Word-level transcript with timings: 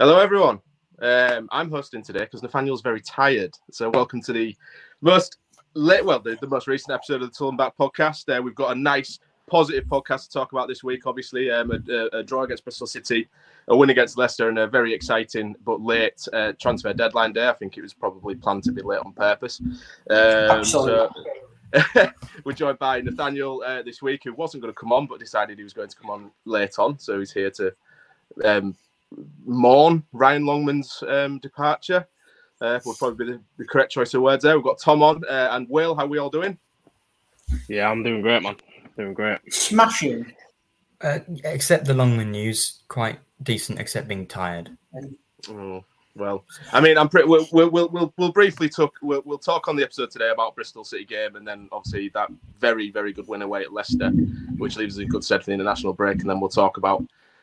Hello, 0.00 0.18
everyone. 0.18 0.58
Um, 1.02 1.46
I'm 1.52 1.70
hosting 1.70 2.02
today 2.02 2.20
because 2.20 2.42
Nathaniel's 2.42 2.80
very 2.80 3.02
tired. 3.02 3.54
So, 3.70 3.90
welcome 3.90 4.22
to 4.22 4.32
the 4.32 4.56
most 5.02 5.36
late, 5.74 6.02
well, 6.02 6.18
the, 6.18 6.38
the 6.40 6.46
most 6.46 6.66
recent 6.66 6.94
episode 6.94 7.16
of 7.16 7.28
the 7.28 7.36
To 7.36 7.38
Hull 7.40 7.48
and 7.50 7.58
Back 7.58 7.76
podcast. 7.76 8.34
Uh, 8.34 8.40
we've 8.40 8.54
got 8.54 8.74
a 8.74 8.80
nice, 8.80 9.18
positive 9.46 9.84
podcast 9.84 10.28
to 10.28 10.30
talk 10.30 10.52
about 10.52 10.68
this 10.68 10.82
week. 10.82 11.06
Obviously, 11.06 11.50
um, 11.50 11.70
a, 11.70 12.16
a, 12.16 12.22
draw 12.22 12.44
against 12.44 12.64
Bristol 12.64 12.86
City, 12.86 13.28
a 13.68 13.76
win 13.76 13.90
against 13.90 14.16
Leicester, 14.16 14.48
and 14.48 14.58
a 14.58 14.66
very 14.66 14.94
exciting 14.94 15.54
but 15.66 15.82
late 15.82 16.26
uh, 16.32 16.54
transfer 16.58 16.94
deadline 16.94 17.34
day. 17.34 17.46
I 17.46 17.52
think 17.52 17.76
it 17.76 17.82
was 17.82 17.92
probably 17.92 18.36
planned 18.36 18.64
to 18.64 18.72
be 18.72 18.80
late 18.80 19.02
on 19.04 19.12
purpose. 19.12 19.60
Um, 20.08 20.16
Absolutely. 20.16 21.08
So, 21.94 22.10
we're 22.44 22.52
joined 22.52 22.78
by 22.78 23.02
Nathaniel 23.02 23.62
uh, 23.66 23.82
this 23.82 24.00
week, 24.00 24.22
who 24.24 24.32
wasn't 24.32 24.62
going 24.62 24.72
to 24.72 24.80
come 24.80 24.92
on, 24.92 25.06
but 25.06 25.20
decided 25.20 25.58
he 25.58 25.64
was 25.64 25.74
going 25.74 25.90
to 25.90 25.96
come 25.96 26.08
on 26.08 26.30
late 26.46 26.78
on. 26.78 26.98
So 26.98 27.18
he's 27.18 27.32
here 27.32 27.50
to 27.50 27.74
um, 28.42 28.74
mourn 29.44 30.04
Ryan 30.12 30.44
Longman's 30.44 31.02
um, 31.06 31.38
departure. 31.38 32.06
Uh, 32.60 32.78
would 32.84 32.98
probably 32.98 33.24
be 33.24 33.32
the, 33.32 33.40
the, 33.56 33.64
correct 33.64 33.90
choice 33.90 34.12
of 34.12 34.20
words 34.20 34.42
there. 34.42 34.54
We've 34.54 34.64
got 34.64 34.78
Tom 34.78 35.02
on 35.02 35.24
uh, 35.24 35.48
and 35.52 35.66
Will. 35.70 35.94
How 35.94 36.04
are 36.04 36.08
we 36.08 36.18
all 36.18 36.28
doing? 36.28 36.58
Yeah, 37.68 37.90
I'm 37.90 38.02
doing 38.02 38.20
great, 38.20 38.42
man. 38.42 38.56
Doing 38.98 39.14
great. 39.14 39.38
Smashing. 39.50 40.30
Uh, 41.00 41.20
except 41.44 41.86
the 41.86 41.94
Longman 41.94 42.30
news, 42.30 42.82
quite 42.88 43.18
decent, 43.42 43.78
except 43.78 44.08
being 44.08 44.26
tired. 44.26 44.76
Oh, 45.48 45.82
well, 46.14 46.44
I 46.72 46.80
mean, 46.80 46.98
I'm 46.98 47.08
pretty. 47.08 47.28
We'll 47.28 47.46
we'll 47.50 47.70
we'll, 47.70 48.12
we'll 48.18 48.32
briefly 48.32 48.68
talk. 48.68 48.92
We'll, 49.00 49.22
we'll 49.24 49.38
talk 49.38 49.68
on 49.68 49.76
the 49.76 49.82
episode 49.82 50.10
today 50.10 50.28
about 50.28 50.54
Bristol 50.54 50.84
City 50.84 51.06
game, 51.06 51.36
and 51.36 51.48
then 51.48 51.68
obviously 51.72 52.10
that 52.10 52.28
very 52.58 52.90
very 52.90 53.14
good 53.14 53.26
win 53.26 53.40
away 53.40 53.62
at 53.62 53.72
Leicester, 53.72 54.10
which 54.58 54.76
leaves 54.76 54.98
us 54.98 55.02
in 55.02 55.08
good 55.08 55.24
stead 55.24 55.40
for 55.40 55.46
the 55.46 55.54
international 55.54 55.94
break, 55.94 56.20
and 56.20 56.28
then 56.28 56.40
we'll 56.40 56.50
talk 56.50 56.76
about 56.76 57.02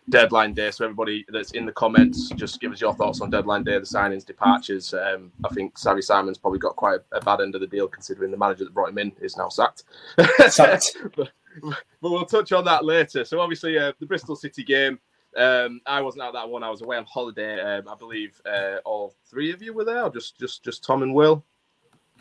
deadline 0.09 0.53
day. 0.53 0.71
So 0.71 0.85
everybody 0.85 1.25
that's 1.29 1.51
in 1.51 1.65
the 1.65 1.71
comments, 1.71 2.29
just 2.29 2.59
give 2.59 2.71
us 2.71 2.81
your 2.81 2.93
thoughts 2.93 3.21
on 3.21 3.29
deadline 3.29 3.63
day, 3.63 3.77
the 3.77 3.85
signings, 3.85 4.25
departures. 4.25 4.93
Um, 4.93 5.31
I 5.43 5.49
think 5.49 5.77
Savvy 5.77 6.01
Simon's 6.01 6.37
probably 6.37 6.59
got 6.59 6.75
quite 6.75 6.99
a, 7.11 7.17
a, 7.17 7.21
bad 7.21 7.41
end 7.41 7.55
of 7.55 7.61
the 7.61 7.67
deal 7.67 7.87
considering 7.87 8.31
the 8.31 8.37
manager 8.37 8.63
that 8.63 8.73
brought 8.73 8.89
him 8.89 8.97
in 8.97 9.11
is 9.21 9.37
now 9.37 9.49
sacked. 9.49 9.83
sacked. 10.49 10.97
but, 11.15 11.31
but, 11.61 12.11
we'll 12.11 12.25
touch 12.25 12.51
on 12.51 12.65
that 12.65 12.85
later. 12.85 13.25
So 13.25 13.39
obviously 13.39 13.77
uh, 13.77 13.93
the 13.99 14.05
Bristol 14.05 14.35
City 14.35 14.63
game. 14.63 14.99
Um, 15.35 15.81
I 15.85 16.01
wasn't 16.01 16.23
at 16.23 16.33
that 16.33 16.49
one. 16.49 16.63
I 16.63 16.69
was 16.69 16.81
away 16.81 16.97
on 16.97 17.05
holiday. 17.05 17.59
Um, 17.59 17.87
I 17.87 17.95
believe 17.95 18.41
uh, 18.45 18.77
all 18.85 19.13
three 19.29 19.51
of 19.51 19.61
you 19.61 19.73
were 19.73 19.85
there, 19.85 20.03
or 20.03 20.09
just 20.09 20.39
just 20.39 20.63
just 20.63 20.83
Tom 20.83 21.03
and 21.03 21.13
Will. 21.13 21.43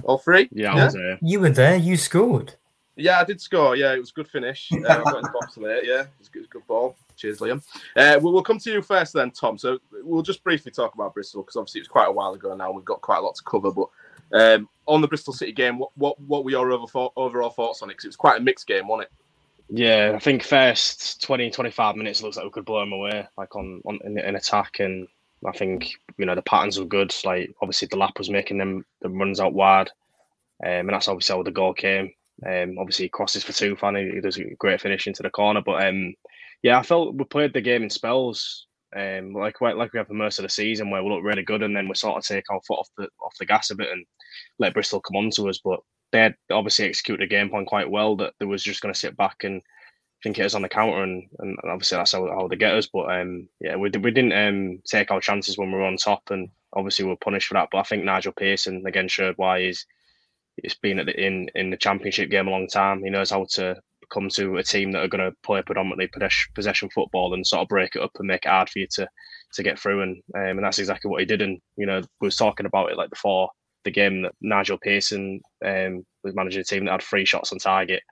All 0.04 0.18
three. 0.18 0.48
Yeah, 0.52 0.74
yeah? 0.74 0.82
I 0.82 0.84
was 0.84 0.94
there. 0.94 1.18
You 1.22 1.40
were 1.40 1.50
there. 1.50 1.76
You 1.76 1.96
scored. 1.96 2.54
Yeah, 2.96 3.20
I 3.20 3.24
did 3.24 3.40
score. 3.40 3.76
Yeah, 3.76 3.94
it 3.94 3.98
was 3.98 4.10
a 4.10 4.14
good 4.14 4.28
finish. 4.28 4.70
Uh, 4.72 4.76
I 4.88 5.02
got 5.02 5.16
in 5.16 5.22
the 5.22 5.30
box 5.32 5.56
late. 5.56 5.84
Yeah, 5.86 6.02
it 6.02 6.08
was, 6.18 6.28
good, 6.28 6.40
it 6.40 6.42
was 6.42 6.48
good 6.48 6.66
ball. 6.66 6.96
Cheers, 7.16 7.38
Liam. 7.38 7.62
Uh, 7.96 8.18
we'll, 8.20 8.32
we'll, 8.32 8.42
come 8.42 8.58
to 8.58 8.70
you 8.70 8.82
first, 8.82 9.14
then, 9.14 9.30
Tom. 9.30 9.56
So 9.56 9.78
we'll 10.02 10.22
just 10.22 10.44
briefly 10.44 10.70
talk 10.70 10.94
about 10.94 11.14
Bristol 11.14 11.42
because 11.42 11.56
obviously 11.56 11.80
it 11.80 11.82
was 11.82 11.88
quite 11.88 12.08
a 12.08 12.12
while 12.12 12.34
ago 12.34 12.54
now. 12.54 12.70
We've 12.70 12.84
got 12.84 13.00
quite 13.00 13.18
a 13.18 13.22
lot 13.22 13.34
to 13.36 13.42
cover, 13.44 13.70
but 13.70 13.88
um, 14.32 14.68
on 14.86 15.00
the 15.00 15.08
Bristol 15.08 15.32
City 15.32 15.52
game, 15.52 15.78
what 15.78 15.90
what, 15.96 16.20
what 16.20 16.44
were 16.44 16.50
your 16.50 16.70
overall, 16.72 17.12
overall 17.16 17.50
thoughts 17.50 17.82
on 17.82 17.90
it? 17.90 17.94
Because 17.94 18.04
it 18.04 18.08
was 18.08 18.16
quite 18.16 18.40
a 18.40 18.44
mixed 18.44 18.66
game, 18.66 18.86
wasn't 18.86 19.08
it? 19.08 19.12
Yeah, 19.68 20.12
I 20.14 20.20
think 20.20 20.44
first 20.44 21.22
20, 21.22 21.50
25 21.50 21.96
minutes 21.96 22.22
looks 22.22 22.36
like 22.36 22.44
we 22.44 22.52
could 22.52 22.64
blow 22.64 22.80
them 22.80 22.92
away, 22.92 23.26
like 23.36 23.56
on, 23.56 23.82
on 23.84 23.98
in, 24.04 24.18
in 24.18 24.36
attack, 24.36 24.78
and 24.78 25.08
I 25.44 25.52
think 25.52 25.90
you 26.18 26.26
know 26.26 26.34
the 26.34 26.42
patterns 26.42 26.78
were 26.78 26.84
good. 26.84 27.14
Like 27.24 27.54
obviously, 27.60 27.88
Delap 27.88 28.18
was 28.18 28.30
making 28.30 28.58
them 28.58 28.84
the 29.00 29.08
runs 29.08 29.40
out 29.40 29.54
wide, 29.54 29.88
um, 30.64 30.70
and 30.70 30.90
that's 30.90 31.08
obviously 31.08 31.34
how 31.34 31.42
the 31.42 31.50
goal 31.50 31.72
came. 31.72 32.12
Um, 32.46 32.78
obviously, 32.78 33.06
he 33.06 33.08
crosses 33.08 33.42
for 33.42 33.52
Tufan, 33.52 34.14
he 34.14 34.20
does 34.20 34.36
a 34.36 34.44
great 34.54 34.80
finish 34.80 35.06
into 35.06 35.22
the 35.22 35.30
corner, 35.30 35.62
but 35.62 35.86
um, 35.86 36.14
yeah, 36.66 36.80
I 36.80 36.82
felt 36.82 37.14
we 37.14 37.22
played 37.22 37.52
the 37.52 37.60
game 37.60 37.84
in 37.84 37.90
spells, 37.90 38.66
um, 38.96 39.32
like 39.32 39.60
like 39.60 39.92
we 39.92 39.98
have 39.98 40.08
for 40.08 40.14
most 40.14 40.40
of 40.40 40.42
the 40.42 40.48
season, 40.48 40.90
where 40.90 41.00
we 41.00 41.08
look 41.08 41.22
really 41.22 41.44
good, 41.44 41.62
and 41.62 41.76
then 41.76 41.86
we 41.86 41.94
sort 41.94 42.16
of 42.16 42.24
take 42.24 42.42
our 42.50 42.60
foot 42.66 42.80
off 42.80 42.88
the 42.98 43.04
off 43.24 43.36
the 43.38 43.46
gas 43.46 43.70
a 43.70 43.76
bit 43.76 43.92
and 43.92 44.04
let 44.58 44.74
Bristol 44.74 45.00
come 45.00 45.16
on 45.16 45.30
to 45.36 45.48
us. 45.48 45.60
But 45.64 45.78
they 46.10 46.18
had 46.22 46.34
obviously 46.50 46.86
executed 46.86 47.22
the 47.22 47.30
game 47.30 47.50
plan 47.50 47.66
quite 47.66 47.88
well. 47.88 48.16
That 48.16 48.32
they 48.40 48.46
was 48.46 48.64
just 48.64 48.80
going 48.80 48.92
to 48.92 48.98
sit 48.98 49.16
back 49.16 49.44
and 49.44 49.62
think 50.24 50.40
it 50.40 50.42
was 50.42 50.56
on 50.56 50.62
the 50.62 50.68
counter, 50.68 51.04
and, 51.04 51.28
and 51.38 51.56
obviously 51.68 51.98
that's 51.98 52.10
how, 52.10 52.26
how 52.26 52.48
they 52.48 52.56
get 52.56 52.74
us. 52.74 52.88
But 52.92 53.16
um, 53.16 53.48
yeah, 53.60 53.76
we 53.76 53.88
we 53.90 54.10
didn't 54.10 54.32
um, 54.32 54.80
take 54.86 55.12
our 55.12 55.20
chances 55.20 55.56
when 55.56 55.70
we 55.70 55.78
were 55.78 55.84
on 55.84 55.96
top, 55.98 56.22
and 56.30 56.48
obviously 56.72 57.04
we 57.04 57.12
are 57.12 57.22
punished 57.22 57.46
for 57.46 57.54
that. 57.54 57.68
But 57.70 57.78
I 57.78 57.82
think 57.84 58.02
Nigel 58.02 58.32
Pearson 58.32 58.82
again 58.84 59.06
showed 59.06 59.34
why 59.36 59.60
he's 59.60 59.86
he's 60.60 60.74
been 60.74 60.96
the, 60.96 61.14
in 61.14 61.48
in 61.54 61.70
the 61.70 61.76
championship 61.76 62.28
game 62.28 62.48
a 62.48 62.50
long 62.50 62.66
time. 62.66 63.04
He 63.04 63.10
knows 63.10 63.30
how 63.30 63.46
to 63.50 63.76
come 64.12 64.28
to 64.30 64.56
a 64.56 64.62
team 64.62 64.92
that 64.92 65.02
are 65.02 65.08
going 65.08 65.24
to 65.24 65.36
play 65.42 65.62
predominantly 65.62 66.08
possession 66.54 66.88
football 66.94 67.34
and 67.34 67.46
sort 67.46 67.62
of 67.62 67.68
break 67.68 67.96
it 67.96 68.02
up 68.02 68.12
and 68.18 68.28
make 68.28 68.44
it 68.44 68.50
hard 68.50 68.68
for 68.68 68.78
you 68.78 68.86
to 68.92 69.08
to 69.54 69.62
get 69.62 69.78
through. 69.78 70.02
And 70.02 70.22
um, 70.34 70.42
and 70.42 70.64
that's 70.64 70.78
exactly 70.78 71.10
what 71.10 71.20
he 71.20 71.26
did. 71.26 71.42
And 71.42 71.58
you 71.76 71.86
know, 71.86 72.00
we 72.20 72.26
was 72.26 72.36
talking 72.36 72.66
about 72.66 72.90
it 72.90 72.96
like 72.96 73.10
before 73.10 73.50
the 73.84 73.90
game 73.90 74.22
that 74.22 74.32
Nigel 74.40 74.78
Pearson 74.78 75.40
um, 75.64 76.04
was 76.24 76.34
managing 76.34 76.60
a 76.60 76.64
team 76.64 76.84
that 76.84 76.92
had 76.92 77.02
three 77.02 77.24
shots 77.24 77.52
on 77.52 77.58
target 77.58 78.02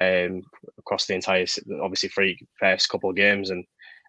um, 0.00 0.42
across 0.78 1.06
the 1.06 1.14
entire, 1.14 1.46
obviously, 1.82 2.08
three 2.08 2.38
first 2.58 2.88
couple 2.88 3.10
of 3.10 3.16
games, 3.16 3.50
and 3.50 3.64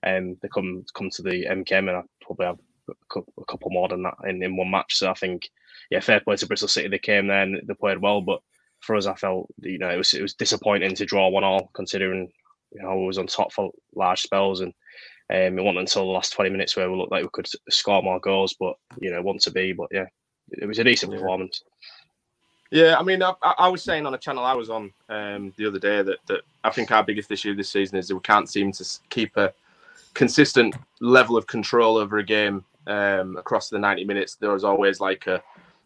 um, 0.05 0.37
they 0.41 0.49
come 0.53 0.83
come 0.93 1.09
to 1.11 1.21
the 1.21 1.45
MKM 1.45 1.89
and 1.89 1.91
I 1.91 2.01
probably 2.21 2.45
have 2.45 2.59
a 2.89 3.45
couple 3.45 3.71
more 3.71 3.87
than 3.87 4.03
that 4.03 4.15
in, 4.27 4.43
in 4.43 4.57
one 4.57 4.69
match. 4.69 4.95
So 4.95 5.09
I 5.09 5.13
think, 5.13 5.49
yeah, 5.89 6.01
fair 6.01 6.19
play 6.19 6.35
to 6.35 6.47
Bristol 6.47 6.67
City. 6.67 6.89
They 6.89 6.99
came 6.99 7.27
there 7.27 7.43
and 7.43 7.61
they 7.65 7.73
played 7.73 8.01
well, 8.01 8.21
but 8.21 8.41
for 8.83 8.95
us, 8.95 9.07
I 9.07 9.15
felt 9.15 9.47
you 9.61 9.79
know 9.79 9.89
it 9.89 9.97
was 9.97 10.13
it 10.13 10.21
was 10.21 10.33
disappointing 10.33 10.95
to 10.95 11.05
draw 11.05 11.29
one 11.29 11.43
all, 11.43 11.69
considering 11.73 12.31
you 12.71 12.81
know 12.81 12.97
we 12.97 13.05
was 13.05 13.17
on 13.17 13.27
top 13.27 13.51
for 13.53 13.71
large 13.95 14.21
spells, 14.21 14.61
and 14.61 14.73
um, 15.31 15.57
it 15.57 15.63
wasn't 15.63 15.79
until 15.79 16.05
the 16.05 16.11
last 16.11 16.33
twenty 16.33 16.49
minutes 16.49 16.75
where 16.75 16.89
we 16.91 16.97
looked 16.97 17.11
like 17.11 17.23
we 17.23 17.29
could 17.31 17.47
score 17.69 18.03
more 18.03 18.19
goals, 18.19 18.55
but 18.59 18.75
you 18.99 19.11
know 19.11 19.21
want 19.21 19.41
to 19.41 19.51
be, 19.51 19.71
but 19.73 19.87
yeah, 19.91 20.05
it 20.51 20.65
was 20.65 20.79
a 20.79 20.83
decent 20.83 21.11
yeah. 21.11 21.19
performance. 21.19 21.63
Yeah, 22.71 22.97
I 22.97 23.03
mean, 23.03 23.21
I, 23.21 23.33
I, 23.43 23.67
was 23.67 23.83
saying 23.83 24.07
on 24.07 24.15
a 24.15 24.17
channel 24.17 24.43
I 24.43 24.53
was 24.53 24.71
on 24.71 24.91
um, 25.07 25.53
the 25.57 25.67
other 25.67 25.77
day 25.77 26.01
that, 26.01 26.17
that 26.25 26.41
I 26.63 26.71
think 26.71 26.89
our 26.89 27.03
biggest 27.03 27.29
issue 27.29 27.53
this 27.53 27.69
season 27.69 27.99
is 27.99 28.07
that 28.07 28.15
we 28.15 28.21
can't 28.21 28.49
seem 28.49 28.71
to 28.71 28.99
keep 29.11 29.37
a 29.37 29.53
consistent 30.15 30.75
level 30.99 31.37
of 31.37 31.45
control 31.45 31.97
over 31.97 32.17
a 32.17 32.23
game 32.23 32.65
um, 32.87 33.37
across 33.37 33.69
the 33.69 33.77
90 33.77 34.05
minutes. 34.05 34.37
There 34.37 34.49
was 34.49 34.63
always 34.63 34.99
like 34.99 35.27
a, 35.27 35.39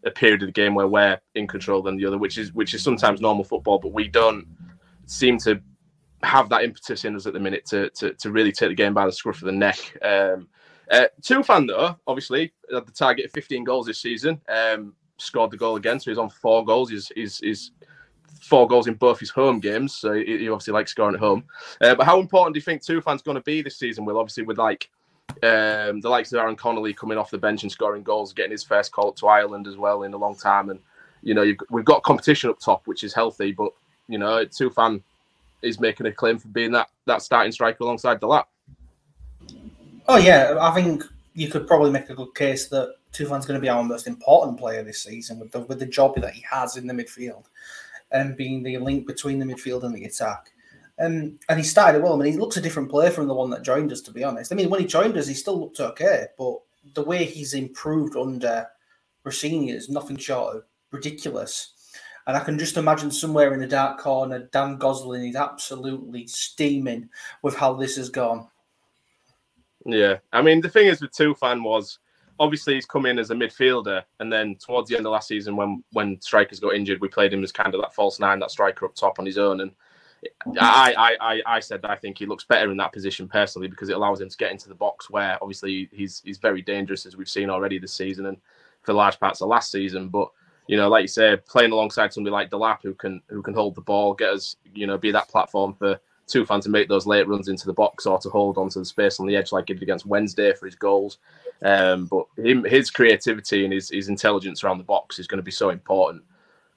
a 0.05 0.11
period 0.11 0.41
of 0.43 0.47
the 0.47 0.53
game 0.53 0.73
where 0.75 0.87
we're 0.87 1.19
in 1.35 1.47
control 1.47 1.81
than 1.81 1.97
the 1.97 2.05
other, 2.05 2.17
which 2.17 2.37
is 2.37 2.53
which 2.53 2.73
is 2.73 2.83
sometimes 2.83 3.21
normal 3.21 3.43
football, 3.43 3.79
but 3.79 3.93
we 3.93 4.07
don't 4.07 4.47
seem 5.05 5.37
to 5.39 5.61
have 6.23 6.49
that 6.49 6.63
impetus 6.63 7.05
in 7.05 7.15
us 7.15 7.25
at 7.25 7.33
the 7.33 7.39
minute 7.39 7.65
to 7.65 7.89
to, 7.91 8.13
to 8.13 8.31
really 8.31 8.51
take 8.51 8.69
the 8.69 8.75
game 8.75 8.93
by 8.93 9.05
the 9.05 9.11
scruff 9.11 9.41
of 9.41 9.45
the 9.45 9.51
neck. 9.51 9.77
Um, 10.03 10.47
uh, 10.89 11.07
though, 11.67 11.97
obviously, 12.07 12.53
had 12.71 12.85
the 12.85 12.91
target 12.91 13.25
of 13.25 13.31
15 13.31 13.63
goals 13.63 13.87
this 13.87 14.01
season. 14.01 14.39
Um, 14.47 14.93
scored 15.17 15.51
the 15.51 15.57
goal 15.57 15.75
again, 15.75 15.99
so 15.99 16.11
he's 16.11 16.17
on 16.17 16.29
four 16.29 16.63
goals. 16.63 16.89
He's, 16.89 17.11
he's, 17.15 17.37
he's 17.39 17.71
four 18.41 18.67
goals 18.67 18.87
in 18.87 18.93
both 18.93 19.19
his 19.19 19.29
home 19.29 19.59
games, 19.59 19.95
so 19.95 20.13
he, 20.13 20.37
he 20.37 20.49
obviously 20.49 20.73
likes 20.73 20.91
scoring 20.91 21.15
at 21.15 21.19
home. 21.19 21.43
Uh, 21.81 21.95
but 21.95 22.05
how 22.05 22.19
important 22.19 22.53
do 22.53 22.59
you 22.59 22.63
think 22.63 22.81
Tufan's 22.81 23.21
going 23.21 23.35
to 23.35 23.43
be 23.43 23.61
this 23.61 23.77
season? 23.77 24.05
Will 24.05 24.19
obviously 24.19 24.43
with 24.43 24.57
like 24.57 24.89
um, 25.43 26.01
the 26.01 26.09
likes 26.09 26.31
of 26.31 26.39
Aaron 26.39 26.55
Connolly 26.55 26.93
coming 26.93 27.17
off 27.17 27.29
the 27.29 27.37
bench 27.37 27.63
and 27.63 27.71
scoring 27.71 28.03
goals, 28.03 28.33
getting 28.33 28.51
his 28.51 28.63
first 28.63 28.91
call 28.91 29.09
up 29.09 29.15
to 29.17 29.27
Ireland 29.27 29.67
as 29.67 29.77
well 29.77 30.03
in 30.03 30.13
a 30.13 30.17
long 30.17 30.35
time, 30.35 30.69
and 30.69 30.79
you 31.21 31.33
know 31.33 31.53
we've 31.69 31.85
got 31.85 32.03
competition 32.03 32.49
up 32.49 32.59
top, 32.59 32.87
which 32.87 33.03
is 33.03 33.13
healthy. 33.13 33.51
But 33.51 33.71
you 34.07 34.17
know 34.17 34.45
Tufan 34.45 35.01
is 35.61 35.79
making 35.79 36.05
a 36.05 36.11
claim 36.11 36.37
for 36.37 36.47
being 36.49 36.71
that 36.71 36.89
that 37.05 37.21
starting 37.21 37.51
striker 37.51 37.83
alongside 37.83 38.19
Delap. 38.19 38.45
Oh 40.07 40.17
yeah, 40.17 40.57
I 40.59 40.73
think 40.73 41.03
you 41.33 41.49
could 41.49 41.67
probably 41.67 41.91
make 41.91 42.09
a 42.09 42.15
good 42.15 42.33
case 42.33 42.67
that 42.69 42.95
Tufan's 43.13 43.45
going 43.45 43.59
to 43.59 43.61
be 43.61 43.69
our 43.69 43.83
most 43.83 44.07
important 44.07 44.57
player 44.57 44.83
this 44.83 45.03
season 45.03 45.39
with 45.39 45.51
the 45.51 45.59
with 45.61 45.79
the 45.79 45.85
job 45.85 46.15
that 46.15 46.33
he 46.33 46.43
has 46.49 46.77
in 46.77 46.87
the 46.87 46.93
midfield 46.93 47.45
and 48.11 48.37
being 48.37 48.63
the 48.63 48.77
link 48.77 49.05
between 49.05 49.37
the 49.37 49.45
midfield 49.45 49.83
and 49.83 49.93
the 49.93 50.05
attack. 50.05 50.51
Um, 50.99 51.37
and 51.47 51.59
he 51.59 51.63
started 51.63 52.01
well. 52.01 52.13
I 52.13 52.17
mean, 52.17 52.31
he 52.31 52.39
looks 52.39 52.57
a 52.57 52.61
different 52.61 52.89
player 52.89 53.11
from 53.11 53.27
the 53.27 53.33
one 53.33 53.49
that 53.51 53.63
joined 53.63 53.91
us, 53.91 54.01
to 54.01 54.11
be 54.11 54.23
honest. 54.23 54.51
I 54.51 54.55
mean, 54.55 54.69
when 54.69 54.79
he 54.79 54.87
joined 54.87 55.17
us, 55.17 55.27
he 55.27 55.33
still 55.33 55.59
looked 55.59 55.79
okay, 55.79 56.27
but 56.37 56.59
the 56.95 57.03
way 57.03 57.23
he's 57.25 57.53
improved 57.53 58.15
under 58.15 58.67
Rosenior 59.23 59.75
is 59.75 59.89
nothing 59.89 60.17
short 60.17 60.55
of 60.55 60.63
ridiculous. 60.91 61.73
And 62.25 62.35
I 62.35 62.41
can 62.41 62.59
just 62.59 62.77
imagine 62.77 63.11
somewhere 63.11 63.53
in 63.53 63.59
the 63.59 63.67
dark 63.67 63.99
corner, 63.99 64.49
Dan 64.51 64.77
Gosling 64.77 65.27
is 65.29 65.35
absolutely 65.35 66.27
steaming 66.27 67.09
with 67.41 67.55
how 67.55 67.73
this 67.73 67.95
has 67.95 68.09
gone. 68.09 68.47
Yeah, 69.85 70.17
I 70.33 70.41
mean 70.41 70.59
the 70.59 70.69
thing 70.69 70.87
is 70.87 70.99
with 70.99 71.11
Tufan 71.11 71.63
was 71.63 71.99
obviously 72.39 72.75
he's 72.75 72.85
come 72.85 73.05
in 73.05 73.19
as 73.19 73.31
a 73.31 73.35
midfielder, 73.35 74.03
and 74.19 74.31
then 74.31 74.55
towards 74.55 74.89
the 74.89 74.97
end 74.97 75.05
of 75.05 75.13
last 75.13 75.29
season, 75.29 75.55
when 75.55 75.83
when 75.93 76.19
strikers 76.19 76.59
got 76.59 76.75
injured, 76.75 76.99
we 76.99 77.07
played 77.07 77.33
him 77.33 77.43
as 77.43 77.53
kind 77.53 77.73
of 77.73 77.81
that 77.81 77.95
false 77.95 78.19
nine, 78.19 78.39
that 78.39 78.51
striker 78.51 78.85
up 78.85 78.95
top 78.95 79.19
on 79.19 79.25
his 79.25 79.37
own. 79.37 79.61
And 79.61 79.71
I 80.59 81.15
I 81.19 81.41
I, 81.45 81.59
said 81.59 81.85
I 81.85 81.95
think 81.95 82.17
he 82.17 82.25
looks 82.25 82.43
better 82.43 82.71
in 82.71 82.77
that 82.77 82.93
position 82.93 83.27
personally 83.27 83.67
because 83.67 83.89
it 83.89 83.95
allows 83.95 84.21
him 84.21 84.29
to 84.29 84.37
get 84.37 84.51
into 84.51 84.69
the 84.69 84.75
box 84.75 85.09
where 85.09 85.37
obviously 85.41 85.89
he's 85.91 86.21
he's 86.25 86.37
very 86.37 86.61
dangerous 86.61 87.05
as 87.05 87.15
we've 87.15 87.29
seen 87.29 87.49
already 87.49 87.79
this 87.79 87.93
season 87.93 88.25
and 88.25 88.37
for 88.81 88.93
large 88.93 89.19
parts 89.19 89.41
of 89.41 89.49
last 89.49 89.71
season. 89.71 90.09
But 90.09 90.29
you 90.67 90.77
know, 90.77 90.89
like 90.89 91.03
you 91.03 91.07
say, 91.07 91.37
playing 91.47 91.71
alongside 91.71 92.13
somebody 92.13 92.31
like 92.31 92.49
Delap 92.49 92.79
who 92.83 92.93
can 92.93 93.21
who 93.29 93.41
can 93.41 93.53
hold 93.53 93.75
the 93.75 93.81
ball, 93.81 94.13
get 94.13 94.33
us, 94.33 94.55
you 94.73 94.87
know, 94.87 94.97
be 94.97 95.11
that 95.11 95.29
platform 95.29 95.73
for 95.73 95.99
Tufan's 96.27 96.65
to 96.65 96.69
make 96.69 96.89
those 96.89 97.07
late 97.07 97.27
runs 97.27 97.47
into 97.47 97.65
the 97.65 97.73
box 97.73 98.05
or 98.05 98.19
to 98.19 98.29
hold 98.29 98.57
onto 98.57 98.79
the 98.79 98.85
space 98.85 99.19
on 99.19 99.27
the 99.27 99.35
edge 99.35 99.51
like 99.51 99.69
he 99.69 99.73
did 99.73 99.83
against 99.83 100.05
Wednesday 100.05 100.53
for 100.53 100.65
his 100.65 100.75
goals. 100.75 101.19
Um, 101.63 102.05
but 102.05 102.25
him, 102.37 102.63
his 102.65 102.91
creativity 102.91 103.63
and 103.63 103.73
his, 103.73 103.89
his 103.89 104.09
intelligence 104.09 104.63
around 104.63 104.77
the 104.77 104.83
box 104.83 105.19
is 105.19 105.27
going 105.27 105.37
to 105.37 105.43
be 105.43 105.51
so 105.51 105.69
important. 105.69 106.23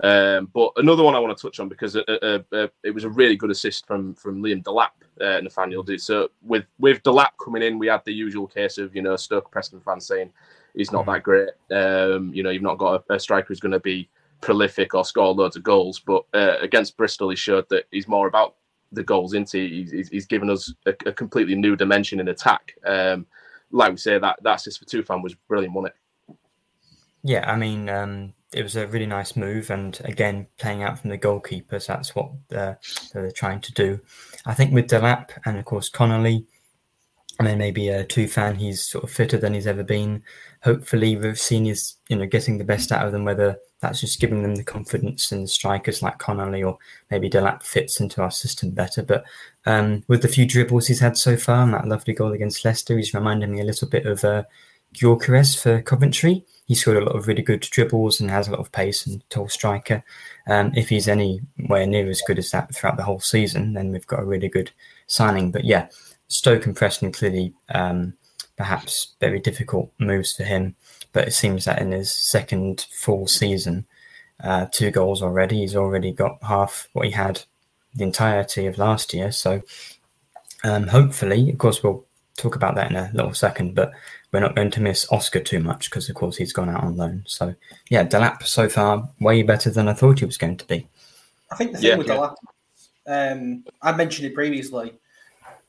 Um, 0.02 0.49
but 0.55 0.73
another 0.76 1.02
one 1.02 1.14
I 1.14 1.19
want 1.19 1.37
to 1.37 1.43
touch 1.43 1.61
on 1.61 1.69
because 1.69 1.94
uh, 1.94 2.02
uh, 2.08 2.38
uh, 2.52 2.69
it 2.82 2.91
was 2.91 3.05
a 3.05 3.11
really 3.11 3.37
good 3.37 3.50
assist 3.50 3.87
from 3.87 4.14
from 4.14 4.43
Liam 4.43 4.62
Delap, 4.62 4.91
uh, 5.20 5.41
Nathaniel 5.41 5.82
did. 5.82 6.00
So 6.00 6.31
with 6.43 6.64
with 6.79 7.02
Delap 7.02 7.32
coming 7.43 7.62
in, 7.62 7.79
we 7.79 7.88
had 7.88 8.02
the 8.05 8.12
usual 8.12 8.47
case 8.47 8.79
of 8.79 8.94
you 8.94 9.02
know 9.02 9.17
Stoke 9.17 9.50
Preston 9.50 9.81
fans 9.81 10.06
saying 10.06 10.32
he's 10.75 10.93
not 10.93 11.05
mm. 11.05 11.12
that 11.12 11.23
great. 11.23 11.50
Um, 11.70 12.32
you 12.32 12.43
know, 12.43 12.50
you've 12.50 12.62
not 12.62 12.79
got 12.79 13.05
a, 13.11 13.14
a 13.14 13.20
striker 13.20 13.49
who's 13.49 13.61
going 13.61 13.73
to 13.73 13.81
be 13.81 14.08
prolific 14.41 14.94
or 14.94 15.05
score 15.05 15.35
loads 15.35 15.56
of 15.56 15.62
goals. 15.62 15.99
But 15.99 16.25
uh, 16.35 16.56
against 16.61 16.96
Bristol, 16.96 17.31
he 17.31 17.37
showed 17.37 17.69
that 17.69 17.85
he's 17.91 18.08
more 18.08 18.26
about 18.26 18.56
the 18.93 19.03
goals 19.03 19.35
into. 19.35 19.58
He's, 19.58 20.08
he's 20.08 20.26
given 20.26 20.50
us 20.50 20.73
a, 20.87 20.94
a, 21.06 21.12
completely 21.12 21.55
new 21.55 21.76
dimension 21.76 22.20
in 22.20 22.29
attack. 22.29 22.75
Um, 22.87 23.26
like 23.70 23.93
we 23.93 23.99
say, 23.99 24.19
that 24.19 24.43
that 24.43 24.56
assist 24.56 24.79
for 24.79 24.85
Tufan 24.87 25.23
was 25.23 25.35
brilliant, 25.35 25.75
wasn't 25.75 25.94
it? 25.94 26.37
Yeah, 27.23 27.50
I 27.50 27.56
mean, 27.56 27.88
um, 27.88 28.32
it 28.52 28.62
was 28.62 28.76
a 28.76 28.87
really 28.88 29.06
nice 29.06 29.37
move, 29.37 29.70
and 29.70 30.00
again, 30.05 30.47
playing 30.58 30.82
out 30.82 30.99
from 30.99 31.11
the 31.11 31.19
goalkeepers, 31.19 31.87
that's 31.87 32.14
what 32.14 32.31
they're, 32.49 32.79
they're 33.12 33.31
trying 33.31 33.61
to 33.61 33.73
do. 33.73 34.00
I 34.47 34.55
think 34.55 34.73
with 34.73 34.88
Delap 34.88 35.31
and 35.44 35.58
of 35.58 35.64
course 35.64 35.88
Connolly, 35.88 36.47
and 37.38 37.47
then 37.47 37.58
maybe 37.58 37.88
a 37.88 38.05
Tufan, 38.05 38.56
he's 38.56 38.85
sort 38.85 39.05
of 39.05 39.11
fitter 39.11 39.38
than 39.38 39.55
he's 39.55 39.67
ever 39.67 39.82
been. 39.82 40.23
Hopefully, 40.62 41.17
we've 41.17 41.41
seen 41.41 41.64
his, 41.64 41.94
you 42.11 42.17
know, 42.17 42.26
getting 42.26 42.58
the 42.58 42.64
best 42.64 42.93
out 42.93 43.06
of 43.06 43.12
them, 43.12 43.25
whether 43.25 43.58
that's 43.81 44.00
just 44.00 44.20
giving 44.20 44.43
them 44.43 44.56
the 44.56 44.62
confidence 44.62 45.32
and 45.32 45.49
strikers 45.49 46.03
like 46.03 46.19
Connolly 46.19 46.62
or 46.62 46.76
maybe 47.11 47.31
Delap 47.31 47.62
fits 47.62 47.99
into 47.99 48.20
our 48.20 48.31
system 48.31 48.73
better. 48.73 49.03
But 49.03 49.25
um, 49.64 50.05
with 50.06 50.20
the 50.20 50.29
few 50.29 50.44
dribbles 50.44 50.87
he's 50.87 51.00
had 51.00 51.17
so 51.17 51.37
far 51.37 51.62
and 51.62 51.73
that 51.73 51.88
lovely 51.88 52.12
goal 52.12 52.32
against 52.32 52.62
Leicester, 52.64 52.99
he's 52.99 53.14
reminded 53.14 53.49
me 53.49 53.61
a 53.62 53.64
little 53.64 53.88
bit 53.88 54.05
of 54.05 54.23
uh, 54.23 54.43
Gyökeres 54.94 55.61
for 55.61 55.81
Coventry. 55.81 56.44
He 56.70 56.76
scored 56.76 56.99
a 56.99 57.05
lot 57.05 57.17
of 57.17 57.26
really 57.26 57.43
good 57.43 57.62
dribbles 57.62 58.20
and 58.20 58.31
has 58.31 58.46
a 58.46 58.52
lot 58.52 58.61
of 58.61 58.70
pace 58.70 59.05
and 59.05 59.28
tall 59.28 59.49
striker. 59.49 60.05
Um, 60.46 60.70
if 60.76 60.88
he's 60.88 61.08
anywhere 61.08 61.84
near 61.84 62.08
as 62.08 62.22
good 62.25 62.38
as 62.38 62.52
that 62.52 62.72
throughout 62.72 62.96
the 62.96 63.02
whole 63.02 63.19
season, 63.19 63.72
then 63.72 63.90
we've 63.90 64.06
got 64.06 64.20
a 64.20 64.25
really 64.25 64.49
good 64.49 64.70
signing. 65.08 65.50
But 65.50 65.64
yeah, 65.64 65.88
Stoke 66.28 66.67
and 66.67 66.76
Preston 66.76 67.11
clearly 67.11 67.52
um, 67.75 68.14
perhaps 68.56 69.17
very 69.19 69.40
difficult 69.40 69.93
moves 69.99 70.32
for 70.37 70.44
him. 70.44 70.76
But 71.12 71.26
it 71.26 71.32
seems 71.32 71.64
that 71.64 71.82
in 71.82 71.90
his 71.90 72.12
second 72.12 72.87
full 72.93 73.26
season, 73.26 73.84
uh, 74.40 74.67
two 74.70 74.93
goals 74.93 75.22
already. 75.22 75.62
He's 75.62 75.75
already 75.75 76.12
got 76.12 76.39
half 76.41 76.86
what 76.93 77.06
he 77.06 77.10
had 77.10 77.43
the 77.94 78.05
entirety 78.05 78.67
of 78.67 78.79
last 78.79 79.12
year. 79.12 79.32
So 79.32 79.60
um, 80.62 80.86
hopefully, 80.86 81.50
of 81.50 81.58
course, 81.58 81.82
we'll 81.82 82.06
talk 82.36 82.55
about 82.55 82.77
that 82.77 82.93
in 82.93 82.96
a 82.96 83.10
little 83.12 83.34
second, 83.34 83.74
but 83.74 83.91
we're 84.32 84.41
not 84.41 84.55
going 84.55 84.70
to 84.70 84.81
miss 84.81 85.10
Oscar 85.10 85.41
too 85.41 85.60
much 85.60 85.91
because, 85.91 86.08
of 86.08 86.15
course, 86.15 86.37
he's 86.37 86.53
gone 86.53 86.69
out 86.69 86.84
on 86.84 86.96
loan. 86.96 87.22
So 87.27 87.55
yeah, 87.89 88.05
Delap 88.05 88.44
so 88.44 88.69
far 88.69 89.08
way 89.20 89.43
better 89.43 89.70
than 89.70 89.89
I 89.89 89.93
thought 89.93 90.20
he 90.20 90.25
was 90.25 90.39
going 90.39 90.56
to 90.58 90.67
be. 90.67 90.87
I 91.51 91.56
think 91.56 91.72
the 91.72 91.79
thing 91.79 91.89
yeah, 91.89 91.96
with 91.96 92.06
yeah. 92.06 92.17
Delap, 92.17 93.32
um, 93.32 93.65
I 93.82 93.93
mentioned 93.93 94.29
it 94.29 94.34
previously. 94.34 94.94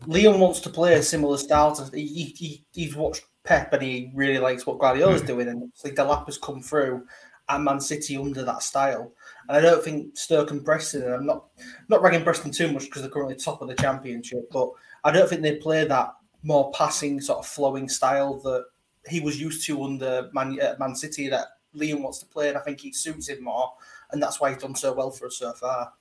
Leon 0.06 0.40
wants 0.40 0.60
to 0.62 0.70
play 0.70 0.96
a 0.96 1.04
similar 1.04 1.38
style 1.38 1.76
to 1.76 1.96
he, 1.96 2.34
he 2.38 2.64
he's 2.74 2.96
watched 2.96 3.26
Pep 3.44 3.74
and 3.74 3.82
he 3.82 4.12
really 4.14 4.40
likes 4.40 4.66
what 4.66 4.80
Guardiola's 4.80 5.22
mm. 5.24 5.28
doing, 5.28 5.48
and 5.48 5.72
like 5.84 5.96
Delap 5.96 6.26
has 6.28 6.38
come 6.38 6.62
through 6.62 7.06
at 7.50 7.62
Man 7.62 7.80
City 7.80 8.18
under 8.18 8.44
that 8.44 8.64
style. 8.64 9.12
And 9.48 9.58
I 9.58 9.62
don't 9.62 9.84
think 9.84 10.18
Stoke 10.18 10.52
and 10.52 10.64
Preston, 10.64 11.04
and 11.04 11.14
I'm 11.14 11.26
not 11.26 11.46
not 11.88 12.02
ragging 12.02 12.24
Preston 12.24 12.52
too 12.52 12.72
much 12.72 12.86
because 12.86 13.02
they're 13.02 13.12
currently 13.12 13.36
top 13.36 13.62
of 13.62 13.68
the 13.68 13.76
championship, 13.76 14.50
but 14.52 14.70
I 15.04 15.12
don't 15.12 15.28
think 15.28 15.42
they 15.42 15.56
play 15.56 15.86
that 15.86 16.14
more 16.44 16.72
passing, 16.72 17.22
sort 17.22 17.40
of 17.40 17.46
flowing 17.46 17.88
style 17.88 18.40
that 18.40 18.66
he 19.08 19.20
was 19.20 19.40
used 19.40 19.66
to 19.68 19.84
under 19.84 20.30
Man, 20.34 20.60
uh, 20.62 20.76
Man 20.80 20.96
City 20.96 21.28
that 21.30 21.48
Liam 21.76 22.02
wants 22.02 22.20
to 22.20 22.26
play, 22.26 22.50
and 22.50 22.58
I 22.58 22.62
think 22.62 22.80
he 22.80 22.92
suits 22.92 23.30
him 23.30 23.44
more, 23.44 23.74
and 24.12 24.22
that's 24.22 24.40
why 24.40 24.52
he's 24.52 24.62
done 24.62 24.76
so 24.76 24.94
well 24.94 25.12
for 25.12 25.28
us 25.28 25.38
so 25.38 25.54
far. 25.54 25.94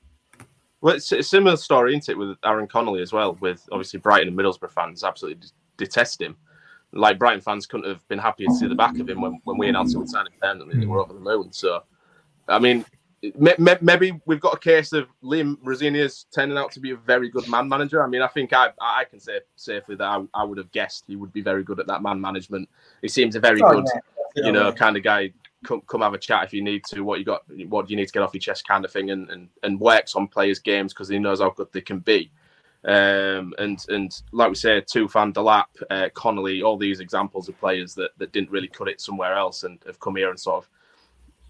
Well, 0.80 0.97
it's 0.97 1.12
a 1.12 1.23
similar 1.23 1.56
story, 1.56 1.92
isn't 1.94 2.11
it, 2.11 2.16
with 2.16 2.38
Aaron 2.44 2.66
Connolly 2.66 3.02
as 3.02 3.12
well? 3.12 3.37
With 3.40 3.68
obviously 3.70 4.00
Brighton 4.00 4.28
and 4.28 4.38
Middlesbrough 4.38 4.73
fans 4.73 5.04
absolutely 5.04 5.49
detest 5.76 6.20
him. 6.20 6.37
Like 6.92 7.18
Brighton 7.18 7.42
fans 7.42 7.66
couldn't 7.66 7.88
have 7.88 8.06
been 8.09 8.18
happier 8.18 8.49
to 8.49 8.54
see 8.54 8.66
the 8.66 8.75
back 8.75 8.99
of 8.99 9.09
him 9.09 9.20
when, 9.20 9.40
when 9.44 9.59
we 9.59 9.68
announced 9.68 9.94
him 9.94 10.06
signing 10.06 10.32
permanently. 10.40 10.80
They 10.80 10.87
were 10.87 11.00
over 11.00 11.12
the 11.12 11.20
moon. 11.20 11.52
So, 11.52 11.82
I 12.49 12.59
mean, 12.59 12.85
maybe 13.23 14.21
we've 14.25 14.41
got 14.41 14.55
a 14.55 14.59
case 14.59 14.93
of 14.93 15.09
Liam 15.23 15.59
Rosenior's 15.62 16.27
turning 16.35 16.57
out 16.57 16.73
to 16.73 16.81
be 16.81 16.93
a 16.93 16.97
very 16.97 17.29
good 17.29 17.49
man 17.49 17.69
manager. 17.69 18.03
I 18.03 18.07
mean, 18.07 18.23
I 18.23 18.29
think 18.29 18.53
I 18.53 18.71
I 18.81 19.05
can 19.05 19.21
say 19.21 19.41
safely 19.57 19.97
that 19.97 20.05
I, 20.05 20.25
I 20.35 20.45
would 20.45 20.59
have 20.59 20.73
guessed 20.73 21.05
he 21.07 21.17
would 21.17 21.33
be 21.33 21.43
very 21.43 21.62
good 21.62 21.81
at 21.81 21.87
that 21.87 22.03
man 22.03 22.21
management. 22.21 22.69
He 23.03 23.09
seems 23.09 23.37
a 23.37 23.41
very 23.41 23.61
oh, 23.62 23.73
good, 23.73 23.85
yeah. 24.37 24.47
you 24.47 24.53
know, 24.53 24.73
kind 24.73 24.97
of 24.97 25.03
guy. 25.03 25.33
Come, 25.62 25.83
come 25.83 26.00
have 26.00 26.15
a 26.15 26.19
chat 26.19 26.45
if 26.45 26.55
you 26.55 26.62
need 26.62 26.85
to. 26.89 27.03
What 27.03 27.19
you 27.19 27.27
got? 27.27 27.43
What 27.69 27.87
do 27.87 27.93
you 27.93 27.97
need 27.99 28.07
to 28.07 28.12
get 28.12 28.23
off 28.23 28.33
your 28.33 28.41
chest, 28.41 28.67
kind 28.67 28.85
of 28.85 28.91
thing, 28.91 29.11
and 29.11 29.29
and, 29.29 29.49
and 29.62 29.79
works 29.79 30.15
on 30.15 30.27
players' 30.27 30.59
games 30.59 30.95
because 30.95 31.09
he 31.09 31.19
knows 31.19 31.41
how 31.41 31.50
good 31.50 31.69
they 31.73 31.83
can 31.83 31.99
be. 31.99 32.31
Um, 32.83 33.53
and 33.59 33.85
and 33.91 34.23
like 34.33 34.49
we 34.49 34.55
say, 34.55 34.81
Tufan, 34.81 35.35
Delap, 35.35 35.67
uh, 35.91 36.09
Connolly, 36.15 36.62
all 36.62 36.79
these 36.79 37.00
examples 37.00 37.50
of 37.50 37.61
players 37.61 37.95
that, 37.97 38.12
that 38.17 38.33
didn't 38.33 38.50
really 38.50 38.69
cut 38.69 38.89
it 38.89 39.03
somewhere 39.03 39.35
else 39.35 39.65
and 39.65 39.79
have 39.85 40.00
come 40.00 40.17
here 40.17 40.31
and 40.31 40.41
sort 40.41 40.65
of 40.65 40.71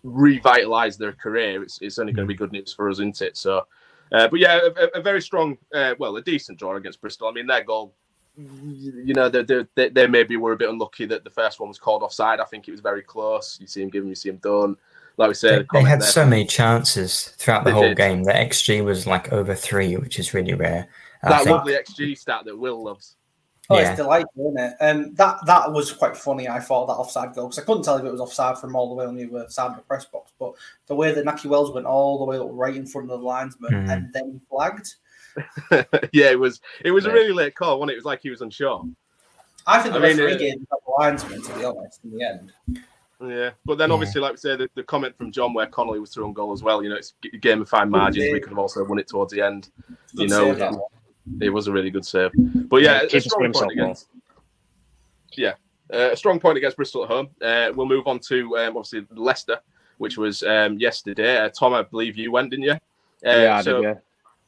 revitalize 0.02 0.96
their 0.96 1.12
career, 1.12 1.62
it's, 1.62 1.78
it's 1.80 1.98
only 1.98 2.12
going 2.12 2.26
to 2.26 2.32
be 2.32 2.36
good 2.36 2.52
news 2.52 2.72
for 2.72 2.88
us, 2.88 2.96
isn't 2.96 3.20
it? 3.22 3.36
So, 3.36 3.66
uh, 4.12 4.28
but 4.28 4.40
yeah, 4.40 4.60
a, 4.76 4.98
a 4.98 5.02
very 5.02 5.22
strong, 5.22 5.56
uh, 5.74 5.94
well, 5.98 6.16
a 6.16 6.22
decent 6.22 6.58
draw 6.58 6.76
against 6.76 7.00
Bristol. 7.00 7.28
I 7.28 7.32
mean, 7.32 7.46
their 7.46 7.64
goal, 7.64 7.94
you 8.36 9.14
know, 9.14 9.28
they, 9.28 9.42
they, 9.74 9.88
they 9.88 10.06
maybe 10.06 10.36
were 10.36 10.52
a 10.52 10.56
bit 10.56 10.70
unlucky 10.70 11.06
that 11.06 11.24
the 11.24 11.30
first 11.30 11.60
one 11.60 11.68
was 11.68 11.78
called 11.78 12.02
offside. 12.02 12.40
I 12.40 12.44
think 12.44 12.68
it 12.68 12.72
was 12.72 12.80
very 12.80 13.02
close. 13.02 13.58
You 13.60 13.66
see 13.66 13.82
him 13.82 13.90
giving, 13.90 14.08
you 14.08 14.14
see 14.14 14.30
him 14.30 14.38
done. 14.38 14.76
Like 15.16 15.28
we 15.28 15.34
said, 15.34 15.66
they, 15.72 15.80
they 15.80 15.88
had 15.88 16.00
there. 16.00 16.08
so 16.08 16.24
many 16.24 16.46
chances 16.46 17.28
throughout 17.36 17.64
the 17.64 17.70
they 17.70 17.74
whole 17.74 17.88
did. 17.88 17.96
game. 17.96 18.24
The 18.24 18.32
XG 18.32 18.82
was 18.82 19.06
like 19.06 19.32
over 19.32 19.54
three, 19.54 19.96
which 19.96 20.18
is 20.18 20.32
really 20.32 20.54
rare. 20.54 20.88
That 21.22 21.44
lovely 21.44 21.74
XG 21.74 22.16
stat 22.16 22.44
that 22.46 22.58
Will 22.58 22.82
loves. 22.82 23.16
Oh, 23.70 23.78
yeah. 23.78 23.90
it's 23.90 24.00
delightful, 24.00 24.48
isn't 24.48 24.58
it? 24.58 24.76
Um, 24.80 25.14
that 25.14 25.38
that 25.46 25.70
was 25.72 25.92
quite 25.92 26.16
funny. 26.16 26.48
I 26.48 26.58
thought 26.58 26.86
that 26.86 26.94
offside 26.94 27.34
goal 27.34 27.46
because 27.46 27.60
I 27.60 27.64
couldn't 27.64 27.84
tell 27.84 27.96
if 27.96 28.04
it 28.04 28.10
was 28.10 28.20
offside 28.20 28.58
from 28.58 28.74
all 28.74 28.88
the 28.88 28.96
way 28.96 29.06
on 29.06 29.14
the 29.14 29.24
other 29.28 29.48
side 29.48 29.70
of 29.70 29.76
the 29.76 29.82
press 29.82 30.04
box, 30.04 30.32
but 30.40 30.54
the 30.88 30.94
way 30.96 31.12
that 31.12 31.24
Nahki 31.24 31.46
Wells 31.46 31.72
went 31.72 31.86
all 31.86 32.18
the 32.18 32.24
way 32.24 32.36
up 32.36 32.48
right 32.50 32.74
in 32.74 32.84
front 32.84 33.08
of 33.10 33.20
the 33.20 33.24
linesman 33.24 33.72
mm. 33.72 33.92
and 33.92 34.12
then 34.12 34.40
flagged. 34.50 34.96
yeah, 36.12 36.30
it 36.30 36.38
was 36.38 36.60
it 36.84 36.90
was 36.90 37.04
yeah. 37.04 37.12
a 37.12 37.14
really 37.14 37.32
late 37.32 37.54
call. 37.54 37.78
When 37.78 37.88
it? 37.88 37.92
it 37.92 37.96
was 37.96 38.04
like 38.04 38.22
he 38.22 38.30
was 38.30 38.40
unsure. 38.40 38.84
I 39.68 39.80
think 39.80 39.94
the 39.94 40.00
I 40.00 40.02
referee 40.02 40.26
mean, 40.26 40.38
gave 40.38 40.58
the 40.58 40.78
linesman 40.98 41.42
to 41.42 41.54
be 41.54 41.64
honest 41.64 42.00
in 42.02 42.10
the 42.10 42.24
end. 42.24 42.52
Yeah, 43.22 43.50
but 43.64 43.76
then 43.76 43.92
obviously, 43.92 44.20
like 44.20 44.32
we 44.32 44.38
say, 44.38 44.56
the, 44.56 44.70
the, 44.74 44.82
comment 44.82 45.14
from 45.16 45.30
John 45.30 45.52
where 45.52 45.66
Connolly 45.66 46.00
was 46.00 46.12
through 46.12 46.24
on 46.24 46.32
goal 46.32 46.52
as 46.52 46.62
well. 46.62 46.82
You 46.82 46.88
know, 46.88 46.96
it's 46.96 47.12
a 47.32 47.36
game 47.36 47.60
of 47.60 47.68
fine 47.68 47.90
margins. 47.90 48.32
We 48.32 48.40
could 48.40 48.48
have 48.48 48.58
also 48.58 48.82
won 48.82 48.98
it 48.98 49.08
towards 49.08 49.32
the 49.32 49.42
end. 49.42 49.68
Good 50.16 50.22
you 50.22 50.28
know, 50.28 50.88
it 51.40 51.50
was 51.50 51.66
a 51.66 51.72
really 51.72 51.90
good 51.90 52.04
save. 52.04 52.30
But 52.34 52.82
yeah, 52.82 53.02
yeah 53.10 53.18
a 53.18 53.20
strong 53.20 53.52
point 53.52 53.72
against. 53.72 54.08
Yeah, 55.32 55.54
uh, 55.92 56.10
a 56.12 56.16
strong 56.16 56.40
point 56.40 56.58
against 56.58 56.76
Bristol 56.76 57.04
at 57.04 57.10
home. 57.10 57.28
Uh, 57.40 57.70
we'll 57.74 57.86
move 57.86 58.06
on 58.06 58.18
to 58.28 58.58
um, 58.58 58.76
obviously 58.76 59.06
Leicester, 59.10 59.60
which 59.98 60.16
was 60.16 60.42
um, 60.42 60.78
yesterday. 60.78 61.38
Uh, 61.38 61.48
Tom, 61.48 61.74
I 61.74 61.82
believe 61.82 62.16
you 62.16 62.32
went, 62.32 62.50
didn't 62.50 62.64
you? 62.64 62.76
yeah, 63.22 63.56
I 63.56 63.62
so, 63.62 63.82
did. 63.82 63.82
Yeah. 63.82 63.94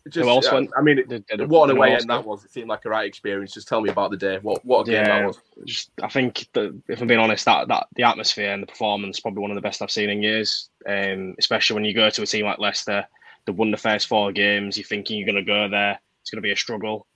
Just, 0.09 0.25
Who 0.25 0.31
else 0.31 0.49
uh, 0.49 0.55
went? 0.55 0.71
I 0.77 0.83
mean, 0.83 0.97
did, 0.97 1.25
did, 1.27 1.49
what 1.49 1.71
an 1.71 1.77
away 1.77 1.95
end 1.95 2.11
that 2.11 2.25
was. 2.25 2.45
It 2.45 2.51
seemed 2.51 2.69
like 2.69 2.85
a 2.87 2.89
right 2.89 3.07
experience. 3.07 3.55
Just 3.55 3.69
tell 3.69 3.81
me 3.81 3.89
about 3.89 4.11
the 4.11 4.17
day. 4.17 4.39
What 4.43 4.65
what 4.65 4.81
a 4.81 4.85
game 4.91 4.95
yeah, 4.95 5.19
that 5.21 5.27
was. 5.27 5.39
Just, 5.65 5.91
I 6.03 6.09
think 6.09 6.49
that 6.55 6.77
if 6.89 7.01
I'm 7.01 7.07
being 7.07 7.21
honest, 7.21 7.45
that 7.45 7.69
that 7.69 7.87
the 7.95 8.03
atmosphere 8.03 8.53
and 8.53 8.63
the 8.63 8.67
performance 8.67 9.21
probably 9.21 9.43
one 9.43 9.53
of 9.53 9.55
the 9.55 9.61
best 9.61 9.81
I've 9.81 9.93
seen 9.93 10.11
in 10.11 10.21
years. 10.21 10.71
Um, 10.89 11.37
especially 11.39 11.75
when 11.75 11.85
you 11.85 11.95
go 11.95 12.11
to 12.11 12.23
a 12.23 12.27
team 12.27 12.47
like 12.47 12.59
Leicester, 12.59 13.07
they 13.47 13.53
won 13.53 13.71
the 13.71 13.77
first 13.77 14.09
four 14.09 14.33
games. 14.33 14.77
You're 14.77 14.87
thinking 14.87 15.19
you're 15.19 15.33
going 15.33 15.37
to 15.37 15.49
go 15.49 15.69
there 15.69 16.01
it's 16.23 16.31
going 16.31 16.39
to 16.39 16.47
be 16.47 16.53
a 16.53 16.57
struggle. 16.57 17.07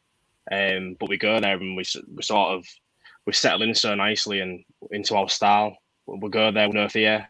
Um, 0.51 0.97
but 1.01 1.09
we 1.09 1.17
go 1.17 1.41
there 1.41 1.57
and 1.57 1.77
we, 1.77 1.85
we 2.15 2.23
sort 2.23 2.55
of 2.55 2.67
we 3.27 3.33
settle 3.33 3.63
in 3.63 3.75
so 3.75 3.95
nicely 3.95 4.41
and 4.41 4.65
into 4.91 5.17
our 5.17 5.29
style. 5.29 5.77
We 6.07 6.29
go 6.29 6.53
there 6.53 6.69
with 6.69 6.77
no 6.77 6.89
fear. 6.89 7.29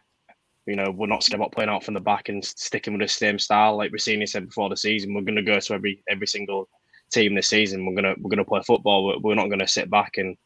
You 0.67 0.75
know, 0.75 0.91
we're 0.91 1.07
not 1.07 1.23
scared 1.23 1.39
about 1.39 1.53
playing 1.53 1.69
out 1.69 1.83
from 1.83 1.95
the 1.95 1.99
back 1.99 2.29
and 2.29 2.43
sticking 2.43 2.93
with 2.93 3.01
the 3.01 3.07
same 3.07 3.39
style. 3.39 3.77
Like 3.77 3.91
Rosenior 3.91 4.27
said 4.27 4.47
before 4.47 4.69
the 4.69 4.77
season, 4.77 5.13
we're 5.13 5.21
going 5.21 5.37
to 5.37 5.41
go 5.41 5.59
to 5.59 5.73
every 5.73 6.03
every 6.09 6.27
single 6.27 6.69
team 7.09 7.33
this 7.33 7.47
season. 7.47 7.85
We're 7.85 7.95
gonna 7.95 8.15
we're 8.19 8.29
gonna 8.29 8.45
play 8.45 8.61
football. 8.61 9.05
We're, 9.05 9.19
we're 9.19 9.35
not 9.35 9.47
going 9.47 9.59
to 9.59 9.67
sit 9.67 9.89
back 9.89 10.17
and 10.17 10.37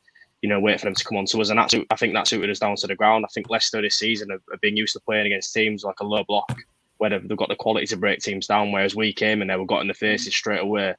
you 0.42 0.48
know 0.48 0.60
wait 0.60 0.80
for 0.80 0.86
them 0.86 0.96
to 0.96 1.04
come 1.04 1.18
on 1.18 1.26
to 1.26 1.42
us. 1.42 1.50
And 1.50 1.60
that's 1.60 1.74
I 1.90 1.96
think 1.96 2.14
that 2.14 2.28
suited 2.28 2.50
us 2.50 2.60
down 2.60 2.76
to 2.78 2.88
the 2.88 2.96
ground. 2.96 3.26
I 3.26 3.32
think 3.34 3.50
Leicester 3.50 3.82
this 3.82 3.98
season 3.98 4.30
have, 4.30 4.42
have 4.52 4.62
been 4.62 4.78
used 4.78 4.94
to 4.94 5.00
playing 5.02 5.26
against 5.26 5.54
teams 5.54 5.84
like 5.84 6.00
a 6.00 6.06
low 6.06 6.24
block 6.24 6.56
where 6.98 7.10
they've, 7.10 7.28
they've 7.28 7.38
got 7.38 7.50
the 7.50 7.56
quality 7.56 7.88
to 7.88 7.98
break 7.98 8.20
teams 8.20 8.48
down. 8.48 8.72
Whereas 8.72 8.96
we 8.96 9.12
came 9.12 9.42
and 9.42 9.50
they 9.50 9.56
were 9.56 9.66
got 9.66 9.82
in 9.82 9.88
the 9.88 9.94
faces 9.96 10.36
straight 10.36 10.62
away 10.62 10.96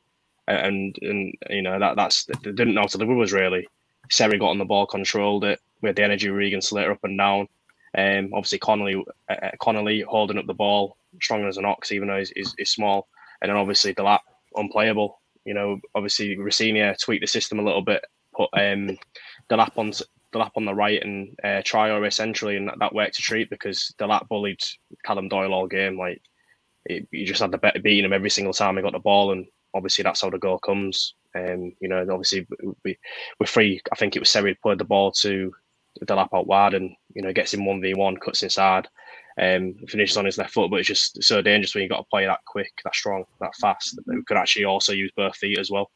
and 0.48 0.96
and 1.00 1.34
you 1.50 1.62
know 1.62 1.78
that 1.78 1.96
that's 1.96 2.24
they 2.24 2.52
didn't 2.52 2.74
know 2.74 2.84
to 2.84 3.04
with 3.04 3.28
us 3.28 3.32
really. 3.32 3.66
Seri 4.10 4.38
got 4.38 4.50
on 4.50 4.58
the 4.58 4.64
ball, 4.64 4.86
controlled 4.86 5.44
it. 5.44 5.60
We 5.80 5.88
had 5.88 5.96
the 5.96 6.04
energy 6.04 6.28
Regan 6.28 6.60
Slater 6.60 6.92
up 6.92 7.04
and 7.04 7.16
down. 7.16 7.48
Um, 7.96 8.30
obviously 8.34 8.58
Connolly 8.58 9.04
uh, 9.28 9.32
uh, 9.32 9.50
Connolly 9.60 10.00
holding 10.02 10.38
up 10.38 10.46
the 10.46 10.54
ball, 10.54 10.96
strong 11.20 11.46
as 11.46 11.56
an 11.56 11.64
ox, 11.64 11.92
even 11.92 12.08
though 12.08 12.18
he's, 12.18 12.30
he's, 12.30 12.54
he's 12.58 12.70
small. 12.70 13.08
And 13.40 13.50
then 13.50 13.56
obviously 13.56 13.94
Delap 13.94 14.20
unplayable. 14.54 15.20
You 15.44 15.54
know, 15.54 15.80
obviously 15.94 16.36
Rosenior 16.36 16.94
tweaked 17.00 17.22
the 17.22 17.26
system 17.26 17.58
a 17.58 17.64
little 17.64 17.82
bit, 17.82 18.04
put 18.34 18.50
um, 18.54 18.96
Delap 19.50 19.76
on 19.76 19.92
Delap 20.32 20.52
on 20.56 20.64
the 20.64 20.74
right 20.74 21.02
and 21.02 21.36
uh, 21.44 21.62
Traore 21.62 22.06
essentially, 22.06 22.56
and 22.56 22.68
that, 22.68 22.78
that 22.78 22.94
worked 22.94 23.18
a 23.18 23.22
treat 23.22 23.50
because 23.50 23.94
Delap 23.98 24.28
bullied 24.28 24.60
Callum 25.04 25.28
Doyle 25.28 25.52
all 25.52 25.66
game. 25.66 25.98
Like 25.98 26.22
you 26.88 27.26
just 27.26 27.40
had 27.40 27.52
the 27.52 27.80
beating 27.82 28.04
him 28.04 28.12
every 28.12 28.30
single 28.30 28.54
time 28.54 28.76
he 28.76 28.82
got 28.82 28.92
the 28.92 28.98
ball, 28.98 29.32
and 29.32 29.46
obviously 29.74 30.02
that's 30.02 30.22
how 30.22 30.30
the 30.30 30.38
goal 30.38 30.58
comes. 30.58 31.14
Um, 31.34 31.72
you 31.80 31.88
know, 31.88 32.06
obviously 32.10 32.46
we 32.84 32.98
we're 33.38 33.46
free. 33.46 33.80
I 33.90 33.96
think 33.96 34.16
it 34.16 34.20
was 34.20 34.30
Seri 34.30 34.54
played 34.62 34.78
the 34.78 34.84
ball 34.84 35.12
to 35.12 35.52
Delap 36.04 36.28
out 36.34 36.46
wide, 36.46 36.74
and 36.74 36.90
you 37.14 37.22
know 37.22 37.32
gets 37.32 37.54
in 37.54 37.64
one 37.64 37.80
v 37.80 37.94
one, 37.94 38.16
cuts 38.16 38.42
inside, 38.42 38.88
um, 39.40 39.74
finishes 39.88 40.16
on 40.16 40.24
his 40.24 40.38
left 40.38 40.52
foot. 40.52 40.70
But 40.70 40.80
it's 40.80 40.88
just 40.88 41.22
so 41.22 41.42
dangerous 41.42 41.74
when 41.74 41.82
you 41.82 41.88
got 41.88 41.98
to 41.98 42.10
play 42.10 42.26
that 42.26 42.40
quick, 42.46 42.72
that 42.84 42.94
strong, 42.94 43.24
that 43.40 43.54
fast. 43.60 43.96
That 43.96 44.04
we 44.06 44.22
could 44.24 44.36
actually 44.36 44.64
also 44.64 44.92
use 44.92 45.12
both 45.16 45.36
feet 45.36 45.58
as 45.58 45.70
well. 45.70 45.90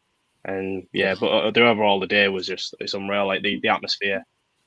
And 0.45 0.87
yeah, 0.93 1.15
but 1.19 1.27
uh, 1.27 1.51
the 1.51 1.67
overall 1.67 1.99
the 1.99 2.07
day 2.07 2.29
was 2.29 2.47
just 2.47 2.75
it's 2.79 2.95
unreal. 2.95 3.27
Like 3.27 3.43
the, 3.43 3.59
the 3.63 3.69
atmosphere, 3.69 4.23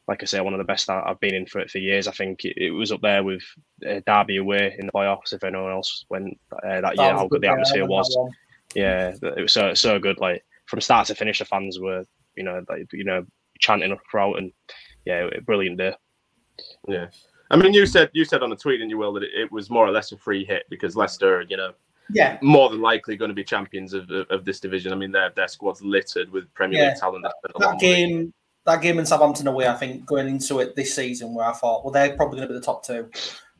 like 0.08 0.24
I 0.24 0.25
say, 0.25 0.42
one 0.42 0.54
of 0.54 0.58
the 0.58 0.63
best 0.63 0.89
I've 0.89 1.20
been 1.20 1.36
in 1.36 1.46
for 1.46 1.66
for 1.68 1.78
years. 1.78 2.08
I 2.08 2.12
think 2.12 2.44
it, 2.44 2.58
it 2.58 2.72
was 2.72 2.92
up 2.92 3.01
there 3.01 3.24
with 3.24 3.44
uh, 3.88 4.01
Derby 4.06 4.38
away 4.38 4.75
in 4.78 4.88
the 4.88 4.92
playoffs. 4.92 5.32
If 5.32 5.44
anyone 5.44 5.72
else 5.72 6.06
went 6.10 6.39
uh, 6.51 6.82
that 6.82 6.98
year, 6.98 7.13
how 7.13 7.28
good 7.28 7.42
the 7.42 7.50
atmosphere 7.50 7.86
was 7.86 8.18
yeah, 8.76 9.14
it 9.22 9.42
was 9.42 9.54
so 9.54 9.74
so 9.74 10.00
good. 10.00 10.20
Like 10.20 10.44
from 10.66 10.82
start 10.82 11.08
to 11.08 11.16
finish, 11.16 11.40
the 11.40 11.46
fans 11.46 11.80
were 11.80 12.06
you 12.36 12.44
know 12.44 12.64
like 12.70 12.92
you 12.94 13.04
know 13.04 13.26
chanting 13.60 13.96
throughout, 14.10 14.38
and 14.38 14.52
yeah, 15.06 15.30
brilliant 15.46 15.78
day. 15.78 15.96
Yeah, 16.88 17.08
I 17.52 17.58
mean, 17.58 17.74
you 17.74 17.86
said 17.86 18.10
you 18.14 18.26
said 18.26 18.44
on 18.44 18.52
a 18.52 18.56
tweet, 18.56 18.82
and 18.82 18.90
you 18.90 18.98
will 18.98 19.14
that 19.14 19.24
it, 19.24 19.32
it, 19.34 19.52
was 19.52 19.70
more 19.70 19.88
or 19.88 19.92
less 19.92 20.12
a 20.12 20.18
free 20.18 20.46
hit 20.46 20.64
because 20.70 20.96
Leicester, 20.96 21.44
you 21.50 21.58
know, 21.58 21.74
yeah, 22.12 22.38
more 22.42 22.70
than 22.70 22.82
likely 22.82 23.18
going 23.18 23.30
to 23.30 23.36
be 23.36 23.44
champions 23.44 23.94
of, 23.94 24.10
of, 24.12 24.28
of 24.30 24.46
this 24.46 24.60
division. 24.60 24.92
I 24.92 24.96
mean, 24.96 25.12
their 25.12 25.32
their 25.36 25.48
squad's 25.48 25.82
littered 25.82 26.32
with 26.32 26.54
Premier 26.54 26.80
yeah. 26.80 26.90
League 26.90 26.98
talent. 26.98 27.26
That 27.58 27.80
game, 27.80 28.34
that 28.66 28.82
game 28.82 29.00
in 29.00 29.06
Southampton 29.06 29.48
away, 29.48 29.68
I 29.68 29.76
think 29.76 30.06
going 30.06 30.28
into 30.28 30.60
it 30.60 30.76
this 30.76 30.96
season, 30.96 31.34
where 31.34 31.46
I 31.46 31.54
thought, 31.54 31.84
well, 31.84 31.92
they're 31.92 32.16
probably 32.16 32.38
going 32.38 32.50
to 32.50 32.54
be 32.54 32.60
the 32.60 32.66
top 32.66 32.86
two. 32.86 33.10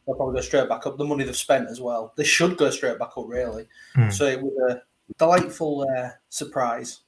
They'll 0.06 0.16
probably 0.16 0.36
go 0.36 0.42
straight 0.42 0.70
back 0.70 0.86
up. 0.86 0.98
The 0.98 1.06
money 1.06 1.24
they've 1.24 1.36
spent 1.36 1.70
as 1.70 1.82
well, 1.82 2.14
they 2.16 2.24
should 2.24 2.58
go 2.58 2.70
straight 2.70 3.00
back 3.00 3.12
up, 3.18 3.26
really. 3.28 3.68
Mm. 3.96 4.14
So 4.14 4.26
it 4.26 4.42
was 4.42 4.54
a 4.72 4.82
delightful 5.18 5.88
uh, 5.96 6.10
surprise. 6.30 7.02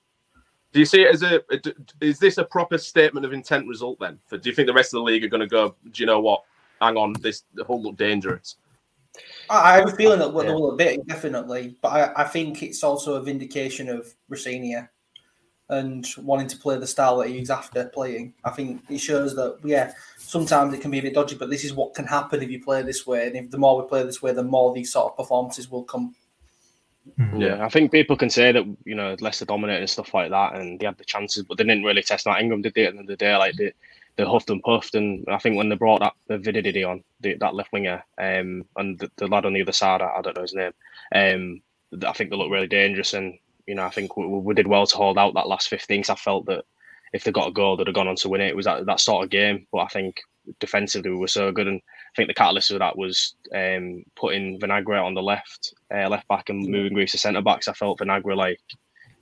Do 0.73 0.79
you 0.79 0.85
see 0.85 1.01
it 1.01 1.13
as 1.13 1.23
a? 1.23 1.41
Is 1.99 2.17
this 2.17 2.37
a 2.37 2.45
proper 2.45 2.77
statement 2.77 3.25
of 3.25 3.33
intent 3.33 3.67
result 3.67 3.99
then? 3.99 4.19
For, 4.27 4.37
do 4.37 4.49
you 4.49 4.55
think 4.55 4.67
the 4.67 4.73
rest 4.73 4.93
of 4.93 4.99
the 4.99 5.03
league 5.03 5.23
are 5.23 5.27
going 5.27 5.41
to 5.41 5.47
go? 5.47 5.75
Do 5.91 6.01
you 6.01 6.05
know 6.05 6.21
what? 6.21 6.43
Hang 6.81 6.97
on, 6.97 7.13
this 7.19 7.43
the 7.53 7.63
whole 7.63 7.81
look 7.81 7.97
dangerous. 7.97 8.55
I 9.49 9.75
have 9.75 9.89
a 9.89 9.95
feeling 9.95 10.19
that 10.19 10.33
yeah. 10.33 10.53
will 10.53 10.71
a 10.71 10.75
bit 10.75 11.05
definitely, 11.05 11.75
but 11.81 11.89
I, 11.89 12.21
I 12.21 12.23
think 12.23 12.63
it's 12.63 12.83
also 12.83 13.15
a 13.15 13.21
vindication 13.21 13.89
of 13.89 14.07
Rosenior 14.29 14.89
and 15.69 16.05
wanting 16.17 16.47
to 16.47 16.57
play 16.57 16.77
the 16.77 16.87
style 16.87 17.17
that 17.17 17.29
he's 17.29 17.49
after 17.49 17.85
playing. 17.85 18.33
I 18.43 18.51
think 18.51 18.81
it 18.89 18.99
shows 18.99 19.35
that 19.35 19.57
yeah, 19.63 19.93
sometimes 20.17 20.73
it 20.73 20.81
can 20.81 20.91
be 20.91 20.99
a 20.99 21.01
bit 21.01 21.13
dodgy, 21.13 21.35
but 21.35 21.49
this 21.49 21.63
is 21.63 21.73
what 21.73 21.93
can 21.93 22.05
happen 22.05 22.41
if 22.41 22.49
you 22.49 22.63
play 22.63 22.81
this 22.81 23.05
way, 23.05 23.27
and 23.27 23.35
if 23.35 23.51
the 23.51 23.57
more 23.57 23.81
we 23.81 23.87
play 23.87 24.03
this 24.03 24.21
way, 24.21 24.33
the 24.33 24.43
more 24.43 24.73
these 24.73 24.91
sort 24.93 25.11
of 25.11 25.17
performances 25.17 25.69
will 25.69 25.83
come. 25.83 26.15
Mm-hmm. 27.19 27.41
Yeah, 27.41 27.65
I 27.65 27.69
think 27.69 27.91
people 27.91 28.15
can 28.15 28.29
say 28.29 28.51
that 28.51 28.63
you 28.85 28.95
know 28.95 29.15
Leicester 29.19 29.45
dominated 29.45 29.81
and 29.81 29.89
stuff 29.89 30.13
like 30.13 30.29
that, 30.29 30.55
and 30.55 30.79
they 30.79 30.85
had 30.85 30.97
the 30.97 31.03
chances, 31.03 31.43
but 31.43 31.57
they 31.57 31.63
didn't 31.63 31.83
really 31.83 32.03
test 32.03 32.27
Matt 32.27 32.41
Ingram, 32.41 32.61
did 32.61 32.73
they? 32.75 32.85
At 32.85 32.93
the 32.93 32.99
end 32.99 33.09
of 33.09 33.17
the 33.17 33.17
day, 33.17 33.35
like 33.35 33.55
they, 33.55 33.73
they 34.17 34.23
huffed 34.23 34.51
and 34.51 34.61
puffed, 34.61 34.93
and 34.93 35.25
I 35.27 35.39
think 35.39 35.57
when 35.57 35.69
they 35.69 35.75
brought 35.75 36.01
that 36.01 36.13
Mavididi 36.29 36.87
on 36.87 37.03
the, 37.19 37.35
that 37.35 37.55
left 37.55 37.73
winger, 37.73 38.03
um, 38.19 38.65
and 38.75 38.99
the, 38.99 39.09
the, 39.15 39.27
lad 39.27 39.45
on 39.45 39.53
the 39.53 39.61
other 39.63 39.71
side, 39.71 40.01
I, 40.01 40.17
I 40.17 40.21
don't 40.21 40.35
know 40.35 40.43
his 40.43 40.53
name, 40.53 40.73
um, 41.15 41.61
I 42.07 42.13
think 42.13 42.29
they 42.29 42.35
looked 42.35 42.51
really 42.51 42.67
dangerous, 42.67 43.15
and 43.15 43.37
you 43.65 43.73
know 43.73 43.85
I 43.85 43.89
think 43.89 44.15
we, 44.15 44.27
we 44.27 44.53
did 44.53 44.67
well 44.67 44.85
to 44.85 44.95
hold 44.97 45.17
out 45.17 45.33
that 45.33 45.47
last 45.47 45.69
15. 45.69 46.03
I 46.07 46.15
felt 46.15 46.45
that 46.45 46.65
if 47.13 47.23
they 47.23 47.31
got 47.31 47.47
a 47.47 47.51
goal, 47.51 47.77
they'd 47.77 47.87
have 47.87 47.95
gone 47.95 48.07
on 48.07 48.15
to 48.17 48.29
win 48.29 48.41
it. 48.41 48.49
It 48.49 48.55
was 48.55 48.65
that, 48.65 48.85
that 48.85 48.99
sort 48.99 49.23
of 49.23 49.31
game, 49.31 49.65
but 49.71 49.79
I 49.79 49.87
think 49.87 50.21
defensively 50.59 51.09
we 51.09 51.17
were 51.17 51.27
so 51.27 51.51
good, 51.51 51.67
and 51.67 51.81
I 52.11 52.15
think 52.15 52.27
the 52.27 52.33
catalyst 52.33 52.71
of 52.71 52.79
that 52.79 52.97
was 52.97 53.35
um, 53.55 54.03
putting 54.15 54.59
Vinagre 54.59 55.03
on 55.03 55.13
the 55.13 55.23
left, 55.23 55.73
uh, 55.93 56.09
left 56.09 56.27
back, 56.27 56.49
and 56.49 56.67
moving 56.67 56.93
Greaves 56.93 57.13
to 57.13 57.17
centre 57.17 57.41
backs. 57.41 57.69
I 57.69 57.73
felt 57.73 57.99
Vinagre 57.99 58.35
like 58.35 58.59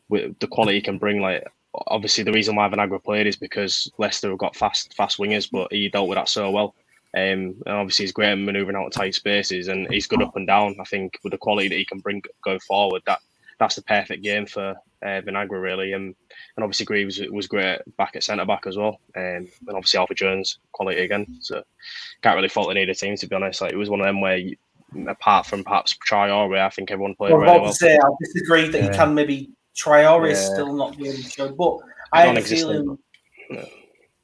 with 0.09 0.37
the 0.39 0.47
quality 0.47 0.77
he 0.77 0.81
can 0.81 0.97
bring. 0.97 1.21
Like 1.21 1.45
obviously 1.87 2.23
the 2.23 2.31
reason 2.31 2.55
why 2.55 2.67
Vinagre 2.67 3.03
played 3.03 3.27
is 3.27 3.35
because 3.35 3.91
Leicester 3.99 4.29
have 4.29 4.39
got 4.39 4.55
fast, 4.55 4.95
fast 4.95 5.19
wingers, 5.19 5.49
but 5.51 5.71
he 5.71 5.89
dealt 5.89 6.09
with 6.09 6.17
that 6.17 6.29
so 6.29 6.49
well. 6.49 6.75
Um, 7.15 7.61
and 7.65 7.67
obviously 7.67 8.03
he's 8.03 8.11
great 8.11 8.31
at 8.31 8.37
manoeuvring 8.37 8.75
out 8.75 8.87
of 8.87 8.91
tight 8.91 9.15
spaces, 9.15 9.67
and 9.67 9.87
he's 9.91 10.07
good 10.07 10.21
up 10.21 10.35
and 10.35 10.47
down. 10.47 10.75
I 10.79 10.83
think 10.85 11.17
with 11.23 11.31
the 11.31 11.37
quality 11.37 11.67
that 11.67 11.77
he 11.77 11.85
can 11.85 11.99
bring 11.99 12.23
going 12.43 12.59
forward, 12.59 13.03
that 13.05 13.19
that's 13.59 13.75
the 13.75 13.81
perfect 13.83 14.23
game 14.23 14.45
for 14.45 14.75
uh, 15.03 15.21
Vinagre 15.21 15.61
really. 15.61 15.93
And 15.93 16.15
and 16.55 16.63
obviously 16.63 16.85
Greaves 16.85 17.19
was 17.29 17.47
great 17.47 17.79
back 17.97 18.15
at 18.15 18.23
centre 18.23 18.45
back 18.45 18.65
as 18.67 18.77
well. 18.77 18.99
Um, 19.15 19.47
and 19.67 19.75
obviously 19.75 19.99
Alfred 19.99 20.17
Jones 20.17 20.59
quality 20.71 21.01
again. 21.01 21.37
So 21.41 21.63
can't 22.21 22.35
really 22.35 22.49
fault 22.49 22.71
any 22.71 22.83
of 22.83 22.87
the 22.87 22.95
team 22.95 23.15
to 23.17 23.27
be 23.27 23.35
honest. 23.35 23.61
Like 23.61 23.73
it 23.73 23.77
was 23.77 23.89
one 23.89 23.99
of 23.99 24.05
them 24.05 24.21
where, 24.21 24.37
you, 24.37 24.57
apart 25.07 25.45
from 25.45 25.63
perhaps 25.63 25.95
Traore, 26.09 26.57
I 26.57 26.69
think 26.69 26.89
everyone 26.89 27.15
played 27.15 27.33
well, 27.33 27.41
really 27.41 27.59
well. 27.59 27.73
Say, 27.73 27.95
I 27.95 28.09
disagree 28.23 28.67
that 28.69 28.81
yeah. 28.81 28.87
you 28.87 28.93
can 28.93 29.13
maybe 29.13 29.51
Traore 29.75 30.29
yeah. 30.29 30.35
still 30.35 30.73
not 30.73 30.97
be 30.97 31.09
able 31.09 31.21
show, 31.21 31.51
but 31.53 31.77
I 32.11 32.25
have 32.25 32.37
a 32.37 32.41
feeling 32.41 32.97
yeah. 33.49 33.65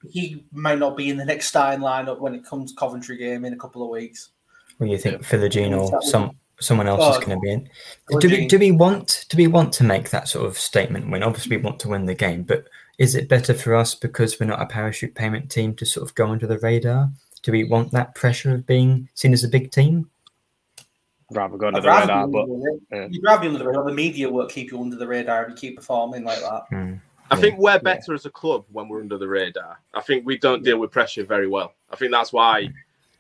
he 0.10 0.46
might 0.52 0.80
not 0.80 0.98
be 0.98 1.10
in 1.10 1.18
the 1.18 1.26
next 1.26 1.48
starting 1.48 1.82
lineup 1.82 2.20
when 2.20 2.34
it 2.34 2.46
comes 2.46 2.72
to 2.72 2.80
Coventry 2.80 3.18
game 3.18 3.46
in 3.46 3.54
a 3.54 3.58
couple 3.58 3.84
of 3.84 3.90
weeks. 3.90 4.32
Or 4.80 4.88
you 4.88 4.98
think 4.98 5.22
Philogene 5.22 5.78
or 5.78 6.02
some 6.02 6.32
someone 6.60 6.88
else 6.88 7.02
oh, 7.04 7.12
is 7.12 7.26
going 7.26 7.38
to 7.38 7.42
be 7.42 7.52
in? 7.52 7.70
Do 8.20 8.30
we 8.30 8.48
do 8.48 8.60
we 8.60 8.72
want 8.72 9.26
do 9.30 9.38
we 9.38 9.48
want 9.48 9.74
to 9.74 9.84
make 9.84 10.10
that 10.10 10.28
sort 10.28 10.46
of 10.46 10.58
statement 10.58 11.10
when 11.10 11.24
obviously 11.24 11.58
we 11.58 11.64
want 11.64 11.80
to 11.82 11.90
win 11.90 12.06
the 12.06 12.16
game, 12.16 12.44
but 12.44 12.66
is 12.98 13.16
it 13.16 13.28
better 13.28 13.54
for 13.54 13.76
us 13.76 13.94
because 13.96 14.40
we're 14.40 14.46
not 14.48 14.62
a 14.62 14.66
parachute 14.66 15.16
payment 15.16 15.52
team 15.52 15.74
to 15.76 15.86
sort 15.86 16.08
of 16.08 16.16
go 16.16 16.28
under 16.28 16.48
the 16.48 16.60
radar? 16.60 17.12
Do 17.44 17.52
we 17.52 17.64
want 17.64 17.92
that 17.92 18.16
pressure 18.16 18.54
of 18.54 18.66
being 18.66 19.10
seen 19.14 19.34
as 19.34 19.44
a 19.44 19.50
big 19.50 19.72
team? 19.72 20.10
rather 21.32 21.58
go 21.58 21.68
under 21.68 21.82
the 21.82 21.88
radar. 21.88 22.28
But 22.28 22.48
yeah. 22.92 23.08
you'd 23.10 23.24
rather 23.24 23.42
be 23.42 23.48
under 23.48 23.60
the 23.60 23.68
radar. 23.68 23.84
The 23.84 23.94
media 23.94 24.30
won't 24.30 24.52
keep 24.52 24.72
you 24.72 24.82
under 24.82 24.96
the 24.96 25.08
radar 25.08 25.44
if 25.44 25.50
you 25.50 25.56
keep 25.56 25.78
performing 25.78 26.24
like 26.24 26.40
that. 26.40 26.64
Mm. 26.72 27.00
I 27.32 27.38
think 27.38 27.58
we're 27.58 27.80
better 27.80 28.12
yeah. 28.12 28.16
as 28.16 28.26
a 28.26 28.30
club 28.30 28.66
when 28.72 28.88
we're 28.88 29.02
under 29.02 29.18
the 29.18 29.28
radar. 29.28 29.80
I 29.96 30.02
think 30.02 30.26
we 30.26 30.38
don't 30.38 30.64
deal 30.64 30.78
with 30.78 30.92
pressure 30.92 31.24
very 31.24 31.48
well. 31.48 31.74
I 31.90 31.96
think 31.96 32.12
that's 32.12 32.32
why 32.32 32.70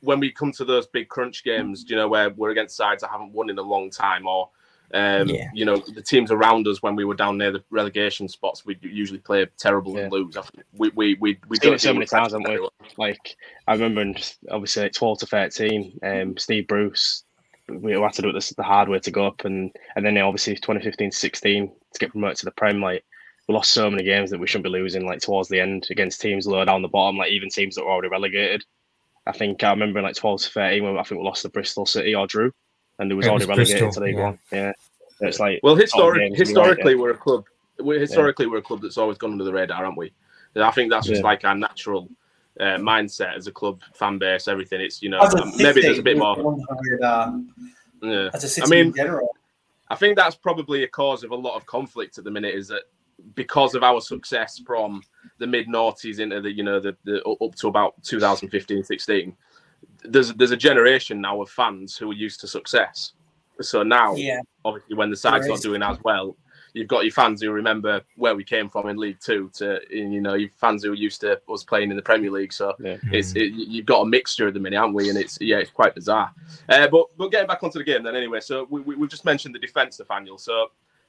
when 0.01 0.19
we 0.19 0.31
come 0.31 0.51
to 0.53 0.65
those 0.65 0.87
big 0.87 1.09
crunch 1.09 1.43
games, 1.43 1.85
you 1.87 1.95
know, 1.95 2.07
where 2.07 2.29
we're 2.29 2.51
against 2.51 2.75
sides 2.75 3.01
that 3.01 3.11
haven't 3.11 3.33
won 3.33 3.49
in 3.49 3.57
a 3.57 3.63
long 3.63 3.89
time, 3.89 4.27
or 4.27 4.49
um, 4.93 5.27
yeah. 5.27 5.49
you 5.53 5.65
know, 5.65 5.77
the 5.77 6.01
teams 6.01 6.31
around 6.31 6.67
us 6.67 6.81
when 6.81 6.95
we 6.95 7.05
were 7.05 7.15
down 7.15 7.37
near 7.37 7.51
the 7.51 7.63
relegation 7.69 8.27
spots, 8.27 8.65
we 8.65 8.77
usually 8.81 9.19
play 9.19 9.45
terrible 9.57 9.95
yeah. 9.95 10.03
and 10.03 10.11
lose. 10.11 10.37
We 10.73 10.89
we 10.95 11.15
we 11.15 11.39
we 11.47 11.57
do 11.57 11.73
it 11.73 11.81
so 11.81 11.93
many 11.93 12.05
times, 12.05 12.33
haven't 12.33 12.49
we? 12.49 12.67
Like 12.97 13.35
I 13.67 13.73
remember, 13.73 14.19
obviously, 14.49 14.89
twelve 14.89 15.19
to 15.19 15.25
thirteen, 15.25 15.99
um, 16.03 16.37
Steve 16.37 16.67
Bruce 16.67 17.23
we 17.67 17.93
had 17.93 18.13
to 18.13 18.21
do 18.21 18.29
it 18.29 18.53
the 18.55 18.63
hard 18.63 18.89
way 18.89 18.99
to 18.99 19.11
go 19.11 19.25
up, 19.25 19.45
and 19.45 19.75
and 19.95 20.05
then 20.05 20.17
obviously 20.17 20.55
2015 20.55 21.11
16 21.11 21.67
to 21.67 21.99
get 21.99 22.11
promoted 22.11 22.37
to 22.37 22.45
the 22.45 22.51
Prem. 22.51 22.81
Like 22.81 23.03
we 23.47 23.53
lost 23.53 23.71
so 23.71 23.89
many 23.89 24.03
games 24.03 24.29
that 24.29 24.39
we 24.39 24.47
shouldn't 24.47 24.65
be 24.65 24.69
losing. 24.69 25.05
Like 25.05 25.21
towards 25.21 25.49
the 25.49 25.59
end 25.59 25.87
against 25.89 26.21
teams 26.21 26.47
lower 26.47 26.65
down 26.65 26.81
the 26.81 26.87
bottom, 26.87 27.17
like 27.17 27.31
even 27.31 27.49
teams 27.49 27.75
that 27.75 27.83
were 27.83 27.91
already 27.91 28.09
relegated. 28.09 28.63
I 29.27 29.31
think 29.31 29.63
I 29.63 29.71
remember 29.71 29.99
in 29.99 30.05
like 30.05 30.15
12 30.15 30.41
to 30.41 30.49
13 30.51 30.83
when 30.83 30.97
I 30.97 31.03
think 31.03 31.19
we 31.19 31.25
lost 31.25 31.41
to 31.43 31.49
Bristol 31.49 31.85
City 31.85 32.13
or 32.13 32.27
drew, 32.27 32.51
and 32.99 33.09
there 33.09 33.17
was 33.17 33.25
it 33.25 33.29
already 33.29 33.45
was 33.45 33.57
relegated 33.57 33.79
Bristol, 33.79 34.01
to 34.01 34.07
League 34.07 34.17
yeah. 34.17 34.23
One. 34.23 34.39
Yeah, 34.51 34.71
it's 35.21 35.39
like 35.39 35.59
well, 35.63 35.75
historic, 35.75 36.35
historically 36.35 36.95
we're 36.95 37.11
a 37.11 37.17
club. 37.17 37.45
We're 37.79 37.99
historically 37.99 38.45
yeah. 38.45 38.51
we're 38.51 38.59
a 38.59 38.63
club 38.63 38.81
that's 38.81 38.97
always 38.97 39.17
gone 39.17 39.31
under 39.31 39.43
the 39.43 39.53
radar, 39.53 39.85
aren't 39.85 39.97
we? 39.97 40.13
I 40.55 40.71
think 40.71 40.89
that's 40.89 41.07
just 41.07 41.23
like 41.23 41.43
our 41.43 41.55
natural 41.55 42.09
uh, 42.59 42.77
mindset 42.77 43.35
as 43.35 43.47
a 43.47 43.51
club, 43.51 43.81
fan 43.93 44.17
base, 44.17 44.47
everything. 44.47 44.81
It's 44.81 45.01
you 45.01 45.09
know 45.09 45.19
um, 45.19 45.51
maybe 45.57 45.81
there's 45.81 45.99
a 45.99 46.03
bit 46.03 46.17
more. 46.17 46.57
yeah. 47.01 48.29
As 48.33 48.43
a 48.43 48.47
city 48.49 48.65
I 48.65 48.69
mean, 48.69 48.87
in 48.87 48.93
general, 48.93 49.35
I 49.89 49.95
think 49.95 50.17
that's 50.17 50.35
probably 50.35 50.83
a 50.83 50.87
cause 50.87 51.23
of 51.23 51.31
a 51.31 51.35
lot 51.35 51.55
of 51.55 51.65
conflict 51.65 52.17
at 52.17 52.23
the 52.23 52.31
minute. 52.31 52.55
Is 52.55 52.67
that 52.67 52.83
because 53.33 53.75
of 53.75 53.83
our 53.83 54.01
success 54.01 54.61
from 54.65 55.01
the 55.39 55.47
mid 55.47 55.67
noughties 55.67 56.19
into 56.19 56.41
the 56.41 56.51
you 56.51 56.63
know 56.63 56.79
the, 56.79 56.95
the 57.03 57.23
up 57.23 57.55
to 57.55 57.67
about 57.67 58.01
2015 58.03 58.83
16 58.83 59.35
there's 60.03 60.33
there's 60.33 60.51
a 60.51 60.57
generation 60.57 61.21
now 61.21 61.41
of 61.41 61.49
fans 61.49 61.95
who 61.95 62.11
are 62.11 62.15
used 62.15 62.39
to 62.41 62.47
success 62.47 63.13
so 63.61 63.83
now 63.83 64.13
yeah 64.15 64.39
obviously 64.65 64.95
when 64.95 65.09
the 65.09 65.15
side's 65.15 65.47
not 65.47 65.61
doing 65.61 65.81
as 65.81 65.97
well 66.03 66.35
you've 66.75 66.89
got 66.89 67.05
your 67.05 67.11
fans 67.11 67.41
who 67.41 67.51
remember 67.51 68.01
where 68.17 68.35
we 68.35 68.43
came 68.43 68.69
from 68.69 68.87
in 68.89 68.97
League 68.97 69.17
Two 69.19 69.49
to 69.55 69.79
you 69.89 70.21
know 70.21 70.35
your 70.35 70.49
fans 70.57 70.83
who 70.83 70.91
are 70.91 70.95
used 70.95 71.21
to 71.21 71.41
us 71.49 71.63
playing 71.63 71.89
in 71.89 71.95
the 71.95 72.03
Premier 72.03 72.29
League. 72.29 72.53
So 72.53 72.73
yeah. 72.79 72.97
it's 73.11 73.33
it, 73.35 73.53
you've 73.53 73.85
got 73.85 74.01
a 74.01 74.05
mixture 74.05 74.47
at 74.49 74.53
the 74.53 74.59
minute, 74.59 74.77
haven't 74.77 74.93
we? 74.93 75.09
And 75.09 75.17
it's 75.17 75.37
yeah, 75.41 75.57
it's 75.57 75.71
quite 75.71 75.95
bizarre. 75.95 76.31
Uh, 76.69 76.87
but 76.87 77.07
but 77.17 77.31
getting 77.31 77.47
back 77.47 77.63
onto 77.63 77.79
the 77.79 77.85
game 77.85 78.03
then 78.03 78.15
anyway. 78.15 78.41
So 78.41 78.67
we, 78.69 78.81
we 78.81 78.99
have 78.99 79.09
just 79.09 79.25
mentioned 79.25 79.55
the 79.55 79.59
defence, 79.59 79.97
Nathaniel. 79.97 80.37
So 80.37 80.67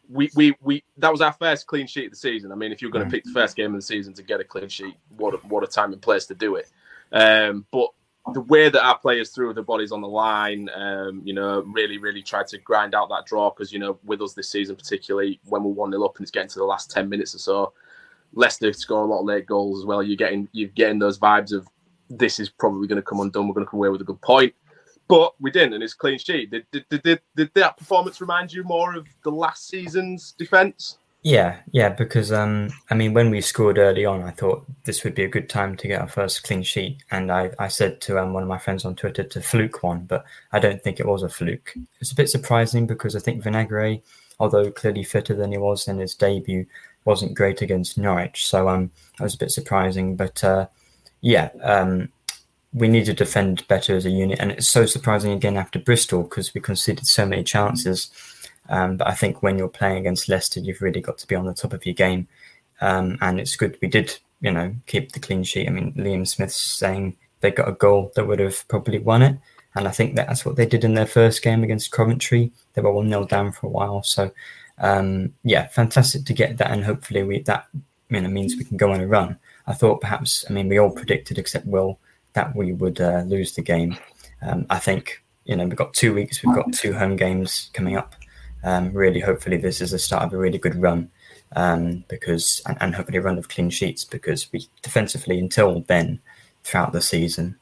we, 0.08 0.30
we 0.34 0.54
we 0.62 0.84
that 0.98 1.10
was 1.10 1.20
our 1.20 1.32
first 1.32 1.66
clean 1.66 1.86
sheet 1.86 2.06
of 2.06 2.10
the 2.12 2.16
season. 2.16 2.52
I 2.52 2.54
mean, 2.54 2.72
if 2.72 2.80
you're 2.80 2.90
going 2.90 3.04
to 3.04 3.10
pick 3.10 3.24
the 3.24 3.32
first 3.32 3.56
game 3.56 3.74
of 3.74 3.80
the 3.80 3.86
season 3.86 4.14
to 4.14 4.22
get 4.22 4.40
a 4.40 4.44
clean 4.44 4.68
sheet, 4.68 4.94
what 5.16 5.34
a, 5.34 5.38
what 5.48 5.64
a 5.64 5.66
time 5.66 5.92
and 5.92 6.00
place 6.00 6.26
to 6.26 6.34
do 6.34 6.56
it. 6.56 6.70
Um, 7.12 7.66
but 7.70 7.90
the 8.32 8.40
way 8.40 8.68
that 8.68 8.84
our 8.84 8.98
players 8.98 9.30
threw 9.30 9.52
their 9.54 9.62
bodies 9.62 9.92
on 9.92 10.00
the 10.00 10.08
line, 10.08 10.68
um, 10.74 11.22
you 11.24 11.32
know, 11.32 11.62
really, 11.62 11.98
really 11.98 12.22
tried 12.22 12.48
to 12.48 12.58
grind 12.58 12.94
out 12.94 13.08
that 13.08 13.26
draw 13.26 13.50
because, 13.50 13.72
you 13.72 13.78
know, 13.78 13.98
with 14.04 14.20
us 14.20 14.34
this 14.34 14.48
season, 14.48 14.74
particularly 14.74 15.40
when 15.44 15.62
we're 15.62 15.70
1 15.70 15.92
0 15.92 16.04
up 16.04 16.16
and 16.16 16.24
it's 16.24 16.30
getting 16.30 16.48
to 16.48 16.58
the 16.58 16.64
last 16.64 16.90
10 16.90 17.08
minutes 17.08 17.34
or 17.34 17.38
so, 17.38 17.72
Leicester 18.32 18.72
score 18.72 19.02
a 19.02 19.06
lot 19.06 19.20
of 19.20 19.26
late 19.26 19.46
goals 19.46 19.80
as 19.80 19.86
well. 19.86 20.02
You're 20.02 20.16
getting 20.16 20.48
you're 20.52 20.68
getting 20.70 20.98
those 20.98 21.18
vibes 21.18 21.52
of 21.52 21.68
this 22.10 22.40
is 22.40 22.48
probably 22.48 22.88
going 22.88 22.96
to 22.96 23.02
come 23.02 23.20
undone. 23.20 23.46
We're 23.46 23.54
going 23.54 23.66
to 23.66 23.70
come 23.70 23.78
away 23.78 23.88
with 23.88 24.00
a 24.00 24.04
good 24.04 24.20
point. 24.20 24.54
But 25.08 25.34
we 25.40 25.50
didn't, 25.50 25.74
and 25.74 25.84
it's 25.84 25.94
clean 25.94 26.18
sheet. 26.18 26.50
Did, 26.50 26.66
did, 26.72 27.02
did, 27.02 27.20
did, 27.36 27.50
that 27.54 27.76
performance 27.76 28.20
remind 28.20 28.52
you 28.52 28.64
more 28.64 28.96
of 28.96 29.06
the 29.22 29.30
last 29.30 29.68
season's 29.68 30.32
defence? 30.32 30.98
Yeah, 31.26 31.58
yeah, 31.72 31.88
because 31.88 32.30
um, 32.30 32.70
I 32.88 32.94
mean, 32.94 33.12
when 33.12 33.30
we 33.30 33.40
scored 33.40 33.78
early 33.78 34.04
on, 34.04 34.22
I 34.22 34.30
thought 34.30 34.64
this 34.84 35.02
would 35.02 35.16
be 35.16 35.24
a 35.24 35.28
good 35.28 35.48
time 35.48 35.76
to 35.76 35.88
get 35.88 36.00
our 36.00 36.08
first 36.08 36.44
clean 36.44 36.62
sheet, 36.62 37.02
and 37.10 37.32
I, 37.32 37.50
I 37.58 37.66
said 37.66 38.00
to 38.02 38.20
um, 38.20 38.32
one 38.32 38.44
of 38.44 38.48
my 38.48 38.58
friends 38.58 38.84
on 38.84 38.94
Twitter 38.94 39.24
to 39.24 39.40
fluke 39.40 39.82
one, 39.82 40.04
but 40.04 40.24
I 40.52 40.60
don't 40.60 40.80
think 40.82 41.00
it 41.00 41.06
was 41.06 41.24
a 41.24 41.28
fluke. 41.28 41.74
It's 42.00 42.12
a 42.12 42.16
bit 42.16 42.30
surprising 42.30 42.86
because 42.86 43.16
I 43.16 43.18
think 43.18 43.42
Vinagre, 43.42 44.02
although 44.38 44.70
clearly 44.70 45.02
fitter 45.02 45.34
than 45.34 45.50
he 45.50 45.58
was 45.58 45.88
in 45.88 45.98
his 45.98 46.14
debut, 46.14 46.64
wasn't 47.04 47.34
great 47.34 47.60
against 47.60 47.98
Norwich, 47.98 48.46
so 48.46 48.68
um, 48.68 48.92
that 49.18 49.24
was 49.24 49.34
a 49.34 49.38
bit 49.38 49.50
surprising. 49.50 50.14
But 50.14 50.44
uh, 50.44 50.66
yeah, 51.22 51.50
um, 51.62 52.08
we 52.76 52.88
need 52.88 53.06
to 53.06 53.14
defend 53.14 53.66
better 53.68 53.96
as 53.96 54.04
a 54.04 54.10
unit, 54.10 54.38
and 54.38 54.52
it's 54.52 54.68
so 54.68 54.84
surprising 54.84 55.32
again 55.32 55.56
after 55.56 55.78
Bristol 55.78 56.24
because 56.24 56.52
we 56.52 56.60
conceded 56.60 57.06
so 57.06 57.24
many 57.24 57.42
chances. 57.42 58.10
Um, 58.68 58.98
but 58.98 59.08
I 59.08 59.14
think 59.14 59.42
when 59.42 59.56
you're 59.56 59.68
playing 59.68 59.96
against 59.96 60.28
Leicester, 60.28 60.60
you've 60.60 60.82
really 60.82 61.00
got 61.00 61.16
to 61.18 61.26
be 61.26 61.34
on 61.34 61.46
the 61.46 61.54
top 61.54 61.72
of 61.72 61.86
your 61.86 61.94
game. 61.94 62.28
Um, 62.82 63.16
and 63.22 63.40
it's 63.40 63.56
good 63.56 63.78
we 63.80 63.88
did, 63.88 64.18
you 64.42 64.50
know, 64.50 64.74
keep 64.86 65.12
the 65.12 65.20
clean 65.20 65.42
sheet. 65.42 65.68
I 65.68 65.70
mean, 65.70 65.94
Liam 65.94 66.28
Smith's 66.28 66.60
saying 66.60 67.16
they 67.40 67.50
got 67.50 67.68
a 67.68 67.72
goal 67.72 68.12
that 68.14 68.26
would 68.26 68.40
have 68.40 68.68
probably 68.68 68.98
won 68.98 69.22
it. 69.22 69.38
And 69.74 69.88
I 69.88 69.90
think 69.90 70.14
that's 70.14 70.44
what 70.44 70.56
they 70.56 70.66
did 70.66 70.84
in 70.84 70.94
their 70.94 71.06
first 71.06 71.42
game 71.42 71.64
against 71.64 71.92
Coventry. 71.92 72.52
They 72.74 72.82
were 72.82 72.92
1 72.92 73.08
0 73.08 73.24
down 73.26 73.52
for 73.52 73.68
a 73.68 73.70
while. 73.70 74.02
So, 74.02 74.30
um, 74.78 75.32
yeah, 75.44 75.68
fantastic 75.68 76.26
to 76.26 76.34
get 76.34 76.58
that. 76.58 76.70
And 76.70 76.84
hopefully 76.84 77.22
we 77.22 77.40
that 77.42 77.68
you 78.10 78.20
know, 78.20 78.28
means 78.28 78.56
we 78.56 78.64
can 78.64 78.76
go 78.76 78.92
on 78.92 79.00
a 79.00 79.06
run. 79.06 79.38
I 79.66 79.72
thought 79.72 80.00
perhaps, 80.00 80.44
I 80.48 80.52
mean, 80.52 80.68
we 80.68 80.78
all 80.78 80.90
predicted, 80.90 81.38
except 81.38 81.66
Will, 81.66 81.98
that 82.36 82.54
we 82.54 82.72
would 82.72 83.00
uh, 83.00 83.24
lose 83.26 83.54
the 83.54 83.62
game. 83.62 83.96
Um, 84.42 84.66
I 84.70 84.78
think, 84.78 85.24
you 85.44 85.56
know, 85.56 85.66
we've 85.66 85.76
got 85.76 85.92
two 85.92 86.14
weeks, 86.14 86.42
we've 86.42 86.54
got 86.54 86.72
two 86.72 86.92
home 86.92 87.16
games 87.16 87.70
coming 87.74 87.96
up 87.96 88.14
um, 88.66 88.92
really, 88.92 89.20
hopefully, 89.20 89.58
this 89.58 89.80
is 89.80 89.92
the 89.92 89.98
start 89.98 90.24
of 90.24 90.32
a 90.32 90.36
really 90.36 90.58
good 90.58 90.74
run 90.74 91.08
um, 91.54 92.04
because, 92.08 92.60
and, 92.66 92.76
and, 92.80 92.94
hopefully, 92.96 93.18
a 93.18 93.22
run 93.22 93.38
of 93.38 93.48
clean 93.48 93.70
sheets 93.70 94.04
because 94.04 94.50
we 94.52 94.66
defensively 94.82 95.38
until 95.38 95.80
then, 95.82 96.20
throughout 96.64 96.92
the 96.92 97.00
season, 97.00 97.56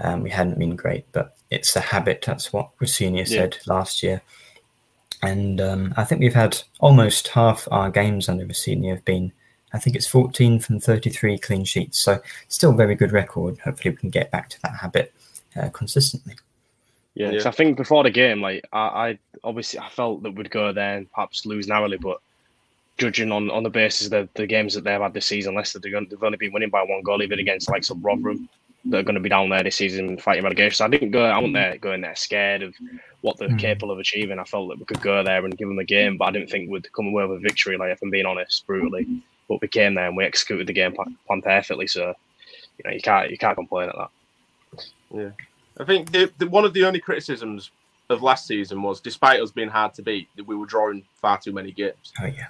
um, 0.00 0.24
we 0.24 0.30
hadn't 0.30 0.58
been 0.58 0.74
great. 0.74 1.06
But 1.12 1.36
it's 1.50 1.76
a 1.76 1.80
habit. 1.80 2.24
That's 2.26 2.52
what 2.52 2.70
Rosenior 2.80 3.24
said 3.24 3.56
yeah. 3.56 3.72
last 3.72 4.02
year. 4.02 4.20
And 5.22 5.60
um, 5.60 5.94
I 5.96 6.02
think 6.02 6.20
we've 6.20 6.34
had 6.34 6.60
almost 6.80 7.28
half 7.28 7.68
our 7.70 7.88
games 7.88 8.28
under 8.28 8.44
Rosenior 8.44 8.96
have 8.96 9.04
been, 9.04 9.32
I 9.72 9.78
think 9.78 9.96
it's 9.96 10.06
14 10.06 10.60
from 10.60 10.80
33 10.80 11.38
clean 11.38 11.64
sheets. 11.64 12.00
So 12.00 12.20
still 12.48 12.72
very 12.72 12.94
good 12.94 13.12
record. 13.12 13.58
Hopefully, 13.58 13.90
we 13.90 13.96
can 13.96 14.10
get 14.10 14.30
back 14.30 14.48
to 14.50 14.62
that 14.62 14.76
habit 14.76 15.12
uh, 15.56 15.68
consistently. 15.70 16.34
Yeah, 17.14 17.30
yeah. 17.30 17.48
I 17.48 17.50
think 17.50 17.76
before 17.76 18.04
the 18.04 18.10
game, 18.10 18.40
like 18.40 18.64
I, 18.72 18.78
I, 18.78 19.18
obviously 19.42 19.80
I 19.80 19.88
felt 19.88 20.22
that 20.22 20.34
we'd 20.34 20.50
go 20.50 20.72
there 20.72 20.98
and 20.98 21.10
perhaps 21.12 21.44
lose 21.44 21.66
narrowly, 21.66 21.98
but 21.98 22.20
judging 22.96 23.32
on, 23.32 23.50
on 23.50 23.62
the 23.64 23.70
basis 23.70 24.06
of 24.06 24.10
the, 24.10 24.28
the 24.34 24.46
games 24.46 24.74
that 24.74 24.84
they've 24.84 25.00
had 25.00 25.14
this 25.14 25.26
season, 25.26 25.54
Leicester 25.54 25.80
they've 25.80 26.22
only 26.22 26.36
been 26.36 26.52
winning 26.52 26.70
by 26.70 26.82
one 26.82 27.02
goal, 27.02 27.22
even 27.22 27.40
against 27.40 27.68
like 27.70 27.82
some 27.82 28.00
Rotherham 28.02 28.48
that 28.86 28.98
are 28.98 29.02
going 29.02 29.16
to 29.16 29.20
be 29.20 29.28
down 29.28 29.48
there 29.48 29.62
this 29.62 29.76
season 29.76 30.16
fighting 30.18 30.44
relegation. 30.44 30.76
So 30.76 30.84
I 30.84 30.88
didn't 30.88 31.10
go. 31.10 31.24
I 31.24 31.38
went 31.38 31.54
there 31.54 31.76
going 31.78 32.00
there 32.00 32.14
scared 32.14 32.62
of 32.62 32.74
what 33.22 33.36
they're 33.36 33.48
mm. 33.48 33.58
capable 33.58 33.90
of 33.90 33.98
achieving. 33.98 34.38
I 34.38 34.44
felt 34.44 34.68
that 34.68 34.78
we 34.78 34.84
could 34.84 35.00
go 35.00 35.22
there 35.24 35.44
and 35.44 35.58
give 35.58 35.68
them 35.68 35.78
a 35.78 35.84
game, 35.84 36.16
but 36.16 36.26
I 36.26 36.30
didn't 36.30 36.50
think 36.50 36.70
we'd 36.70 36.92
come 36.92 37.08
away 37.08 37.26
with 37.26 37.38
a 37.38 37.40
victory. 37.40 37.76
Like 37.76 37.90
if 37.90 38.02
I'm 38.02 38.10
being 38.10 38.26
honest, 38.26 38.66
brutally. 38.66 39.22
But 39.48 39.60
we 39.60 39.68
came 39.68 39.94
there 39.94 40.06
and 40.06 40.16
we 40.16 40.24
executed 40.24 40.66
the 40.66 40.72
game 40.72 40.94
plan 40.94 41.42
perfectly. 41.42 41.86
So 41.86 42.14
you 42.78 42.84
know 42.84 42.90
you 42.90 43.00
can't 43.00 43.30
you 43.30 43.38
can't 43.38 43.56
complain 43.56 43.88
at 43.88 43.96
that. 43.96 44.10
Yeah. 45.10 45.30
I 45.80 45.84
think 45.84 46.10
the, 46.10 46.30
the, 46.38 46.48
one 46.48 46.64
of 46.64 46.72
the 46.72 46.84
only 46.84 46.98
criticisms 46.98 47.70
of 48.10 48.22
last 48.22 48.46
season 48.46 48.82
was, 48.82 49.00
despite 49.00 49.40
us 49.40 49.52
being 49.52 49.68
hard 49.68 49.94
to 49.94 50.02
beat, 50.02 50.28
that 50.36 50.46
we 50.46 50.56
were 50.56 50.66
drawing 50.66 51.04
far 51.14 51.38
too 51.38 51.52
many 51.52 51.70
games. 51.70 52.12
Oh 52.20 52.26
yeah. 52.26 52.46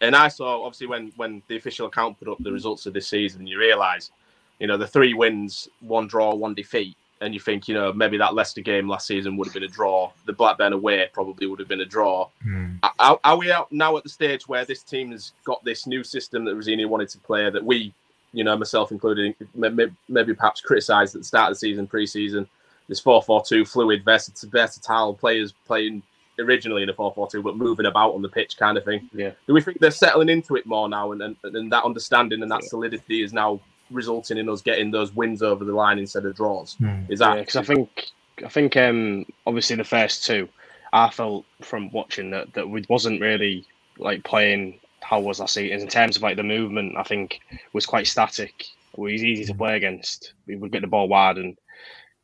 And 0.00 0.14
I 0.14 0.28
saw 0.28 0.64
obviously 0.64 0.86
when 0.86 1.12
when 1.16 1.42
the 1.48 1.56
official 1.56 1.86
account 1.86 2.18
put 2.18 2.28
up 2.28 2.38
the 2.40 2.52
results 2.52 2.86
of 2.86 2.94
this 2.94 3.08
season, 3.08 3.46
you 3.46 3.58
realise, 3.58 4.10
you 4.58 4.66
know, 4.66 4.76
the 4.76 4.86
three 4.86 5.12
wins, 5.14 5.68
one 5.80 6.06
draw, 6.06 6.34
one 6.34 6.54
defeat, 6.54 6.96
and 7.22 7.32
you 7.32 7.40
think, 7.40 7.68
you 7.68 7.74
know, 7.74 7.92
maybe 7.92 8.18
that 8.18 8.34
Leicester 8.34 8.60
game 8.60 8.88
last 8.88 9.06
season 9.06 9.36
would 9.36 9.46
have 9.46 9.54
been 9.54 9.62
a 9.62 9.68
draw. 9.68 10.10
The 10.26 10.32
Blackburn 10.32 10.72
away 10.72 11.08
probably 11.12 11.46
would 11.46 11.58
have 11.60 11.68
been 11.68 11.80
a 11.80 11.86
draw. 11.86 12.28
Mm. 12.46 12.78
Are, 12.98 13.18
are, 13.24 13.36
we 13.36 13.50
out 13.52 13.70
now 13.70 13.96
at 13.96 14.02
the 14.02 14.08
stage 14.08 14.48
where 14.48 14.64
this 14.64 14.82
team 14.82 15.12
has 15.12 15.32
got 15.44 15.64
this 15.64 15.86
new 15.86 16.02
system 16.02 16.44
that 16.44 16.54
Rosenior 16.54 16.88
wanted 16.88 17.08
to 17.10 17.18
play 17.18 17.48
that 17.48 17.64
we, 17.64 17.94
you 18.32 18.44
know, 18.44 18.56
myself 18.56 18.90
included, 18.90 19.34
maybe, 19.54 19.86
maybe 20.08 20.34
perhaps 20.34 20.60
criticised 20.60 21.14
at 21.14 21.20
the 21.20 21.26
start 21.26 21.50
of 21.50 21.56
the 21.56 21.60
season, 21.60 21.86
pre-season, 21.86 22.48
this 22.88 23.00
4-4-2 23.00 23.68
fluid, 23.68 24.04
versatile 24.04 25.14
players 25.14 25.52
playing 25.66 26.02
originally 26.38 26.82
in 26.82 26.88
a 26.88 26.94
4-4-2 26.94 27.42
but 27.42 27.56
moving 27.56 27.86
about 27.86 28.14
on 28.14 28.22
the 28.22 28.28
pitch 28.28 28.56
kind 28.56 28.76
of 28.76 28.84
thing. 28.84 29.08
Yeah. 29.12 29.32
Do 29.46 29.54
we 29.54 29.60
think 29.60 29.78
they're 29.78 29.90
settling 29.90 30.28
into 30.28 30.56
it 30.56 30.66
more 30.66 30.88
now 30.88 31.12
and, 31.12 31.22
and, 31.22 31.36
and 31.44 31.70
that 31.70 31.84
understanding 31.84 32.42
and 32.42 32.50
that 32.50 32.62
yeah. 32.62 32.68
solidity 32.68 33.22
is 33.22 33.32
now 33.32 33.60
resulting 33.92 34.38
in 34.38 34.48
us 34.48 34.62
getting 34.62 34.90
those 34.90 35.14
wins 35.14 35.42
over 35.42 35.64
the 35.64 35.74
line 35.74 35.98
instead 35.98 36.24
of 36.24 36.34
draws? 36.34 36.76
Mm. 36.76 37.10
Is 37.10 37.18
that 37.20 37.38
because 37.38 37.56
I 37.56 37.62
think 37.62 38.06
I 38.44 38.48
think 38.48 38.76
um, 38.76 39.26
obviously 39.46 39.76
the 39.76 39.84
first 39.84 40.24
two, 40.24 40.48
I 40.92 41.10
felt 41.10 41.44
from 41.60 41.90
watching 41.92 42.30
that 42.30 42.52
that 42.54 42.68
we 42.68 42.84
wasn't 42.88 43.20
really 43.20 43.66
like 43.98 44.24
playing 44.24 44.80
how 45.00 45.20
was 45.20 45.40
last 45.40 45.54
season 45.54 45.80
in 45.80 45.88
terms 45.88 46.16
of 46.16 46.22
like 46.22 46.36
the 46.36 46.42
movement. 46.42 46.96
I 46.96 47.02
think 47.02 47.40
was 47.72 47.86
quite 47.86 48.06
static. 48.06 48.64
It 48.92 48.98
was 48.98 49.22
easy 49.22 49.44
to 49.46 49.54
play 49.54 49.76
against. 49.76 50.34
We 50.46 50.56
would 50.56 50.72
get 50.72 50.82
the 50.82 50.88
ball 50.88 51.08
wide 51.08 51.38
and 51.38 51.56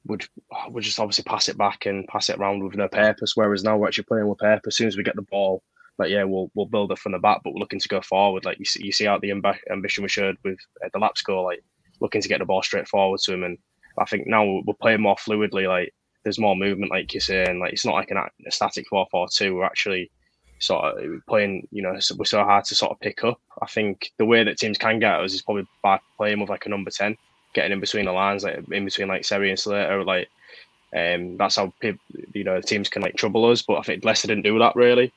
would 0.07 0.27
would 0.71 0.85
just 0.85 1.01
obviously 1.01 1.25
pass 1.25 1.49
it 1.49 1.59
back 1.59 1.87
and 1.87 2.07
pass 2.09 2.29
it 2.29 2.39
around 2.39 2.65
with 2.65 2.75
no 2.77 2.89
purpose. 2.89 3.37
Whereas 3.37 3.65
now 3.65 3.77
we're 3.77 3.89
actually 3.89 4.05
playing 4.05 4.29
with 4.29 4.39
purpose. 4.39 4.75
As 4.75 4.77
soon 4.77 4.89
as 4.89 4.97
we 4.97 5.03
get 5.03 5.17
the 5.17 5.23
ball, 5.23 5.63
like 5.99 6.11
yeah, 6.11 6.25
we'll 6.25 6.51
we'll 6.55 6.67
build 6.67 6.93
it 6.93 6.99
from 6.99 7.13
the 7.13 7.19
back, 7.19 7.41
but 7.43 7.53
we're 7.53 7.61
looking 7.61 7.81
to 7.81 7.89
go 7.89 8.01
forward. 8.01 8.45
Like 8.45 8.59
you 8.59 8.65
see, 8.65 8.85
you 8.85 8.93
see 8.93 9.07
out 9.07 9.21
the 9.21 9.31
amb- 9.31 9.59
ambition 9.71 10.03
we 10.03 10.09
showed 10.09 10.37
with 10.45 10.59
uh, 10.85 10.89
Delap 10.95 11.17
score, 11.17 11.43
like 11.43 11.63
looking 12.01 12.23
to 12.23 12.29
get 12.29 12.39
the 12.39 12.45
ball 12.45 12.63
straight 12.63 12.87
forward 12.87 13.21
to 13.21 13.35
him. 13.35 13.43
And 13.43 13.59
I 13.99 14.05
think 14.05 14.27
now 14.27 14.45
we're 14.45 14.75
playing 14.81 15.03
more 15.03 15.17
fluidly. 15.17 15.67
Like 15.67 15.93
there's 16.23 16.39
more 16.39 16.55
movement, 16.55 16.93
like 16.93 17.13
you're 17.13 17.21
saying. 17.21 17.59
Like 17.59 17.73
it's 17.73 17.85
not 17.85 17.95
like 17.95 18.13
an, 18.13 18.19
a 18.19 18.51
static 18.51 18.87
four 18.89 19.07
four 19.11 19.27
two. 19.29 19.57
We're 19.57 19.65
actually 19.65 20.11
sort 20.61 21.03
of 21.03 21.27
playing. 21.29 21.67
You 21.73 21.83
know, 21.83 21.99
we're 22.17 22.25
so 22.25 22.45
hard 22.45 22.65
to 22.67 22.77
sort 22.77 22.93
of 22.93 23.01
pick 23.01 23.25
up. 23.25 23.41
I 23.61 23.67
think 23.67 24.13
the 24.19 24.27
way 24.27 24.45
that 24.45 24.59
teams 24.59 24.79
can 24.79 25.01
get 25.01 25.19
us 25.19 25.35
is 25.35 25.43
probably 25.43 25.67
by 25.83 25.99
playing 26.17 26.39
with 26.39 26.49
like 26.49 26.67
a 26.67 26.69
number 26.69 26.93
ten, 26.93 27.17
getting 27.55 27.73
in 27.73 27.81
between 27.81 28.05
the 28.05 28.13
lines, 28.13 28.45
like 28.45 28.61
in 28.71 28.85
between 28.85 29.09
like 29.09 29.25
Seri 29.25 29.51
and 29.51 29.59
Slater, 29.59 30.05
like. 30.05 30.29
Um, 30.97 31.37
that's 31.37 31.57
how 31.57 31.71
people, 31.81 32.01
you 32.33 32.45
know 32.45 32.63
teams 32.63 32.89
can 32.89 33.03
like 33.03 33.15
trouble 33.15 33.45
us. 33.45 33.61
But 33.61 33.77
I 33.77 33.83
think 33.83 34.07
Leicester 34.07 34.27
didn't 34.27 34.45
do 34.45 34.59
that 34.59 34.75
really 34.75 35.13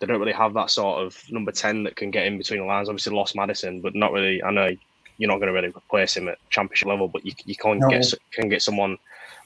they 0.00 0.06
don't 0.06 0.18
really 0.18 0.32
have 0.32 0.54
that 0.54 0.70
sort 0.70 1.04
of 1.04 1.22
number 1.30 1.52
10 1.52 1.84
that 1.84 1.94
can 1.94 2.10
get 2.10 2.26
in 2.26 2.38
between 2.38 2.60
the 2.60 2.66
lines. 2.66 2.88
Obviously, 2.88 3.14
lost 3.14 3.36
Maddison, 3.36 3.80
but 3.80 3.94
not 3.94 4.12
really. 4.12 4.42
I 4.42 4.50
know 4.50 4.70
you're 5.18 5.28
not 5.28 5.36
going 5.36 5.48
to 5.48 5.52
really 5.52 5.68
replace 5.68 6.16
him 6.16 6.28
at 6.28 6.38
championship 6.48 6.88
level, 6.88 7.06
but 7.06 7.24
you, 7.24 7.32
you 7.44 7.54
can 7.54 7.78
no. 7.78 7.88
get 7.88 8.12
can 8.32 8.48
get 8.48 8.62
someone 8.62 8.96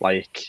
like 0.00 0.46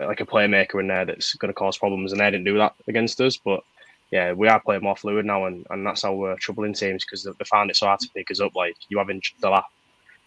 like 0.00 0.20
a 0.20 0.26
playmaker 0.26 0.80
in 0.80 0.88
there 0.88 1.04
that's 1.04 1.34
going 1.34 1.48
to 1.48 1.54
cause 1.54 1.78
problems, 1.78 2.12
and 2.12 2.20
they 2.20 2.30
didn't 2.30 2.44
do 2.44 2.58
that 2.58 2.74
against 2.88 3.20
us. 3.20 3.36
But 3.36 3.62
yeah, 4.10 4.32
we 4.32 4.48
are 4.48 4.60
playing 4.60 4.82
more 4.82 4.96
fluid 4.96 5.24
now, 5.24 5.46
and, 5.46 5.64
and 5.70 5.86
that's 5.86 6.02
how 6.02 6.14
we're 6.14 6.36
troubling 6.36 6.74
teams 6.74 7.04
because 7.04 7.22
they, 7.22 7.30
they 7.38 7.44
find 7.44 7.70
it 7.70 7.76
so 7.76 7.86
hard 7.86 8.00
to 8.00 8.10
pick 8.10 8.30
us 8.30 8.40
up. 8.40 8.56
Like 8.56 8.76
you 8.88 8.98
having 8.98 9.22
Delap 9.40 9.64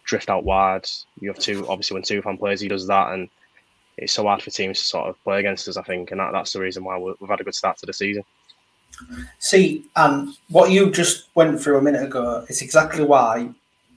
drift 0.04 0.30
out 0.30 0.44
wide, 0.44 0.88
you 1.20 1.28
have 1.28 1.38
two. 1.38 1.68
Obviously, 1.68 1.94
when 1.94 2.02
Tufan 2.02 2.38
plays, 2.38 2.60
he 2.60 2.68
does 2.68 2.86
that, 2.86 3.12
and 3.12 3.28
it's 3.98 4.14
so 4.14 4.24
hard 4.24 4.42
for 4.42 4.50
teams 4.50 4.78
to 4.78 4.84
sort 4.84 5.08
of 5.10 5.22
play 5.22 5.40
against 5.40 5.68
us. 5.68 5.76
I 5.76 5.82
think, 5.82 6.10
and 6.10 6.20
that, 6.20 6.32
that's 6.32 6.54
the 6.54 6.60
reason 6.60 6.84
why 6.84 6.98
we've 6.98 7.28
had 7.28 7.40
a 7.40 7.44
good 7.44 7.54
start 7.54 7.76
to 7.78 7.86
the 7.86 7.92
season. 7.92 8.24
See, 9.38 9.86
and 9.96 10.34
what 10.48 10.70
you 10.70 10.90
just 10.90 11.28
went 11.34 11.60
through 11.60 11.78
a 11.78 11.82
minute 11.82 12.02
ago 12.02 12.44
is 12.48 12.62
exactly 12.62 13.04
why 13.04 13.50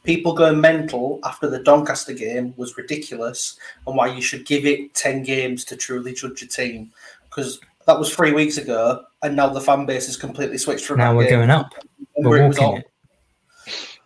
people 0.04 0.34
going 0.34 0.60
mental 0.60 1.20
after 1.24 1.50
the 1.50 1.60
Doncaster 1.60 2.14
game 2.14 2.54
was 2.58 2.78
ridiculous 2.78 3.58
and 3.88 3.96
why 3.96 4.08
you 4.08 4.22
should 4.22 4.46
give 4.46 4.66
it 4.66 4.94
10 4.94 5.24
games 5.24 5.66
to 5.66 5.76
truly 5.76 6.14
judge 6.14 6.42
a 6.42 6.48
team. 6.48 6.92
Because 7.30 7.60
that 7.86 7.98
was 7.98 8.14
three 8.14 8.32
weeks 8.32 8.58
ago, 8.58 9.04
and 9.24 9.36
now 9.36 9.50
the 9.50 9.62
fan 9.62 9.86
base 9.86 10.06
has 10.06 10.18
completely 10.18 10.58
switched 10.58 10.86
from 10.86 10.98
now 10.98 11.16
we're 11.16 11.24
game. 11.24 11.40
going 11.40 11.50
up. 11.50 11.74
We're 12.18 12.48
walking 12.48 12.78
it. 12.78 12.90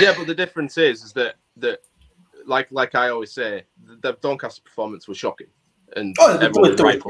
Yeah, 0.00 0.14
but 0.16 0.26
the 0.26 0.34
difference 0.34 0.78
is, 0.78 1.04
is 1.04 1.12
that 1.12 1.36
that 1.58 1.78
like 2.44 2.66
like 2.72 2.96
I 2.96 3.10
always 3.10 3.30
say, 3.30 3.62
the 4.00 4.14
Doncaster 4.14 4.60
performance 4.62 5.06
was 5.06 5.16
shocking, 5.16 5.46
and 5.94 6.16
oh, 6.18 6.38
everyone 6.38 6.72
was 6.72 6.80
right 6.80 7.00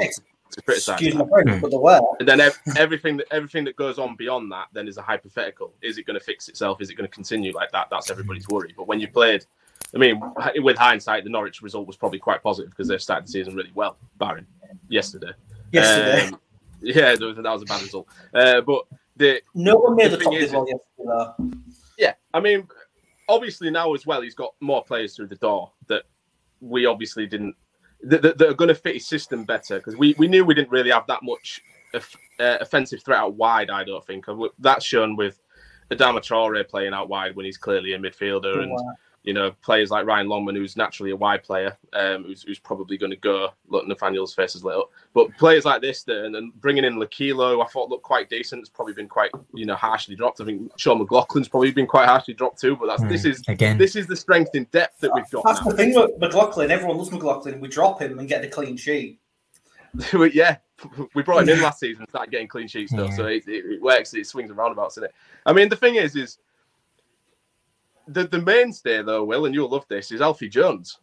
to 0.52 0.62
criticize. 0.62 0.94
Excuse 0.94 1.14
my 1.14 1.26
French, 1.28 1.60
but 1.60 1.70
the 1.70 1.78
where. 1.78 2.00
And 2.18 2.28
then 2.28 2.40
ev- 2.40 2.58
everything 2.76 3.16
that 3.18 3.26
everything 3.30 3.64
that 3.64 3.76
goes 3.76 3.98
on 3.98 4.16
beyond 4.16 4.50
that 4.52 4.68
then 4.72 4.88
is 4.88 4.96
a 4.96 5.02
hypothetical. 5.02 5.74
Is 5.82 5.98
it 5.98 6.06
going 6.06 6.18
to 6.18 6.24
fix 6.24 6.48
itself? 6.48 6.80
Is 6.80 6.90
it 6.90 6.94
going 6.94 7.08
to 7.08 7.14
continue 7.14 7.52
like 7.52 7.70
that? 7.72 7.88
That's 7.90 8.10
everybody's 8.10 8.48
worry. 8.48 8.74
But 8.76 8.86
when 8.86 9.00
you 9.00 9.08
played, 9.08 9.44
I 9.94 9.98
mean, 9.98 10.20
with 10.56 10.76
hindsight, 10.76 11.24
the 11.24 11.30
Norwich 11.30 11.62
result 11.62 11.86
was 11.86 11.96
probably 11.96 12.18
quite 12.18 12.42
positive 12.42 12.70
because 12.70 12.88
they 12.88 12.98
started 12.98 13.26
the 13.26 13.32
season 13.32 13.54
really 13.54 13.72
well, 13.74 13.96
barring 14.18 14.46
yesterday. 14.88 15.32
Yesterday. 15.72 16.26
Um, 16.26 16.40
yeah, 16.80 17.14
that 17.14 17.20
was, 17.20 17.36
that 17.36 17.42
was 17.44 17.62
a 17.62 17.66
bad 17.66 17.82
result. 17.82 18.08
Uh, 18.34 18.60
but 18.60 18.84
the 19.16 19.40
no 19.54 19.76
one 19.76 19.96
made 19.96 20.10
the, 20.10 20.16
the 20.16 20.24
top 20.24 20.34
is, 20.34 20.52
yesterday. 20.52 20.72
Though. 20.98 21.34
Yeah, 21.98 22.14
I 22.34 22.40
mean, 22.40 22.68
obviously 23.28 23.70
now 23.70 23.94
as 23.94 24.06
well, 24.06 24.20
he's 24.20 24.34
got 24.34 24.54
more 24.60 24.84
players 24.84 25.16
through 25.16 25.28
the 25.28 25.36
door 25.36 25.72
that 25.88 26.04
we 26.60 26.86
obviously 26.86 27.26
didn't 27.26 27.56
that, 28.02 28.22
that, 28.22 28.38
that 28.38 28.48
are 28.48 28.54
going 28.54 28.68
to 28.68 28.74
fit 28.74 28.94
his 28.94 29.06
system 29.06 29.44
better 29.44 29.78
because 29.78 29.96
we, 29.96 30.14
we 30.18 30.28
knew 30.28 30.44
we 30.44 30.54
didn't 30.54 30.70
really 30.70 30.90
have 30.90 31.06
that 31.06 31.22
much 31.22 31.60
uh, 31.94 32.00
offensive 32.60 33.02
threat 33.02 33.18
out 33.18 33.34
wide. 33.34 33.70
I 33.70 33.84
don't 33.84 34.04
think 34.04 34.26
that's 34.58 34.84
shown 34.84 35.16
with 35.16 35.40
Adama 35.90 36.18
Traore 36.18 36.66
playing 36.68 36.92
out 36.92 37.08
wide 37.08 37.36
when 37.36 37.46
he's 37.46 37.56
clearly 37.56 37.92
a 37.92 37.98
midfielder, 37.98 38.62
and 38.62 38.78
you 39.26 39.34
know, 39.34 39.50
players 39.60 39.90
like 39.90 40.06
Ryan 40.06 40.28
Longman, 40.28 40.54
who's 40.54 40.76
naturally 40.76 41.10
a 41.10 41.16
wide 41.16 41.42
player, 41.42 41.76
um, 41.94 42.22
who's, 42.22 42.44
who's 42.44 42.60
probably 42.60 42.96
going 42.96 43.10
to 43.10 43.16
go. 43.16 43.50
Look, 43.66 43.86
Nathaniel's 43.88 44.32
face 44.32 44.54
is 44.54 44.62
lit 44.62 44.76
up. 44.76 44.90
But 45.14 45.36
players 45.36 45.64
like 45.64 45.82
this, 45.82 46.04
that, 46.04 46.24
and, 46.24 46.36
and 46.36 46.58
bringing 46.60 46.84
in 46.84 46.94
Lokilo, 46.94 47.62
I 47.62 47.66
thought 47.68 47.90
looked 47.90 48.04
quite 48.04 48.30
decent. 48.30 48.60
It's 48.60 48.70
probably 48.70 48.94
been 48.94 49.08
quite, 49.08 49.32
you 49.52 49.66
know, 49.66 49.74
harshly 49.74 50.14
dropped. 50.14 50.40
I 50.40 50.44
think 50.44 50.70
Sean 50.78 51.04
McLoughlin's 51.04 51.48
probably 51.48 51.72
been 51.72 51.88
quite 51.88 52.06
harshly 52.06 52.34
dropped 52.34 52.60
too. 52.60 52.76
But 52.76 52.86
that's 52.86 53.02
mm, 53.02 53.08
this 53.08 53.24
is 53.24 53.42
again. 53.48 53.76
This 53.76 53.96
is 53.96 54.06
the 54.06 54.14
strength 54.14 54.54
in 54.54 54.64
depth 54.70 55.00
that 55.00 55.12
we've 55.12 55.28
got. 55.30 55.42
That's 55.44 55.64
now. 55.64 55.72
the 55.72 55.76
thing 55.76 55.94
with 55.94 56.12
McLoughlin. 56.20 56.70
Everyone 56.70 56.96
loves 56.96 57.10
McLoughlin. 57.10 57.58
We 57.58 57.66
drop 57.66 58.00
him 58.00 58.20
and 58.20 58.28
get 58.28 58.42
the 58.42 58.48
clean 58.48 58.76
sheet. 58.76 59.18
yeah, 60.32 60.58
we 61.14 61.22
brought 61.24 61.42
him 61.42 61.48
in 61.48 61.62
last 61.62 61.80
season 61.80 62.02
and 62.02 62.08
started 62.08 62.30
getting 62.30 62.46
clean 62.46 62.68
sheet 62.68 62.90
stuff. 62.90 63.10
Yeah. 63.10 63.16
So 63.16 63.26
it, 63.26 63.48
it, 63.48 63.64
it 63.66 63.82
works. 63.82 64.14
It 64.14 64.26
swings 64.26 64.50
and 64.50 64.58
roundabouts, 64.58 64.98
isn't 64.98 65.04
it? 65.04 65.14
I 65.46 65.52
mean, 65.52 65.68
the 65.68 65.76
thing 65.76 65.96
is, 65.96 66.14
is 66.14 66.38
the, 68.06 68.24
the 68.24 68.40
mainstay 68.40 69.02
though, 69.02 69.24
Will, 69.24 69.46
and 69.46 69.54
you'll 69.54 69.68
love 69.68 69.86
this, 69.88 70.10
is 70.10 70.20
Alfie 70.20 70.48
Jones. 70.48 70.98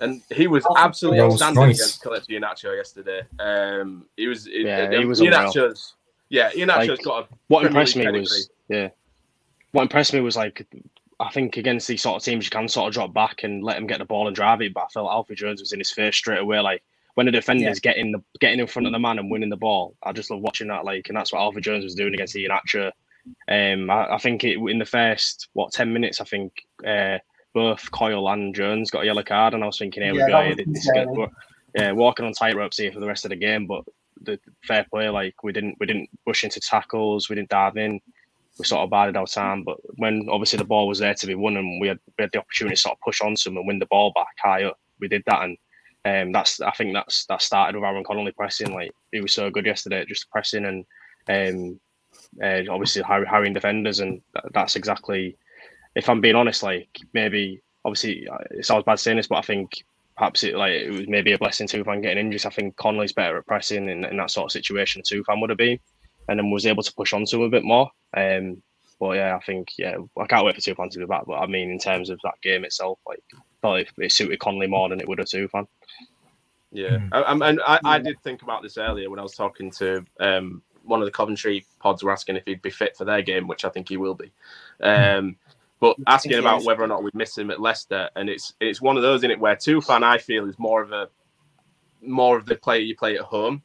And 0.00 0.22
he 0.32 0.48
was 0.48 0.66
absolutely 0.76 1.20
outstanding 1.20 1.62
against 1.62 2.02
Kelechi 2.02 2.30
Iheanacho 2.30 2.76
yesterday. 2.76 3.22
Um, 3.38 4.06
he 4.16 4.26
was, 4.26 4.46
yeah, 4.46 4.90
he 4.90 5.04
was 5.04 5.20
Iheanacho's, 5.20 5.94
yeah, 6.30 6.50
Iheanacho's 6.50 6.88
like, 6.88 7.04
got 7.04 7.24
a 7.24 7.28
what 7.46 7.64
impressed 7.64 7.96
me 7.96 8.02
pedigree. 8.02 8.20
was, 8.22 8.50
yeah, 8.68 8.88
what 9.72 9.82
impressed 9.82 10.12
me 10.12 10.20
was 10.20 10.36
like, 10.36 10.66
I 11.20 11.30
think 11.30 11.56
against 11.56 11.88
these 11.88 12.02
sort 12.02 12.16
of 12.16 12.24
teams, 12.24 12.44
you 12.44 12.50
can 12.50 12.68
sort 12.68 12.88
of 12.88 12.94
drop 12.94 13.12
back 13.12 13.42
and 13.44 13.62
let 13.64 13.76
them 13.76 13.86
get 13.86 13.98
the 13.98 14.04
ball 14.04 14.26
and 14.26 14.36
drive 14.36 14.62
it. 14.62 14.74
But 14.74 14.84
I 14.84 14.88
felt 14.88 15.10
Alfie 15.10 15.34
Jones 15.34 15.60
was 15.60 15.72
in 15.72 15.80
his 15.80 15.90
face 15.90 16.16
straight 16.16 16.40
away. 16.40 16.60
Like 16.60 16.82
when 17.14 17.26
the 17.26 17.32
defenders 17.32 17.80
yeah. 17.82 17.92
getting 17.92 18.12
the 18.12 18.22
getting 18.40 18.60
in 18.60 18.66
front 18.66 18.86
of 18.86 18.92
the 18.92 18.98
man 18.98 19.18
and 19.18 19.30
winning 19.30 19.48
the 19.48 19.56
ball, 19.56 19.94
I 20.02 20.12
just 20.12 20.30
love 20.30 20.40
watching 20.40 20.68
that. 20.68 20.84
Like, 20.84 21.08
and 21.08 21.16
that's 21.16 21.32
what 21.32 21.40
Alfie 21.40 21.60
Jones 21.60 21.84
was 21.84 21.94
doing 21.94 22.14
against 22.14 22.34
Iheanacho. 22.36 22.92
Um, 23.48 23.90
I, 23.90 24.14
I, 24.14 24.18
think 24.18 24.44
it, 24.44 24.58
in 24.58 24.78
the 24.78 24.84
first 24.84 25.48
what 25.52 25.72
ten 25.72 25.92
minutes, 25.92 26.20
I 26.20 26.24
think 26.24 26.52
uh, 26.86 27.18
both 27.54 27.90
Coyle 27.90 28.28
and 28.28 28.54
Jones 28.54 28.90
got 28.90 29.02
a 29.02 29.06
yellow 29.06 29.22
card, 29.22 29.54
and 29.54 29.62
I 29.62 29.66
was 29.66 29.78
thinking, 29.78 30.02
here 30.02 30.14
yeah, 30.14 30.26
we 30.26 30.54
go, 30.54 30.62
this 30.72 30.90
good. 30.92 31.30
yeah, 31.74 31.92
walking 31.92 32.26
on 32.26 32.32
tightropes 32.32 32.76
here 32.76 32.92
for 32.92 33.00
the 33.00 33.06
rest 33.06 33.24
of 33.24 33.30
the 33.30 33.36
game. 33.36 33.66
But 33.66 33.84
the 34.22 34.38
fair 34.64 34.86
play, 34.90 35.08
like 35.08 35.42
we 35.42 35.52
didn't 35.52 35.76
we 35.80 35.86
didn't 35.86 36.10
push 36.26 36.44
into 36.44 36.60
tackles, 36.60 37.28
we 37.28 37.36
didn't 37.36 37.50
dive 37.50 37.76
in, 37.76 38.00
we 38.58 38.64
sort 38.64 38.82
of 38.82 38.90
bided 38.90 39.16
our 39.16 39.26
time. 39.26 39.64
But 39.64 39.78
when 39.96 40.28
obviously 40.30 40.58
the 40.58 40.64
ball 40.64 40.88
was 40.88 40.98
there 40.98 41.14
to 41.14 41.26
be 41.26 41.34
won, 41.34 41.56
and 41.56 41.80
we 41.80 41.88
had 41.88 41.98
we 42.18 42.22
had 42.22 42.30
the 42.32 42.40
opportunity 42.40 42.76
to 42.76 42.80
sort 42.80 42.96
of 42.96 43.00
push 43.00 43.20
on 43.20 43.36
some 43.36 43.56
and 43.56 43.66
win 43.66 43.78
the 43.78 43.86
ball 43.86 44.12
back 44.14 44.34
high 44.42 44.64
up, 44.64 44.78
we 45.00 45.08
did 45.08 45.22
that, 45.26 45.42
and 45.42 45.56
um, 46.04 46.32
that's 46.32 46.60
I 46.60 46.70
think 46.72 46.94
that's 46.94 47.26
that 47.26 47.42
started 47.42 47.76
with 47.76 47.84
Aaron 47.84 48.04
Connolly 48.04 48.32
pressing. 48.32 48.74
Like 48.74 48.92
he 49.12 49.20
was 49.20 49.32
so 49.32 49.50
good 49.50 49.66
yesterday, 49.66 50.04
just 50.06 50.30
pressing 50.30 50.64
and 50.64 50.84
um, 51.28 51.80
uh, 52.42 52.62
obviously 52.70 53.02
hiring 53.02 53.52
defenders, 53.52 54.00
and 54.00 54.20
that's 54.52 54.76
exactly. 54.76 55.36
If 55.94 56.08
I'm 56.08 56.20
being 56.20 56.36
honest, 56.36 56.62
like 56.62 56.88
maybe 57.12 57.60
obviously 57.84 58.28
uh, 58.28 58.38
it 58.50 58.66
sounds 58.66 58.84
bad 58.84 59.00
saying 59.00 59.16
this, 59.16 59.26
but 59.26 59.38
I 59.38 59.42
think 59.42 59.84
perhaps 60.16 60.42
it 60.44 60.56
like 60.56 60.72
it 60.72 60.90
was 60.90 61.08
maybe 61.08 61.32
a 61.32 61.38
blessing 61.38 61.66
too 61.66 61.80
if 61.80 61.88
I'm 61.88 62.00
getting 62.00 62.18
injuries. 62.18 62.46
I 62.46 62.50
think 62.50 62.76
Connolly's 62.76 63.12
better 63.12 63.38
at 63.38 63.46
pressing 63.46 63.88
in, 63.88 64.04
in 64.04 64.16
that 64.16 64.30
sort 64.30 64.46
of 64.46 64.52
situation 64.52 65.02
too. 65.04 65.20
If 65.20 65.28
I 65.28 65.34
would 65.40 65.50
have 65.50 65.58
been, 65.58 65.78
and 66.28 66.38
then 66.38 66.50
was 66.50 66.66
able 66.66 66.82
to 66.82 66.94
push 66.94 67.12
onto 67.12 67.44
a 67.44 67.48
bit 67.48 67.64
more. 67.64 67.90
Um, 68.16 68.62
but 69.00 69.16
yeah, 69.16 69.36
I 69.36 69.44
think 69.44 69.68
yeah, 69.78 69.96
I 70.18 70.26
can't 70.26 70.44
wait 70.44 70.56
for 70.56 70.60
Tufan 70.60 70.90
to 70.90 70.98
be 70.98 71.06
back. 71.06 71.24
But 71.26 71.38
I 71.38 71.46
mean, 71.46 71.70
in 71.70 71.78
terms 71.78 72.10
of 72.10 72.18
that 72.24 72.40
game 72.42 72.64
itself, 72.64 72.98
like 73.06 73.22
probably 73.60 73.86
it 73.98 74.12
suited 74.12 74.40
Connolly 74.40 74.66
more 74.66 74.88
than 74.88 75.00
it 75.00 75.08
would 75.08 75.18
have 75.18 75.28
Tufan. 75.28 75.66
Yeah, 76.70 76.98
mm. 76.98 77.08
I, 77.12 77.48
and 77.48 77.60
I, 77.66 77.80
I, 77.84 77.98
did 77.98 78.18
think 78.20 78.42
about 78.42 78.62
this 78.62 78.76
earlier 78.76 79.08
when 79.08 79.18
I 79.18 79.22
was 79.22 79.34
talking 79.34 79.70
to 79.78 80.04
um, 80.20 80.62
one 80.88 81.00
of 81.00 81.06
the 81.06 81.12
Coventry 81.12 81.64
pods 81.80 82.02
were 82.02 82.10
asking 82.10 82.36
if 82.36 82.44
he'd 82.46 82.62
be 82.62 82.70
fit 82.70 82.96
for 82.96 83.04
their 83.04 83.22
game, 83.22 83.46
which 83.46 83.64
I 83.64 83.68
think 83.68 83.88
he 83.88 83.96
will 83.96 84.14
be. 84.14 84.32
Um, 84.82 85.36
but 85.80 85.96
asking 86.06 86.38
about 86.38 86.64
whether 86.64 86.82
or 86.82 86.88
not 86.88 87.02
we 87.02 87.10
miss 87.14 87.36
him 87.36 87.50
at 87.50 87.60
Leicester, 87.60 88.10
and 88.16 88.28
it's 88.28 88.54
it's 88.60 88.80
one 88.80 88.96
of 88.96 89.02
those 89.02 89.22
in 89.22 89.30
it 89.30 89.38
where 89.38 89.56
Tufan 89.56 90.02
I 90.02 90.18
feel 90.18 90.48
is 90.48 90.58
more 90.58 90.82
of 90.82 90.92
a 90.92 91.08
more 92.00 92.36
of 92.36 92.46
the 92.46 92.56
player 92.56 92.80
you 92.80 92.96
play 92.96 93.16
at 93.16 93.22
home 93.22 93.62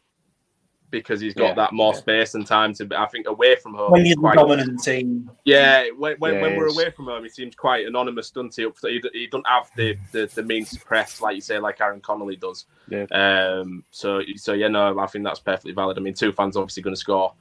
because 1.00 1.20
he's 1.20 1.34
got 1.34 1.50
yeah, 1.50 1.54
that 1.56 1.74
more 1.74 1.94
yeah. 1.94 2.00
space 2.00 2.36
and 2.36 2.46
time 2.46 2.74
to. 2.76 2.88
I 2.96 3.08
think 3.08 3.28
away 3.28 3.56
from 3.56 3.74
home, 3.74 3.92
when 3.92 4.06
you're 4.06 4.16
quite, 4.16 4.36
dominant 4.36 4.82
team. 4.82 5.30
Yeah, 5.44 5.88
when 5.98 6.16
when, 6.20 6.40
when, 6.40 6.56
we're 6.56 6.68
away 6.68 6.92
from 6.92 7.06
home, 7.06 7.24
he 7.24 7.30
seems 7.30 7.56
quite 7.56 7.86
anonymous, 7.86 8.30
doesn't 8.32 8.56
he? 8.56 8.68
He, 8.88 9.04
he 9.12 9.28
doesn't 9.28 9.48
have 9.48 9.70
the, 9.76 9.98
the 10.12 10.30
the 10.34 10.44
means 10.44 10.70
to 10.72 10.80
press 10.80 11.20
like 11.20 11.36
you 11.36 11.42
say, 11.42 11.60
like 11.60 11.82
Aaron 11.82 12.00
Connolly 12.00 12.36
does. 12.36 12.66
Yeah. 12.90 13.06
Um. 13.12 13.84
So 13.92 14.22
so 14.36 14.54
yeah, 14.54 14.68
no, 14.68 14.98
I 15.00 15.08
think 15.08 15.26
that's 15.26 15.40
perfectly 15.40 15.74
valid. 15.74 15.98
I 15.98 16.02
mean, 16.02 16.14
Tufan's 16.14 16.56
obviously 16.56 16.84
going 16.84 16.96
to 16.96 17.00
score 17.00 17.34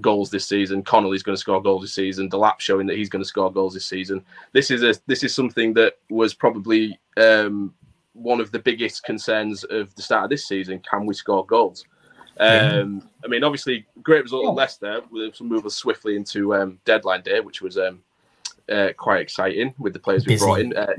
goals 0.00 0.30
this 0.30 0.46
season. 0.46 0.82
Connolly's 0.82 1.22
going 1.22 1.34
to 1.34 1.40
score 1.40 1.62
goals 1.62 1.82
this 1.82 1.94
season. 1.94 2.28
Delap 2.28 2.60
showing 2.60 2.86
that 2.86 2.96
he's 2.96 3.08
going 3.08 3.22
to 3.22 3.28
score 3.28 3.52
goals 3.52 3.74
this 3.74 3.86
season. 3.86 4.24
This 4.52 4.70
is 4.70 4.82
a 4.82 5.00
this 5.06 5.24
is 5.24 5.34
something 5.34 5.72
that 5.74 5.94
was 6.10 6.34
probably 6.34 6.98
um 7.16 7.74
one 8.12 8.40
of 8.40 8.50
the 8.50 8.58
biggest 8.58 9.04
concerns 9.04 9.64
of 9.64 9.94
the 9.94 10.02
start 10.02 10.24
of 10.24 10.30
this 10.30 10.46
season. 10.46 10.82
Can 10.88 11.06
we 11.06 11.14
score 11.14 11.46
goals? 11.46 11.84
Um, 12.38 13.08
I 13.24 13.28
mean, 13.28 13.42
obviously, 13.44 13.86
great 14.02 14.22
result 14.22 14.46
at 14.46 14.54
Leicester. 14.54 15.00
We'll 15.10 15.32
move 15.40 15.66
us 15.66 15.74
swiftly 15.74 16.16
into 16.16 16.54
um, 16.54 16.78
deadline 16.84 17.22
day, 17.22 17.40
which 17.40 17.60
was 17.62 17.76
um, 17.76 18.00
uh, 18.68 18.90
quite 18.96 19.20
exciting 19.20 19.74
with 19.78 19.92
the 19.92 19.98
players 19.98 20.24
we 20.26 20.34
Busy. 20.34 20.44
brought 20.44 20.60
in. 20.60 20.76
Uh, 20.76 20.94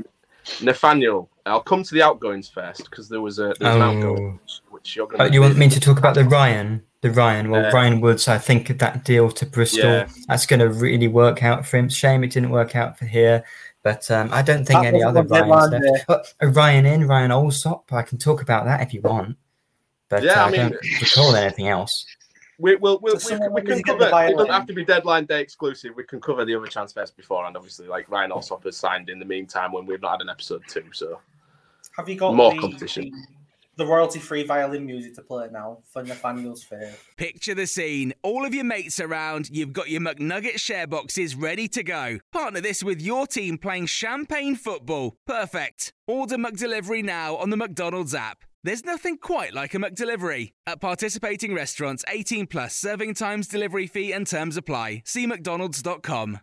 Nathaniel, 0.62 1.30
I'll 1.46 1.62
come 1.62 1.84
to 1.84 1.94
the 1.94 2.02
outgoings 2.02 2.50
first 2.50 2.90
because 2.90 3.08
there 3.08 3.22
was 3.22 3.40
a 3.40 3.54
there 3.60 3.74
was 3.74 3.76
an 3.76 3.82
Oh. 3.82 3.98
outgoing 3.98 4.40
which 4.70 4.96
you're 4.96 5.08
going 5.08 5.22
Oh, 5.22 5.26
you 5.26 5.42
want 5.42 5.58
me 5.58 5.70
to 5.70 5.80
talk 5.80 5.98
about 6.00 6.16
the 6.16 6.24
Ryan? 6.26 6.84
The 7.02 7.12
Ryan. 7.12 7.50
Well, 7.50 7.66
Uh, 7.68 7.72
Ryan 7.72 8.02
Woods, 8.02 8.28
I 8.28 8.38
think 8.38 8.80
that 8.80 9.06
deal 9.06 9.30
to 9.32 9.46
Bristol, 9.46 9.90
Yeah. 9.90 10.08
that's 10.28 10.46
going 10.46 10.60
to 10.60 10.70
really 10.70 11.08
work 11.08 11.44
out 11.44 11.66
for 11.68 11.78
him. 11.78 11.88
Shame 11.90 12.24
it 12.24 12.32
didn't 12.32 12.50
work 12.50 12.76
out 12.76 12.98
for 12.98 13.06
here. 13.06 13.44
But 13.84 14.10
um, 14.12 14.30
I 14.34 14.42
don't 14.42 14.66
think 14.66 14.82
That 14.82 14.88
any 14.94 15.04
other 15.04 15.20
on 15.22 15.28
deadline 15.28 15.72
Ryans 15.72 15.86
left. 15.86 16.08
But 16.08 16.34
Ryan 16.56 16.86
in, 16.86 17.08
Ryan 17.08 17.32
Allsop, 17.32 17.94
I 17.94 18.02
can 18.02 18.18
talk 18.18 18.42
about 18.42 18.66
that 18.66 18.82
if 18.82 18.94
you 18.94 19.02
want. 19.02 19.38
But 20.10 20.24
Yeah, 20.24 20.44
uh, 20.44 20.46
I 20.46 20.48
I, 20.48 20.52
mean- 20.52 20.60
don't 20.72 21.02
recall 21.02 21.36
anything 21.36 21.68
else. 21.68 22.06
We, 22.62 22.76
we'll, 22.76 23.00
we'll, 23.02 23.18
So 23.20 23.40
we, 23.40 23.48
we 23.48 23.62
can 23.62 23.82
cover. 23.84 24.04
the 24.04 24.12
buy-in. 24.12 24.34
It 24.34 24.36
doesn't 24.36 24.52
have 24.52 24.66
to 24.68 24.74
be 24.74 24.84
deadline 24.84 25.24
day 25.26 25.40
exclusive. 25.42 25.94
We 25.96 26.04
can 26.04 26.20
cover 26.20 26.44
the 26.44 26.56
other 26.56 26.68
transfers 26.68 27.10
beforehand. 27.10 27.56
Obviously, 27.56 27.88
like 27.88 28.10
Ryan 28.10 28.34
Allsop 28.34 28.66
has 28.66 28.76
signed 28.76 29.10
in 29.10 29.18
the 29.18 29.24
meantime 29.24 29.72
when 29.72 29.86
we've 29.86 30.02
not 30.02 30.12
had 30.12 30.22
an 30.22 30.30
episode 30.30 30.64
two. 30.68 30.84
So 30.92 31.22
Have 31.96 32.10
you 32.10 32.16
got 32.16 32.36
More 32.36 32.54
the, 32.54 32.60
competition. 32.60 33.12
the, 33.78 33.86
the 33.86 33.90
royalty-free 33.90 34.44
violin 34.44 34.86
music 34.86 35.16
to 35.16 35.22
play 35.22 35.48
now 35.54 35.78
for 35.86 36.04
Nathaniel's 36.04 36.62
fair. 36.66 36.94
Picture 37.16 37.56
the 37.56 37.66
scene. 37.66 38.14
All 38.24 38.46
of 38.46 38.54
your 38.54 38.66
mates 38.66 39.00
around, 39.00 39.50
you've 39.50 39.72
got 39.72 39.88
your 39.90 40.02
McNugget 40.02 40.60
share 40.60 40.86
boxes 40.86 41.36
ready 41.36 41.70
to 41.70 41.82
go. 41.82 42.18
Partner 42.34 42.60
this 42.60 42.84
with 42.84 43.02
your 43.02 43.26
team 43.26 43.58
playing 43.58 43.86
champagne 43.86 44.58
football. 44.58 45.16
Perfect. 45.26 45.94
Order 46.08 46.36
McDelivery 46.36 47.06
now 47.06 47.38
on 47.38 47.52
the 47.52 47.58
McDonald's 47.58 48.14
app. 48.14 48.44
There's 48.64 48.84
nothing 48.84 49.18
quite 49.18 49.54
like 49.54 49.74
a 49.74 49.78
McDelivery. 49.78 50.52
At 50.68 50.82
participating 50.82 51.54
restaurants, 51.54 52.04
18 52.10 52.48
plus 52.48 52.76
serving 52.76 53.14
times, 53.14 53.48
delivery 53.48 53.88
fee, 53.88 54.12
and 54.12 54.28
terms 54.28 54.58
apply. 54.58 55.04
See 55.06 55.26
McDonald's.com. 55.26 56.40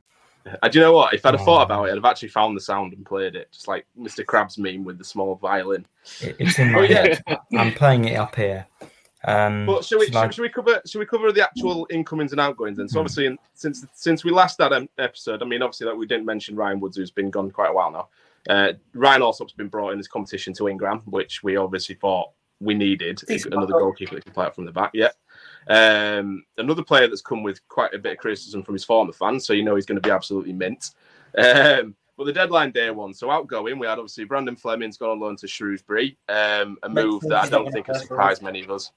Uh, 0.63 0.69
do 0.69 0.79
you 0.79 0.85
know 0.85 0.93
what? 0.93 1.13
If 1.13 1.27
I'd 1.27 1.35
have 1.35 1.45
thought 1.45 1.65
about 1.65 1.85
it, 1.89 1.91
I'd 1.91 1.97
have 1.97 2.05
actually 2.07 2.29
found 2.29 2.57
the 2.57 2.61
sound 2.61 2.95
and 2.95 3.05
played 3.05 3.35
it, 3.37 3.49
just 3.53 3.69
like 3.69 3.85
Mr. 3.99 4.25
Krabs 4.25 4.57
meme 4.59 4.85
with 4.85 4.97
the 4.97 5.05
small 5.05 5.35
violin. 5.35 5.85
It, 6.23 6.37
it's 6.39 6.59
in 6.59 6.73
my 6.73 6.79
Oh, 6.79 6.83
yeah. 6.83 7.17
head. 7.27 7.39
I'm 7.59 7.73
playing 7.73 8.07
it 8.07 8.15
up 8.17 8.35
here. 8.37 8.67
Um, 9.25 9.67
But 9.67 9.85
should 9.85 9.99
we, 9.99 10.07
shall 10.07 10.19
I- 10.19 10.27
should, 10.27 10.37
should 10.37 10.43
we 10.43 10.49
cover 10.49 10.81
should 10.87 11.01
we 11.01 11.07
cover 11.07 11.33
the 11.33 11.43
actual 11.43 11.87
incomings 11.91 12.31
and 12.33 12.41
outgoings 12.41 12.79
then? 12.79 12.89
So 12.89 12.95
Hmm. 12.95 13.01
obviously, 13.01 13.27
in, 13.27 13.39
since 13.55 13.85
since 13.93 14.25
we 14.25 14.31
last 14.31 14.59
had 14.59 14.73
an 14.73 14.89
episode, 14.99 15.43
I 15.43 15.47
mean, 15.47 15.61
obviously, 15.63 15.89
like 15.89 15.97
we 15.97 16.07
didn't 16.07 16.25
mention 16.27 16.55
Ryan 16.55 16.79
Woods, 16.81 16.97
who's 16.97 17.11
been 17.11 17.29
gone 17.31 17.51
quite 17.51 17.71
a 17.71 17.73
while 17.75 17.91
now. 17.91 18.09
Uh, 18.49 18.73
Ryan 18.95 19.23
Allsop's 19.23 19.53
been 19.53 19.69
brought 19.69 19.91
in 19.91 19.99
this 19.99 20.09
competition 20.09 20.53
to 20.55 20.69
Ingram, 20.69 21.01
which 21.07 21.43
we 21.43 21.57
obviously 21.57 21.95
thought 21.97 22.31
we 22.61 22.75
needed 22.75 23.21
Decent 23.29 23.53
another 23.53 23.67
backup. 23.69 23.81
goalkeeper 23.81 24.15
that 24.15 24.25
can 24.25 24.33
play 24.33 24.47
out 24.47 24.55
from 24.55 24.65
the 24.65 24.73
back. 24.73 24.91
Yeah. 24.95 25.11
Um, 25.69 26.45
another 26.59 26.83
player 26.83 27.09
that's 27.09 27.21
come 27.23 27.43
with 27.43 27.67
quite 27.69 27.93
a 27.93 27.99
bit 27.99 28.13
of 28.13 28.19
criticism 28.19 28.63
from 28.63 28.75
his 28.75 28.85
former 28.85 29.13
fans, 29.13 29.47
so 29.47 29.53
you 29.53 29.65
know 29.65 29.75
he's 29.75 29.87
going 29.87 30.01
to 30.01 30.07
be 30.07 30.13
absolutely 30.13 30.53
mint. 30.53 30.91
Um, 31.37 31.95
but 32.17 32.25
the 32.25 32.33
deadline 32.33 32.71
day 32.71 32.91
one, 32.91 33.13
so 33.13 33.31
outgoing, 33.31 33.79
we 33.79 33.87
had 33.87 33.99
obviously 33.99 34.25
Brandon 34.25 34.57
Fleming's 34.57 34.97
gone 34.97 35.11
on 35.11 35.21
loan 35.21 35.37
to 35.37 35.47
Shrewsbury, 35.49 36.17
um, 36.31 36.79
a 36.83 36.89
move 36.89 37.21
that 37.23 37.45
I 37.45 37.49
don't 37.49 37.71
think 37.73 37.89
has 37.89 38.01
surprised 38.03 38.43
many 38.43 38.63
of 38.63 38.71
us. 38.71 38.93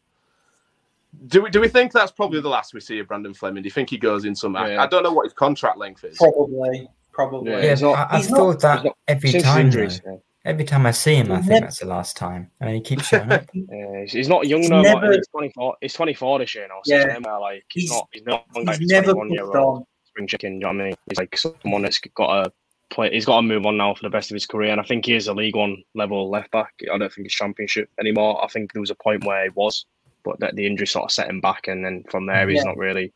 Do 1.27 1.41
we 1.41 1.49
do 1.49 1.59
we 1.59 1.67
think 1.67 1.91
that's 1.91 2.11
probably 2.11 2.39
the 2.39 2.47
last 2.49 2.73
we 2.73 2.79
see 2.79 2.99
of 2.99 3.07
Brandon 3.07 3.33
Fleming? 3.33 3.63
Do 3.63 3.67
you 3.67 3.71
think 3.71 3.89
he 3.89 3.97
goes 3.97 4.25
in 4.25 4.35
some? 4.35 4.55
I- 4.55 4.73
Yeah. 4.73 4.83
I 4.83 4.87
don't 4.87 5.01
know 5.03 5.11
what 5.11 5.25
his 5.25 5.33
contract 5.33 5.77
length 5.79 6.03
is. 6.03 6.17
Probably, 6.17 6.87
probably. 7.19 7.51
Yeah, 7.51 7.59
yeah, 7.61 7.69
he's 7.71 7.81
not- 7.81 7.97
I, 7.97 8.07
I've 8.15 8.17
he's 8.21 8.29
not- 8.31 8.37
thought 8.37 8.59
that 8.61 8.75
he's 8.77 8.83
not- 8.85 8.97
every 9.07 9.31
time. 9.33 9.65
injuries, 9.65 10.01
though. 10.05 10.11
yeah. 10.13 10.17
Every 10.51 10.63
time 10.63 10.85
I 10.85 10.91
see 10.91 11.15
him, 11.15 11.31
I 11.31 11.35
He's 11.35 11.45
think 11.45 11.51
never- 11.55 11.65
that's 11.65 11.79
the 11.79 11.85
last 11.85 12.15
time. 12.15 12.49
I 12.61 12.65
mean, 12.65 12.75
he 12.75 12.81
keeps 12.81 13.07
showing 13.07 13.29
up. 13.31 13.45
Yeah, 13.53 14.01
he's, 14.01 14.13
he's 14.13 14.29
not 14.29 14.47
young 14.47 14.61
He's 14.61 14.69
though. 14.69 14.81
never- 14.81 15.07
Like, 15.07 15.15
he's 15.17 15.27
24. 15.27 15.77
He's 15.81 15.93
24 15.93 16.39
this 16.39 16.55
year 16.55 16.67
now. 16.69 16.79
So 16.85 16.95
Yeah. 16.95 17.07
yeah. 17.07 17.13
Him, 17.17 17.23
like 17.23 17.63
he's, 17.69 17.83
He's- 17.83 17.91
not. 17.99 18.07
He's 18.13 18.23
not. 18.25 18.45
He's 18.55 18.65
like 18.67 18.79
never 18.81 19.11
21 19.13 19.31
year 19.31 19.43
pushed 19.45 19.55
old 19.57 19.77
on. 19.79 19.85
spring 20.05 20.27
chicken. 20.27 20.53
You 20.53 20.59
know 20.61 20.67
what 20.69 20.75
I 20.81 20.83
mean? 20.85 20.95
He's 21.09 21.17
like 21.17 21.37
someone 21.37 21.81
that's 21.81 21.99
got 21.99 22.43
to 22.45 22.51
play. 22.89 23.11
He's 23.11 23.25
got 23.25 23.35
to 23.35 23.41
move 23.41 23.65
on 23.65 23.75
now 23.77 23.93
for 23.93 24.03
the 24.03 24.09
best 24.09 24.31
of 24.31 24.35
his 24.35 24.45
career. 24.47 24.71
And 24.71 24.79
I 24.79 24.83
think 24.85 25.05
he 25.05 25.13
is 25.13 25.27
a 25.27 25.33
League 25.33 25.55
One 25.57 25.83
level 25.93 26.29
left 26.29 26.51
back. 26.51 26.73
I 26.91 26.97
don't 26.97 27.11
think 27.13 27.25
he's 27.27 27.33
Championship 27.33 27.89
anymore. 27.99 28.43
I 28.43 28.47
think 28.47 28.71
there 28.73 28.79
was 28.81 28.91
a 28.91 28.95
point 28.95 29.25
where 29.25 29.43
he 29.43 29.49
was, 29.55 29.85
but 30.23 30.39
that 30.39 30.55
the 30.55 30.65
injury 30.65 30.87
sort 30.87 31.03
of 31.05 31.11
set 31.11 31.29
him 31.29 31.41
back, 31.41 31.67
and 31.67 31.83
then 31.85 32.05
from 32.09 32.25
there 32.25 32.47
he's 32.47 32.59
Yeah. 32.59 32.63
not 32.63 32.77
really. 32.77 33.11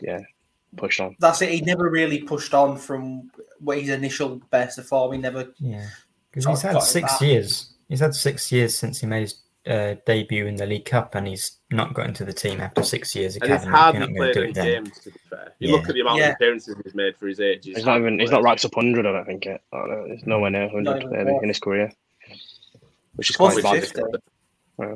Yeah, 0.00 0.20
pushed 0.76 1.00
on. 1.00 1.16
That's 1.20 1.42
it. 1.42 1.50
He 1.50 1.60
never 1.60 1.90
really 1.90 2.22
pushed 2.22 2.54
on 2.54 2.76
from 2.76 3.30
what 3.60 3.78
his 3.78 3.90
initial 3.90 4.40
best 4.50 4.78
of 4.78 4.86
form. 4.86 5.12
He 5.12 5.18
never. 5.18 5.52
Yeah, 5.58 5.86
because 6.30 6.46
he's 6.46 6.62
had 6.62 6.82
six 6.82 7.12
back. 7.12 7.20
years. 7.20 7.74
He's 7.88 8.00
had 8.00 8.14
six 8.14 8.50
years 8.50 8.76
since 8.76 9.00
he 9.00 9.06
made 9.06 9.20
his 9.22 9.34
uh, 9.66 9.94
debut 10.06 10.46
in 10.46 10.56
the 10.56 10.66
League 10.66 10.84
Cup, 10.84 11.14
and 11.14 11.26
he's 11.26 11.58
not 11.70 11.94
got 11.94 12.06
into 12.06 12.24
the 12.24 12.32
team 12.32 12.60
after 12.60 12.82
six 12.82 13.14
years. 13.14 13.36
And 13.36 13.44
he's 13.44 13.52
Academy. 13.62 13.68
You're 13.70 13.76
hardly 13.76 14.00
not 14.00 14.06
going 14.08 14.14
to 14.14 14.20
played 14.20 14.34
do 14.34 14.40
any 14.42 14.50
it 14.50 14.54
then. 14.54 14.84
games. 14.84 14.98
To 15.00 15.10
be 15.10 15.18
fair, 15.30 15.52
you 15.58 15.68
Yeah. 15.70 15.74
look 15.76 15.88
at 15.88 15.94
the 15.94 16.00
amount 16.00 16.18
Yeah. 16.18 16.28
of 16.28 16.34
appearances 16.34 16.76
he's 16.84 16.94
made 16.94 17.16
for 17.16 17.26
his 17.28 17.40
age. 17.40 17.64
He's 17.64 17.84
not 17.84 17.98
even. 17.98 18.18
He's 18.18 18.30
not 18.30 18.42
racked 18.42 18.64
up 18.64 18.76
100. 18.76 19.06
I 19.06 19.12
don't 19.12 19.24
think 19.24 19.46
it. 19.46 19.60
I 19.72 19.76
don't 19.78 19.88
know. 19.90 20.14
He's 20.14 20.26
nowhere 20.26 20.50
near 20.50 20.66
100 20.66 21.10
maybe 21.10 21.38
in 21.42 21.48
his 21.48 21.58
career, 21.60 21.90
which 23.14 23.30
is 23.30 23.36
Close 23.36 23.60
quite 23.60 23.82
to 23.84 23.94
bad. 23.94 24.20
Yeah. 24.78 24.94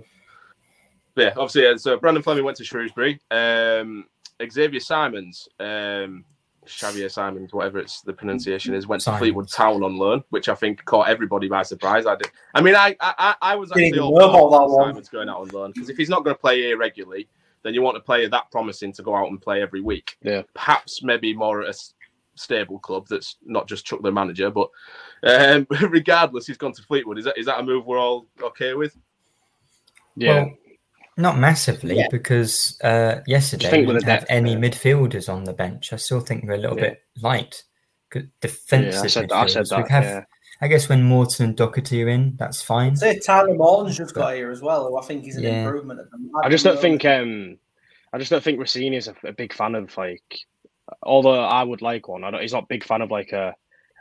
But 1.24 1.36
yeah, 1.36 1.40
obviously, 1.42 1.62
yeah, 1.64 1.76
so 1.76 1.96
Brandon 1.98 2.22
Fleming 2.22 2.44
went 2.44 2.56
to 2.58 2.64
Shrewsbury. 2.64 3.20
Um, 3.30 4.06
Xavier 4.50 4.80
Simons, 4.80 5.48
um, 5.58 6.24
Xavier 6.68 7.08
Simons, 7.08 7.52
whatever 7.52 7.78
it's 7.78 8.00
the 8.02 8.12
pronunciation 8.12 8.74
is, 8.74 8.86
went 8.86 9.02
Simons. 9.02 9.18
to 9.18 9.24
Fleetwood 9.24 9.48
Town 9.50 9.82
on 9.82 9.96
loan, 9.96 10.22
which 10.30 10.48
I 10.48 10.54
think 10.54 10.84
caught 10.84 11.08
everybody 11.08 11.48
by 11.48 11.62
surprise. 11.62 12.06
I 12.06 12.16
did. 12.16 12.30
I 12.54 12.62
mean, 12.62 12.74
I 12.74 12.96
I, 13.00 13.14
I- 13.18 13.52
I 13.52 13.56
was 13.56 13.70
actually 13.70 13.88
even 13.88 14.00
all 14.00 14.16
about 14.18 14.32
for 14.32 14.50
that 14.50 14.74
one. 14.74 14.88
Simons 14.92 15.08
going 15.08 15.28
out 15.28 15.40
on 15.40 15.48
loan 15.48 15.72
because 15.74 15.90
if 15.90 15.96
he's 15.96 16.08
not 16.08 16.24
going 16.24 16.34
to 16.34 16.40
play 16.40 16.60
here 16.62 16.78
regularly, 16.78 17.28
then 17.62 17.74
you 17.74 17.82
want 17.82 17.96
a 17.96 18.00
player 18.00 18.28
that 18.28 18.50
promising 18.50 18.92
to 18.94 19.02
go 19.02 19.14
out 19.14 19.28
and 19.28 19.40
play 19.42 19.60
every 19.62 19.80
week. 19.82 20.16
Yeah. 20.22 20.42
Perhaps 20.54 21.02
maybe 21.02 21.34
more 21.34 21.60
at 21.60 21.66
a 21.66 21.70
s- 21.70 21.92
stable 22.36 22.78
club 22.78 23.06
that's 23.08 23.36
not 23.44 23.68
just 23.68 23.84
chuck 23.84 24.00
their 24.02 24.12
manager, 24.12 24.50
but 24.50 24.70
um, 25.24 25.66
regardless, 25.90 26.46
he's 26.46 26.56
gone 26.56 26.72
to 26.72 26.82
Fleetwood. 26.82 27.18
Is 27.18 27.26
that 27.26 27.36
is 27.36 27.44
that 27.46 27.58
a 27.60 27.62
move 27.62 27.84
we're 27.84 27.98
all 27.98 28.26
okay 28.42 28.72
with? 28.72 28.96
Yeah. 30.16 30.44
Well, 30.44 30.54
not 31.16 31.38
massively 31.38 31.96
Yeah. 31.98 32.08
because 32.10 32.78
uh, 32.82 33.20
yesterday 33.26 33.70
think 33.70 33.88
we 33.88 33.94
didn't 33.94 34.08
have 34.08 34.20
depth, 34.20 34.30
any 34.30 34.52
yeah. 34.52 34.58
midfielders 34.58 35.28
on 35.28 35.44
the 35.44 35.52
bench. 35.52 35.92
I 35.92 35.96
still 35.96 36.20
think 36.20 36.44
we're 36.44 36.54
a 36.54 36.58
little 36.58 36.76
Yeah. 36.78 36.90
bit 36.90 37.02
light. 37.20 37.62
Good 38.10 38.30
yeah, 38.42 38.48
I 39.02 39.06
said. 39.06 39.30
I 39.32 39.46
said 39.46 39.66
that. 39.66 39.88
have, 39.88 40.04
Yeah. 40.04 40.24
I 40.62 40.68
guess, 40.68 40.88
when 40.88 41.02
Morton 41.02 41.46
and 41.46 41.56
Docherty 41.56 42.04
are 42.04 42.08
in, 42.08 42.36
that's 42.36 42.60
fine. 42.60 42.96
Say 42.96 43.18
Tyler 43.18 43.54
Morton's 43.54 43.96
just 43.96 44.14
got 44.14 44.34
here 44.34 44.50
as 44.50 44.60
well. 44.60 44.88
Who 44.88 44.98
I 44.98 45.02
think 45.02 45.26
is 45.26 45.36
an 45.36 45.44
Yeah. 45.44 45.64
improvement. 45.64 46.00
At 46.00 46.10
them. 46.10 46.30
I 46.42 46.48
just 46.48 46.64
don't 46.64 46.80
think. 46.80 47.04
Um, 47.04 47.58
I 48.12 48.18
just 48.18 48.30
don't 48.30 48.42
think 48.42 48.58
Rosenior 48.58 48.98
is 48.98 49.08
a, 49.08 49.14
a 49.24 49.32
big 49.32 49.52
fan 49.52 49.74
of 49.74 49.96
like. 49.96 50.40
Although 51.04 51.38
I 51.40 51.62
would 51.62 51.82
like 51.82 52.08
one, 52.08 52.24
I 52.24 52.32
don't, 52.32 52.40
he's 52.40 52.52
not 52.52 52.64
a 52.64 52.68
big 52.68 52.82
fan 52.82 53.00
of 53.00 53.12
like 53.12 53.30
a, 53.30 53.54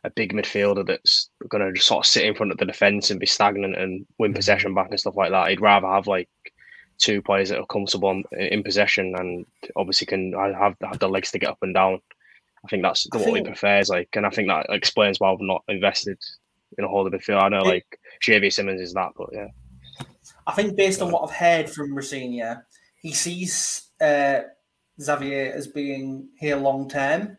a 0.03 0.09
big 0.09 0.33
midfielder 0.33 0.87
that's 0.87 1.29
going 1.47 1.63
to 1.63 1.71
just 1.71 1.85
sort 1.87 2.03
of 2.03 2.09
sit 2.09 2.25
in 2.25 2.33
front 2.33 2.51
of 2.51 2.57
the 2.57 2.65
defense 2.65 3.11
and 3.11 3.19
be 3.19 3.27
stagnant 3.27 3.77
and 3.77 4.07
win 4.17 4.33
possession 4.33 4.73
back 4.73 4.87
and 4.89 4.99
stuff 4.99 5.15
like 5.15 5.29
that. 5.29 5.49
He'd 5.49 5.61
rather 5.61 5.85
have 5.87 6.07
like 6.07 6.27
two 6.99 7.21
players 7.21 7.49
that 7.49 7.59
are 7.59 7.65
comfortable 7.65 8.09
on, 8.09 8.23
in 8.37 8.61
possession 8.61 9.15
and 9.17 9.45
obviously 9.75 10.05
can 10.05 10.33
have 10.33 10.75
have 10.81 10.99
the 10.99 11.09
legs 11.09 11.31
to 11.31 11.39
get 11.39 11.49
up 11.49 11.57
and 11.61 11.73
down. 11.73 11.99
I 12.63 12.67
think 12.67 12.83
that's 12.83 13.07
I 13.13 13.17
what 13.17 13.37
he 13.37 13.43
prefers. 13.43 13.89
Like, 13.89 14.09
and 14.15 14.25
I 14.25 14.29
think 14.29 14.49
that 14.49 14.67
explains 14.69 15.19
why 15.19 15.31
we've 15.31 15.39
not 15.41 15.63
invested 15.69 16.17
in 16.77 16.83
a 16.83 16.87
holding 16.87 17.17
midfield. 17.17 17.41
I 17.41 17.49
know 17.49 17.59
It- 17.59 17.65
like 17.65 17.99
Xavier 18.23 18.51
Simons 18.51 18.81
is 18.81 18.93
that, 18.93 19.11
but 19.17 19.29
yeah. 19.31 19.47
I 20.45 20.53
think 20.53 20.75
based 20.75 21.01
on 21.01 21.11
what 21.11 21.23
I've 21.23 21.35
heard 21.35 21.69
from 21.69 21.95
Rosenior, 21.95 22.65
he 23.01 23.13
sees 23.13 23.89
uh, 24.01 24.41
Xavier 25.01 25.53
as 25.55 25.67
being 25.67 26.29
here 26.37 26.57
long 26.57 26.89
term. 26.89 27.37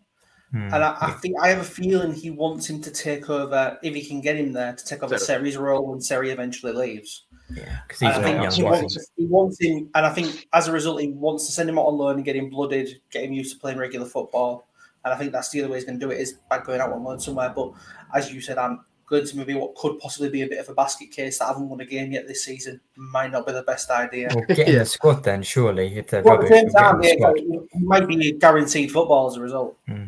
Hmm. 0.52 0.74
And 0.74 0.84
I, 0.84 0.96
I 1.00 1.10
think 1.12 1.36
I 1.40 1.48
have 1.48 1.60
a 1.60 1.64
feeling 1.64 2.12
he 2.12 2.30
wants 2.30 2.68
him 2.68 2.80
to 2.82 2.90
take 2.90 3.28
over, 3.30 3.78
if 3.82 3.94
he 3.94 4.04
can 4.04 4.20
get 4.20 4.36
him 4.36 4.52
there, 4.52 4.72
to 4.74 4.84
take 4.84 5.02
over 5.02 5.18
Seri. 5.18 5.40
Seri's 5.40 5.56
role 5.56 5.86
when 5.86 6.00
Seri 6.00 6.30
eventually 6.30 6.72
leaves. 6.72 7.26
Yeah, 7.56 7.80
because 7.86 8.00
he's 8.00 8.10
I 8.10 8.22
think 8.22 8.42
young. 8.42 8.52
he 8.52 8.62
wants, 8.62 9.10
he 9.16 9.26
wants 9.26 9.60
him, 9.60 9.90
and 9.94 10.06
I 10.06 10.10
think 10.10 10.46
as 10.52 10.68
a 10.68 10.72
result, 10.72 11.00
he 11.00 11.08
wants 11.08 11.46
to 11.46 11.52
send 11.52 11.68
him 11.68 11.78
out 11.78 11.86
on 11.86 11.96
loan 11.98 12.16
and 12.16 12.24
get 12.24 12.36
him 12.36 12.50
blooded, 12.50 13.00
get 13.10 13.24
him 13.24 13.32
used 13.32 13.54
to 13.54 13.60
playing 13.60 13.78
regular 13.78 14.06
football. 14.06 14.68
And 15.04 15.14
I 15.14 15.16
think 15.16 15.32
that's 15.32 15.48
the 15.50 15.60
other 15.62 15.70
way 15.70 15.76
he's 15.78 15.84
going 15.86 15.98
to 15.98 16.06
do 16.06 16.12
it 16.12 16.20
is 16.20 16.34
by 16.48 16.58
going 16.58 16.80
out 16.80 16.92
on 16.92 17.02
loan 17.02 17.18
somewhere. 17.20 17.48
But 17.54 17.72
as 18.14 18.32
you 18.32 18.40
said, 18.40 18.58
I'm 18.58 18.84
going 19.06 19.24
to 19.26 19.36
maybe 19.36 19.54
what 19.54 19.74
could 19.74 19.98
possibly 19.98 20.28
be 20.28 20.42
a 20.42 20.46
bit 20.46 20.58
of 20.60 20.68
a 20.68 20.74
basket 20.74 21.10
case 21.10 21.38
that 21.38 21.46
I 21.46 21.48
haven't 21.48 21.68
won 21.68 21.80
a 21.80 21.84
game 21.86 22.12
yet 22.12 22.28
this 22.28 22.44
season 22.44 22.80
might 22.96 23.32
not 23.32 23.46
be 23.46 23.52
the 23.52 23.62
best 23.62 23.90
idea. 23.90 24.28
Well, 24.34 24.44
get 24.46 24.68
in 24.68 24.78
the 24.78 24.84
squad 24.84 25.24
then, 25.24 25.42
surely, 25.42 25.96
if 25.96 26.08
they're 26.08 26.22
Well, 26.22 26.34
at 26.34 26.40
rubbish. 26.42 26.50
the 26.50 26.56
same 26.56 26.64
we'll 26.92 27.00
get 27.00 27.16
in 27.16 27.20
time, 27.22 27.32
the 27.32 27.38
yeah, 27.48 27.58
squad. 27.58 27.68
he 27.72 27.84
might 27.84 28.06
be 28.06 28.32
guaranteed 28.32 28.92
football 28.92 29.26
as 29.28 29.36
a 29.36 29.40
result. 29.40 29.76
Hmm. 29.88 30.04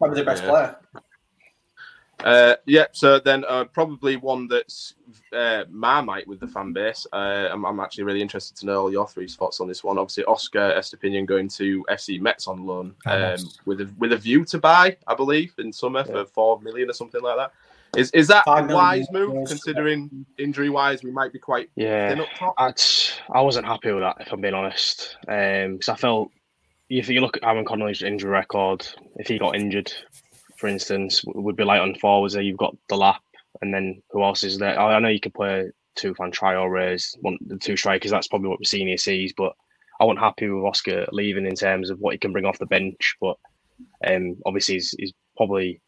Might 0.00 0.10
be 0.10 0.14
the 0.14 0.24
best 0.24 0.42
Yeah. 0.44 0.48
player. 0.50 0.76
Uh, 2.24 2.56
yeah, 2.66 2.86
so 2.92 3.18
then 3.18 3.44
uh, 3.48 3.64
probably 3.64 4.16
one 4.16 4.46
that's 4.48 4.94
uh, 5.32 5.64
Marmite 5.70 6.26
with 6.28 6.40
the 6.40 6.46
fan 6.46 6.72
base. 6.72 7.06
Uh, 7.12 7.48
I'm, 7.52 7.64
I'm 7.64 7.80
actually 7.80 8.04
really 8.04 8.22
interested 8.22 8.56
to 8.58 8.66
know 8.66 8.82
all 8.82 8.92
your 8.92 9.08
three 9.08 9.28
spots 9.28 9.60
on 9.60 9.68
this 9.68 9.82
one. 9.82 9.98
Obviously, 9.98 10.24
Oscar 10.24 10.72
Estupiñán 10.76 11.26
going 11.26 11.48
to 11.48 11.84
FC 11.90 12.20
Metz 12.20 12.46
on 12.46 12.64
loan 12.66 12.94
Oh, 13.06 13.12
um, 13.12 13.20
nice. 13.20 13.58
with 13.66 13.80
a 13.80 13.90
with 13.98 14.12
a 14.12 14.16
view 14.16 14.44
to 14.46 14.58
buy, 14.58 14.96
I 15.06 15.14
believe, 15.14 15.54
in 15.58 15.72
summer 15.72 16.00
Yeah. 16.06 16.12
for 16.12 16.24
four 16.26 16.60
million 16.60 16.88
or 16.90 16.94
something 16.94 17.20
like 17.22 17.36
that. 17.36 17.52
Is 17.96 18.10
is 18.12 18.26
that 18.28 18.44
Five 18.46 18.70
a 18.70 18.74
wise 18.74 19.10
move 19.10 19.30
euros. 19.34 19.48
considering 19.48 20.24
injury 20.38 20.70
wise 20.70 21.02
we 21.02 21.10
might 21.10 21.30
be 21.32 21.38
quite 21.38 21.68
Yeah, 21.76 22.08
thin 22.08 22.20
up 22.20 22.28
top? 22.38 22.54
I, 22.56 22.72
I 23.34 23.42
wasn't 23.42 23.66
happy 23.66 23.92
with 23.92 24.02
that, 24.02 24.16
if 24.20 24.32
I'm 24.32 24.40
being 24.40 24.54
honest. 24.54 25.18
Because 25.26 25.88
I 25.90 25.96
felt, 25.96 26.30
if 26.88 27.10
you 27.10 27.20
look 27.20 27.36
at 27.36 27.44
Aaron 27.44 27.66
Connolly's 27.66 28.02
injury 28.02 28.30
record, 28.30 28.86
if 29.16 29.26
he 29.26 29.38
got 29.38 29.56
injured, 29.56 29.92
for 30.62 30.68
instance, 30.68 31.22
would 31.26 31.56
be 31.56 31.64
light 31.64 31.80
on 31.80 31.96
forwards. 31.96 32.36
You've 32.36 32.56
got 32.56 32.76
Delap, 32.88 33.18
and 33.62 33.74
then 33.74 34.00
who 34.10 34.22
else 34.22 34.44
is 34.44 34.58
there? 34.58 34.78
I 34.78 35.00
know 35.00 35.08
you 35.08 35.18
could 35.18 35.34
play 35.34 35.68
Tufan 35.98 36.30
trio 36.30 36.66
raise 36.66 37.16
one 37.20 37.36
the 37.48 37.58
two 37.58 37.76
strikers. 37.76 38.12
That's 38.12 38.28
probably 38.28 38.50
what 38.50 38.64
senior 38.64 38.96
sees, 38.96 39.32
but 39.36 39.54
I 40.00 40.04
wasn't 40.04 40.20
happy 40.20 40.48
with 40.48 40.64
Oscar 40.64 41.08
leaving 41.10 41.46
in 41.46 41.56
terms 41.56 41.90
of 41.90 41.98
what 41.98 42.12
he 42.12 42.18
can 42.18 42.30
bring 42.30 42.44
off 42.44 42.60
the 42.60 42.66
bench. 42.66 43.16
But 43.20 43.38
um, 44.06 44.36
obviously, 44.46 44.74
he's, 44.76 44.94
he's 44.96 45.12
probably 45.36 45.80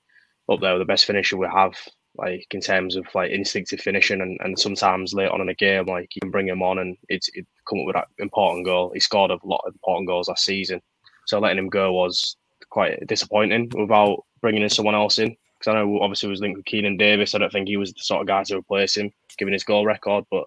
up 0.50 0.60
there 0.60 0.72
with 0.72 0.80
the 0.80 0.92
best 0.92 1.04
finisher 1.04 1.36
we 1.36 1.46
have 1.46 1.74
like 2.16 2.46
in 2.50 2.60
terms 2.60 2.96
of 2.96 3.06
like 3.14 3.30
instinctive 3.30 3.80
finishing 3.80 4.20
and, 4.20 4.38
and 4.42 4.58
sometimes 4.58 5.14
late 5.14 5.30
on 5.30 5.40
in 5.40 5.48
a 5.48 5.54
game 5.54 5.86
like 5.86 6.08
you 6.14 6.20
can 6.20 6.30
bring 6.30 6.46
him 6.46 6.62
on 6.62 6.78
and 6.78 6.96
it's 7.08 7.28
it 7.34 7.44
come 7.68 7.80
up 7.80 7.86
with 7.86 7.96
that 7.96 8.06
important 8.18 8.64
goal 8.64 8.92
he 8.94 9.00
scored 9.00 9.32
a 9.32 9.38
lot 9.42 9.60
of 9.66 9.74
important 9.74 10.06
goals 10.06 10.28
last 10.28 10.44
season 10.44 10.80
so 11.26 11.40
letting 11.40 11.58
him 11.58 11.68
go 11.68 11.92
was 11.92 12.36
quite 12.74 13.06
disappointing 13.06 13.70
without 13.78 14.24
bringing 14.40 14.62
in 14.62 14.68
someone 14.68 14.96
else 14.96 15.20
in 15.20 15.28
because 15.58 15.70
I 15.70 15.74
know 15.74 16.00
obviously 16.02 16.26
it 16.26 16.30
was 16.30 16.40
linked 16.40 16.56
with 16.56 16.66
Keinan 16.66 16.98
Davis 16.98 17.32
I 17.32 17.38
don't 17.38 17.52
think 17.52 17.68
he 17.68 17.76
was 17.76 17.92
the 17.92 18.00
sort 18.00 18.20
of 18.20 18.26
guy 18.26 18.42
to 18.42 18.58
replace 18.58 18.96
him 18.96 19.12
given 19.38 19.52
his 19.52 19.62
goal 19.62 19.86
record 19.86 20.24
but 20.28 20.42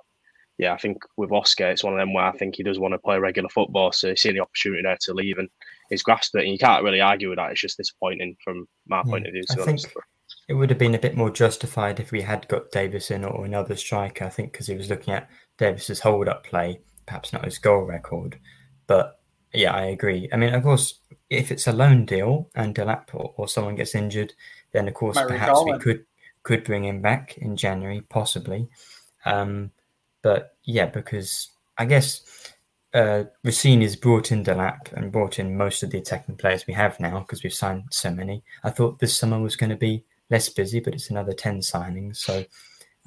yeah 0.58 0.74
I 0.74 0.78
think 0.78 0.98
with 1.16 1.32
Oscar 1.32 1.70
it's 1.70 1.86
one 1.86 1.94
of 1.94 2.00
them 2.00 2.13
where 2.13 2.26
I 2.26 2.34
think 2.34 2.56
he 2.56 2.63
does 2.63 2.80
want 2.80 2.94
to 2.94 3.00
play 3.00 3.18
regular 3.18 3.48
football 3.48 3.94
so 3.94 4.10
he's 4.10 4.22
seen 4.22 4.34
the 4.34 4.42
opportunity 4.42 4.84
there 4.84 4.98
to 5.04 5.13
leave 5.13 5.38
and 5.38 5.48
he's 5.90 6.04
grasped 6.04 6.36
it 6.36 6.44
and 6.44 6.52
you 6.52 6.58
can't 6.58 6.84
really 6.84 7.00
argue 7.00 7.30
with 7.30 7.38
that 7.38 7.52
it's 7.52 7.62
just 7.62 7.78
disappointing 7.78 8.36
from 8.44 8.68
my 8.88 9.02
Yeah, 9.06 9.12
point 9.12 9.26
of 9.26 9.32
view 9.32 9.44
I 9.50 9.56
think 9.56 9.80
it 10.50 10.54
would 10.54 10.70
have 10.70 10.80
been 10.80 10.96
a 10.96 11.00
bit 11.00 11.16
more 11.16 11.30
justified 11.30 12.02
if 12.02 12.12
we 12.12 12.22
had 12.22 12.46
got 12.50 12.72
Davis 12.72 13.10
in 13.12 13.24
or 13.24 13.46
another 13.46 13.76
striker. 13.76 14.26
I 14.26 14.30
think 14.30 14.52
because 14.52 14.68
he 14.68 14.76
was 14.76 14.90
looking 14.90 15.13
at 15.13 15.30
Davis's 15.58 16.00
hold-up 16.00 16.46
play, 16.46 16.80
perhaps 17.06 17.34
not 17.34 17.44
his 17.44 17.58
goal 17.58 17.82
record. 17.82 18.40
But 18.88 19.16
yeah, 19.58 19.74
I 19.74 19.86
agree. 19.86 20.30
I 20.32 20.38
mean, 20.38 20.54
of 20.54 20.63
course, 20.63 21.00
if 21.30 21.52
it's 21.52 21.67
a 21.67 21.74
loan 21.74 22.06
deal 22.06 22.50
and 22.56 22.76
Delap 22.76 23.13
or, 23.13 23.34
or 23.38 23.48
someone 23.48 23.76
gets 23.76 23.96
injured, 23.96 24.34
then 24.72 24.88
of 24.88 24.93
course 24.93 25.17
perhaps 25.20 25.50
recall 25.50 25.74
we 25.74 25.80
could 25.80 26.06
could 26.43 26.63
bring 26.63 26.86
him 26.86 27.02
back 27.02 27.38
in 27.39 27.58
January, 27.58 28.02
possibly. 28.08 28.70
Um, 29.26 29.72
but 30.22 30.56
yeah, 30.63 30.86
because 30.86 31.50
I 31.78 31.86
guess 31.86 32.54
uh, 32.93 33.26
Rosenior's 33.43 33.96
brought 33.96 34.32
in 34.32 34.43
Delap 34.43 34.93
and 34.93 35.12
brought 35.12 35.39
in 35.39 35.58
most 35.58 35.84
of 35.84 35.89
the 35.89 35.98
attacking 35.98 36.38
players 36.38 36.65
we 36.67 36.74
have 36.74 37.00
now 37.00 37.20
because 37.20 37.43
we've 37.43 37.54
signed 37.54 37.86
so 37.91 38.12
many. 38.12 38.43
I 38.63 38.70
thought 38.70 39.00
this 39.00 39.17
summer 39.17 39.39
was 39.39 39.56
going 39.56 39.72
to 39.72 39.76
be 39.76 40.04
less 40.30 40.50
busy, 40.50 40.80
but 40.80 40.93
it's 40.93 41.10
another 41.10 41.34
10 41.34 41.60
signings. 41.60 42.17
So 42.17 42.46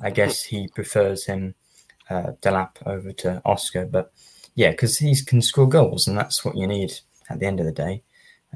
I 0.02 0.10
guess 0.10 0.42
he 0.42 0.68
prefers 0.68 1.26
him, 1.26 1.54
uh, 2.10 2.32
Delap, 2.42 2.76
over 2.86 3.12
to 3.12 3.40
Oscar. 3.44 3.86
But 3.86 4.12
yeah, 4.54 4.70
because 4.70 4.98
he 4.98 5.14
can 5.24 5.42
score 5.42 5.68
goals, 5.68 6.08
and 6.08 6.16
that's 6.16 6.44
what 6.44 6.56
you 6.56 6.66
need 6.66 6.92
at 7.28 7.38
the 7.38 7.46
end 7.46 7.60
of 7.60 7.66
the 7.66 7.72
day. 7.72 8.02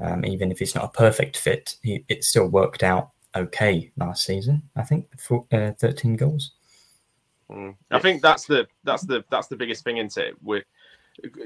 Um, 0.01 0.25
even 0.25 0.51
if 0.51 0.61
it's 0.61 0.75
not 0.75 0.85
a 0.85 0.89
perfect 0.89 1.37
fit, 1.37 1.77
he, 1.81 2.03
it 2.09 2.23
still 2.23 2.47
worked 2.47 2.83
out 2.83 3.11
okay 3.35 3.91
last 3.97 4.25
season. 4.25 4.63
I 4.75 4.83
think 4.83 5.07
for 5.19 5.45
uh, 5.51 5.71
13 5.79 6.15
goals. 6.15 6.51
Mm. 7.49 7.75
I 7.91 7.99
think 7.99 8.21
that's 8.21 8.45
the 8.45 8.67
that's 8.83 9.03
the 9.03 9.23
that's 9.29 9.47
the 9.47 9.55
biggest 9.55 9.83
thing 9.83 9.97
into 9.97 10.27
it. 10.27 10.35
With 10.41 10.63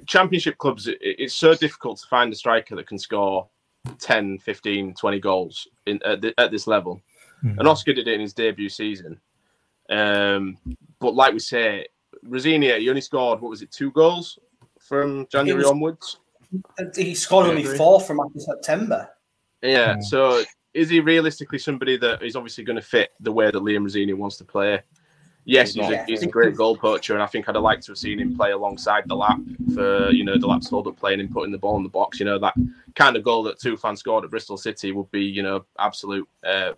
championship 0.07 0.57
clubs, 0.57 0.87
it, 0.87 0.97
it's 1.01 1.33
so 1.33 1.53
difficult 1.53 1.99
to 1.99 2.07
find 2.07 2.31
a 2.31 2.35
striker 2.35 2.75
that 2.75 2.87
can 2.87 2.97
score 2.97 3.47
10, 3.99 4.39
15, 4.39 4.93
20 4.93 5.19
goals 5.19 5.67
in 5.85 5.99
at, 6.05 6.21
the, 6.21 6.33
at 6.39 6.51
this 6.51 6.67
level. 6.67 7.01
Mhm. 7.43 7.59
And 7.59 7.67
Oscar 7.67 7.93
did 7.93 8.07
it 8.07 8.13
in 8.13 8.21
his 8.21 8.33
debut 8.33 8.69
season. 8.69 9.19
Um, 9.89 10.57
but 10.99 11.15
like 11.15 11.33
we 11.33 11.39
say, 11.39 11.87
Rosenior, 12.23 12.79
he 12.79 12.89
only 12.89 13.01
scored 13.01 13.41
what 13.41 13.49
was 13.49 13.61
it, 13.61 13.71
two 13.71 13.91
goals 13.91 14.39
from 14.79 15.27
January 15.31 15.63
was- 15.63 15.71
onwards. 15.71 16.17
He 16.95 17.13
scored 17.13 17.45
only 17.45 17.63
four 17.63 18.01
from 18.01 18.19
after 18.19 18.39
September. 18.39 19.07
Yeah. 19.61 19.97
Mm. 19.97 20.03
So 20.03 20.43
is 20.73 20.89
he 20.89 20.99
realistically 20.99 21.59
somebody 21.59 21.97
that 21.97 22.23
is 22.23 22.35
obviously 22.35 22.63
going 22.63 22.75
to 22.75 22.81
fit 22.81 23.11
the 23.19 23.31
way 23.31 23.51
that 23.51 23.61
Liam 23.61 23.83
Rosenior 23.83 24.15
wants 24.15 24.37
to 24.37 24.45
play? 24.45 24.81
Yes, 25.45 25.73
he's 25.73 25.89
a, 25.89 26.03
he's 26.05 26.21
a 26.21 26.27
great 26.27 26.55
goal 26.55 26.77
poacher, 26.77 27.13
and 27.13 27.23
I 27.23 27.25
think 27.25 27.49
I'd 27.49 27.55
have 27.55 27.63
liked 27.63 27.83
to 27.85 27.91
have 27.91 27.97
seen 27.97 28.19
him 28.19 28.35
play 28.35 28.51
alongside 28.51 29.05
Delap 29.05 29.73
for 29.73 30.11
you 30.11 30.23
know 30.23 30.35
Delap's 30.35 30.69
hold 30.69 30.87
up 30.87 30.97
playing 30.97 31.21
and 31.21 31.31
putting 31.31 31.51
the 31.51 31.57
ball 31.57 31.77
in 31.77 31.83
the 31.83 31.89
box. 31.89 32.19
You 32.19 32.25
know 32.25 32.37
that 32.37 32.53
kind 32.95 33.15
of 33.15 33.23
goal 33.23 33.41
that 33.43 33.57
Tufan's 33.57 33.99
scored 33.99 34.25
at 34.25 34.29
Bristol 34.29 34.57
City 34.57 34.91
would 34.91 35.09
be 35.09 35.23
you 35.23 35.41
know 35.41 35.65
absolute 35.79 36.27
uh, 36.45 36.73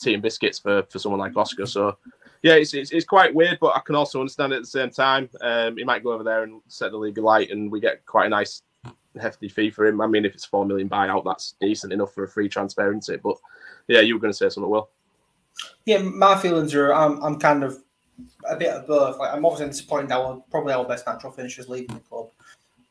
tea 0.00 0.14
and 0.14 0.22
biscuits 0.22 0.58
for 0.58 0.82
for 0.84 0.98
someone 0.98 1.20
like 1.20 1.36
Oscar. 1.36 1.66
So 1.66 1.98
yeah, 2.42 2.54
it's, 2.54 2.72
it's, 2.74 2.90
it's 2.90 3.04
quite 3.04 3.34
weird, 3.34 3.58
but 3.60 3.76
I 3.76 3.80
can 3.80 3.94
also 3.94 4.20
understand 4.20 4.52
it 4.52 4.56
at 4.56 4.62
the 4.62 4.68
same 4.68 4.90
time. 4.90 5.28
Um, 5.40 5.76
he 5.76 5.84
might 5.84 6.02
go 6.02 6.12
over 6.12 6.24
there 6.24 6.42
and 6.42 6.60
set 6.68 6.90
the 6.90 6.96
league 6.96 7.18
alight, 7.18 7.50
and 7.50 7.70
we 7.70 7.80
get 7.80 8.04
quite 8.06 8.26
a 8.26 8.30
nice 8.30 8.62
hefty 9.20 9.48
fee 9.48 9.70
for 9.70 9.86
him. 9.86 10.00
I 10.00 10.06
mean, 10.06 10.24
if 10.24 10.34
it's 10.34 10.44
four 10.44 10.64
million 10.64 10.88
buyout, 10.88 11.24
that's 11.24 11.54
decent 11.60 11.92
enough 11.92 12.14
for 12.14 12.24
a 12.24 12.28
free 12.28 12.48
transparency. 12.48 13.16
But 13.16 13.36
yeah, 13.88 14.00
you 14.00 14.14
were 14.14 14.20
going 14.20 14.32
to 14.32 14.36
say 14.36 14.48
something, 14.48 14.70
Will. 14.70 14.88
Yeah, 15.84 15.98
my 15.98 16.38
feelings 16.38 16.74
are 16.74 16.92
I'm, 16.92 17.22
I'm 17.22 17.38
kind 17.38 17.64
of 17.64 17.82
a 18.48 18.56
bit 18.56 18.70
of 18.70 18.86
both. 18.86 19.18
Like 19.18 19.32
I'm 19.32 19.44
obviously 19.44 19.66
disappointed 19.66 20.08
that 20.10 20.18
our 20.18 20.42
probably 20.50 20.72
our 20.72 20.84
best 20.84 21.06
natural 21.06 21.32
finishers 21.32 21.68
leaving 21.68 21.96
the 21.96 22.00
club, 22.00 22.30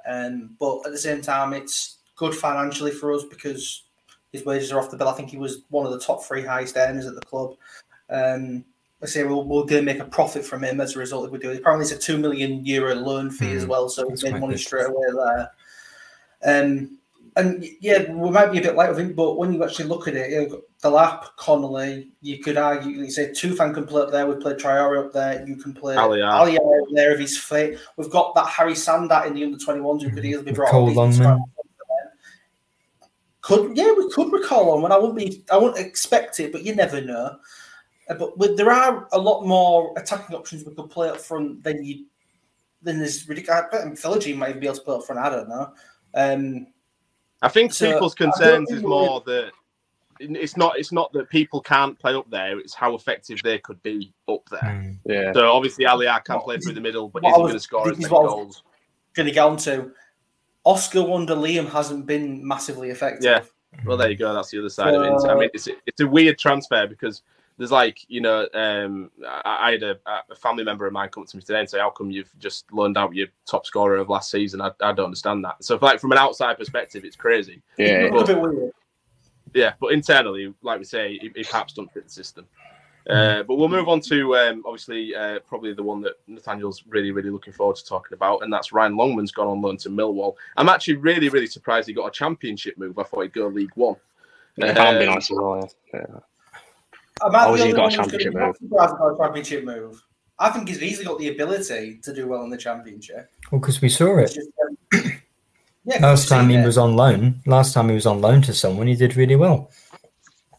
um, 0.07 0.55
but 0.59 0.81
at 0.85 0.91
the 0.91 0.97
same 0.97 1.21
time, 1.21 1.53
it's 1.53 1.97
good 2.15 2.35
financially 2.35 2.91
for 2.91 3.13
us 3.13 3.23
because 3.23 3.83
his 4.31 4.45
wages 4.45 4.71
are 4.71 4.79
off 4.79 4.91
the 4.91 4.97
bill. 4.97 5.07
I 5.07 5.13
think 5.13 5.29
he 5.29 5.38
was 5.38 5.63
one 5.69 5.85
of 5.85 5.91
the 5.91 5.99
top 5.99 6.23
three 6.23 6.43
highest 6.43 6.77
earners 6.77 7.07
at 7.07 7.15
the 7.15 7.21
club. 7.21 7.55
Um, 8.09 8.65
I 9.01 9.05
say 9.05 9.23
we'll, 9.23 9.45
we're 9.45 9.65
going 9.65 9.85
to 9.85 9.93
make 9.93 9.99
a 9.99 10.05
profit 10.05 10.45
from 10.45 10.63
him 10.63 10.81
as 10.81 10.95
a 10.95 10.99
result 10.99 11.25
if 11.25 11.31
we 11.31 11.39
do 11.39 11.51
it. 11.51 11.59
Apparently, 11.59 11.83
it's 11.83 11.93
a 11.93 11.97
two 11.97 12.17
million 12.17 12.65
euro 12.65 12.95
loan 12.95 13.31
fee 13.31 13.53
as 13.53 13.65
Mm, 13.65 13.69
well, 13.69 13.89
so 13.89 14.07
we 14.07 14.15
made 14.29 14.39
money 14.39 14.57
straight 14.57 14.88
away 14.88 15.07
there. 15.13 15.51
Um, 16.43 16.99
and 17.35 17.65
yeah, 17.79 18.12
we 18.12 18.29
might 18.29 18.51
be 18.51 18.57
a 18.57 18.62
bit 18.62 18.75
late 18.75 18.89
with 18.89 18.99
him, 18.99 19.13
but 19.13 19.38
when 19.38 19.53
you 19.53 19.63
actually 19.63 19.85
look 19.85 20.07
at 20.07 20.15
it, 20.15 20.31
you 20.31 20.47
know, 20.49 20.62
Delap, 20.83 21.27
Connolly, 21.38 22.12
you 22.21 22.39
could 22.39 22.57
argue, 22.57 22.91
you 22.91 23.12
say 23.12 23.29
Tufan 23.29 23.73
can 23.73 23.85
play 23.85 24.01
up 24.01 24.12
there, 24.12 24.27
we 24.27 24.35
play 24.35 24.53
Traore 24.53 25.05
up 25.05 25.13
there, 25.13 25.45
you 25.47 25.55
can 25.55 25.73
play. 25.73 25.95
Allahyar 25.95 26.81
up 26.81 26.88
there 26.93 27.13
if 27.13 27.19
he's 27.19 27.38
fit. 27.38 27.79
We've 27.95 28.09
got 28.09 28.35
that 28.35 28.47
Harry 28.47 28.73
Sandat 28.73 29.27
in 29.27 29.33
the 29.33 29.43
under 29.43 29.57
21s 29.57 30.01
who 30.01 30.12
could 30.12 30.25
easily 30.25 30.45
be 30.45 30.51
brought 30.51 30.71
Cole 30.71 30.99
on. 30.99 31.45
Could 33.41 33.75
yeah, 33.77 33.93
we 33.93 34.12
could 34.12 34.31
recall 34.31 34.71
on 34.71 34.81
when 34.81 34.91
I 34.91 34.97
wouldn't 34.97 35.17
be 35.17 35.43
I 35.51 35.57
wouldn't 35.57 35.83
expect 35.83 36.39
it, 36.39 36.51
but 36.51 36.63
you 36.63 36.75
never 36.75 37.01
know. 37.01 37.38
Uh, 38.10 38.15
But 38.15 38.38
with, 38.38 38.58
there 38.58 38.72
are 38.72 39.08
a 39.12 39.17
lot 39.19 39.45
more 39.45 39.93
attacking 39.98 40.36
options 40.36 40.65
we 40.65 40.74
could 40.74 40.89
play 40.89 41.10
up 41.10 41.17
front 41.17 41.63
than 41.63 41.84
you 41.84 42.06
than 42.82 42.98
there's 42.98 43.28
ridiculous. 43.28 43.63
I 43.65 43.69
bet 43.69 43.88
Philogene 43.95 44.38
might 44.38 44.50
even 44.50 44.62
be 44.62 44.67
able 44.67 44.78
to 44.78 44.82
play 44.84 44.95
up 44.95 45.04
front. 45.06 45.19
I 45.22 45.30
don't 45.30 45.50
know. 45.50 45.74
Um, 46.15 46.67
I 47.41 47.50
think 47.50 47.74
So, 47.74 47.91
people's 47.91 48.15
concerns 48.15 48.69
think 48.69 48.78
is 48.80 48.84
we- 48.84 48.89
more 48.89 49.22
that 49.26 49.52
it's 50.22 50.58
not 50.58 50.78
it's 50.78 50.91
not 50.91 51.13
that 51.13 51.30
people 51.30 51.62
can't 51.62 51.98
play 52.00 52.13
up 52.13 52.30
there; 52.30 52.60
it's 52.60 52.74
how 52.74 52.93
effective 52.95 53.39
they 53.43 53.58
could 53.60 53.82
be 53.84 54.12
up 54.28 54.41
there. 54.50 54.60
Mm. 54.62 54.98
Yeah. 55.06 55.34
So 55.34 55.50
obviously, 55.52 55.86
Allahyar 55.86 56.24
can 56.26 56.36
What- 56.36 56.45
play 56.45 56.58
through 56.58 56.74
the 56.74 56.82
middle, 56.82 57.08
but 57.10 57.24
what 57.24 57.30
is 57.30 57.34
I 57.34 57.38
he 57.38 57.41
was- 57.43 57.50
going 57.52 57.54
to 57.54 57.60
score 57.60 57.86
this 57.88 57.93
as 57.93 58.00
many 58.00 58.13
what 58.13 58.19
I 58.19 58.24
was- 58.24 58.34
goals? 58.34 58.63
going 59.15 59.28
to 59.28 59.34
get 59.34 59.45
on 59.45 59.58
to 59.58 59.91
Oscar 60.65 61.04
Wonder 61.04 61.36
Liam 61.36 61.67
hasn't 61.69 62.06
been 62.06 62.45
massively 62.48 62.89
effective. 62.91 63.24
Yeah. 63.24 63.41
Well, 63.86 63.98
there 63.98 64.10
you 64.10 64.15
go. 64.17 64.34
That's 64.34 64.50
the 64.52 64.60
other 64.60 64.69
side 64.69 64.93
of 64.93 65.02
it? 65.02 65.28
I 65.30 65.36
mean, 65.36 65.50
it's 65.54 65.67
it's 65.86 66.02
a 66.02 66.08
weird 66.08 66.38
transfer 66.38 66.86
because 66.88 67.24
there's 67.60 67.72
like 67.72 68.06
you 68.08 68.22
know, 68.22 68.48
um, 68.54 69.12
I, 69.28 69.58
I 69.67 69.72
had 69.72 69.84
a, 69.84 70.00
a 70.30 70.36
family 70.36 70.63
member 70.63 70.88
of 70.88 70.93
mine 70.93 71.10
come 71.10 71.26
to 71.26 71.38
me 71.38 71.43
today 71.43 71.60
and 71.60 71.69
say, 71.69 71.78
"How 71.78 71.89
come 71.89 72.10
you've 72.10 72.32
just 72.39 72.72
loaned 72.72 72.98
out 72.98 73.13
your 73.13 73.28
top 73.45 73.65
scorer 73.65 73.98
of 73.98 74.08
last 74.08 74.32
season?" 74.32 74.62
I, 74.62 74.72
I 74.82 74.93
don't 74.93 75.06
understand 75.06 75.43
that. 75.43 75.62
So, 75.63 75.78
like 75.82 76.00
from 76.00 76.13
an 76.13 76.17
outside 76.17 76.58
perspective, 76.58 77.04
it's 77.04 77.17
crazy. 77.17 77.62
Yeah. 77.78 78.10
It's 78.13 78.30
a 78.30 78.36
bit. 78.36 78.74
Yeah, 79.54 79.74
but 79.82 79.91
internally, 79.91 80.54
like 80.62 80.80
we 80.80 80.86
say, 80.86 81.17
he, 81.17 81.32
he 81.36 81.43
perhaps 81.43 81.74
don't 81.74 81.91
fit 81.91 82.06
the 82.06 82.10
system. 82.10 82.48
Uh, 83.10 83.42
but 83.44 83.56
we'll 83.56 83.67
move 83.67 83.90
on 83.90 84.00
to 84.00 84.36
um, 84.38 84.62
obviously 84.65 85.15
uh, 85.15 85.40
probably 85.40 85.73
the 85.73 85.81
one 85.81 86.00
that 86.00 86.13
Nathaniel's 86.27 86.83
really, 86.88 87.12
really 87.12 87.31
looking 87.31 87.52
forward 87.52 87.75
to 87.75 87.86
talking 87.86 88.13
about, 88.13 88.44
and 88.44 88.54
that's 88.54 88.71
Ryan 88.71 88.96
Longman's 88.96 89.31
gone 89.31 89.48
on 89.48 89.62
loan 89.62 89.77
to 89.77 89.90
Millwall. 89.90 90.36
I'm 90.56 90.69
actually 90.69 90.98
really, 90.98 91.27
really 91.27 91.48
surprised 91.48 91.88
he 91.88 91.94
got 91.94 92.06
a 92.06 92.12
championship 92.12 92.77
move. 92.77 93.00
I 93.00 93.04
thought 93.04 93.21
he'd 93.21 93.33
go 93.33 93.48
League 93.48 93.71
One. 93.75 93.96
It 94.58 94.75
can 94.75 95.00
be 95.00 95.08
Um, 95.08 95.15
nice 95.15 95.31
as 95.31 95.38
well. 95.38 95.69
Yeah. 95.94 96.19
Am 97.24 97.36
I 97.36 97.46
the 97.46 97.52
has 97.52 97.62
only 97.62 97.74
got 97.74 97.80
a 97.80 97.82
one 97.82 97.90
who's 97.90 97.96
championship 97.98 98.34
move? 98.34 98.56
surprised 98.58 98.94
about 98.96 99.13
a 99.13 99.17
championship 99.17 99.63
move? 99.63 100.04
I 100.40 100.50
think 100.52 100.67
he's 100.70 100.82
easily 100.82 101.06
got 101.06 101.20
the 101.20 101.30
ability 101.30 102.00
to 102.04 102.13
do 102.13 102.28
well 102.28 102.44
in 102.44 102.50
the 102.50 102.58
championship. 102.58 103.30
Well, 103.52 103.60
because 103.60 103.82
we 103.82 103.90
saw 103.90 104.17
it 104.20 104.28
just, 104.34 104.50
um, 104.94 105.12
yeah, 105.86 106.00
last 106.00 106.30
time 106.30 106.50
he 106.50 106.56
it. 106.56 106.65
was 106.65 106.78
on 106.78 106.96
loan. 106.96 107.42
Last 107.46 107.74
time 107.74 107.90
he 107.90 107.96
was 107.96 108.06
on 108.06 108.22
loan 108.22 108.42
to 108.44 108.54
someone, 108.54 108.88
he 108.88 108.96
did 108.96 109.17
really 109.17 109.36
well. 109.36 109.70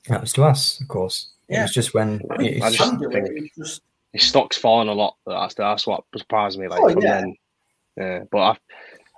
That 0.08 0.20
was 0.20 0.32
to 0.34 0.44
us, 0.44 0.80
of 0.80 0.88
course. 0.88 1.30
It 1.48 1.60
was 1.60 1.72
just 1.72 1.94
when 1.94 2.20
I 2.30 2.36
think 2.36 2.56
it's 2.56 2.64
I 2.64 2.70
just 2.70 2.90
can 2.90 2.98
do 3.00 3.10
it. 3.10 3.24
think- 3.32 3.52
just 3.56 3.82
His 4.12 4.24
stock's 4.24 4.56
fallen 4.58 4.88
a 4.88 4.92
lot. 4.92 5.16
That's 5.26 5.54
that's 5.54 5.86
what 5.86 6.04
surprised 6.16 6.58
me. 6.58 6.68
Like 6.68 6.80
Oh, 6.82 6.92
from 6.92 7.02
yeah. 7.02 7.20
then. 7.20 7.36
Yeah, 7.96 8.20
but 8.30 8.38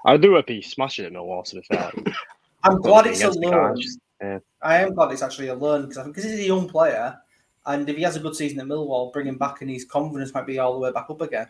I, 0.04 0.12
I 0.12 0.16
do 0.16 0.32
hope 0.34 0.48
he 0.48 0.62
smashes 0.62 1.06
it 1.06 1.12
Millwall. 1.12 1.44
To 1.44 1.56
be 1.56 1.62
fair, 1.62 1.90
I'm 2.62 2.80
glad 2.80 3.06
it's 3.06 3.20
a 3.22 3.28
against 3.28 3.40
loan. 3.40 3.80
Yeah. 4.22 4.38
I 4.62 4.76
am 4.78 4.94
glad 4.94 5.10
it's 5.12 5.22
actually 5.22 5.48
a 5.48 5.54
loan 5.54 5.82
because 5.82 5.98
I 5.98 6.04
think 6.04 6.14
because 6.14 6.30
he's 6.30 6.40
a 6.40 6.46
young 6.46 6.68
player, 6.68 7.18
And 7.66 7.88
if 7.88 7.96
he 7.96 8.02
has 8.02 8.16
a 8.16 8.20
good 8.20 8.34
season 8.34 8.60
at 8.60 8.66
Millwall, 8.66 9.12
bring 9.12 9.26
him 9.26 9.38
back 9.38 9.60
and 9.60 9.70
his 9.70 9.84
confidence 9.84 10.34
might 10.34 10.46
be 10.46 10.58
all 10.58 10.72
the 10.72 10.78
way 10.80 10.90
back 10.92 11.06
up 11.08 11.20
again. 11.20 11.46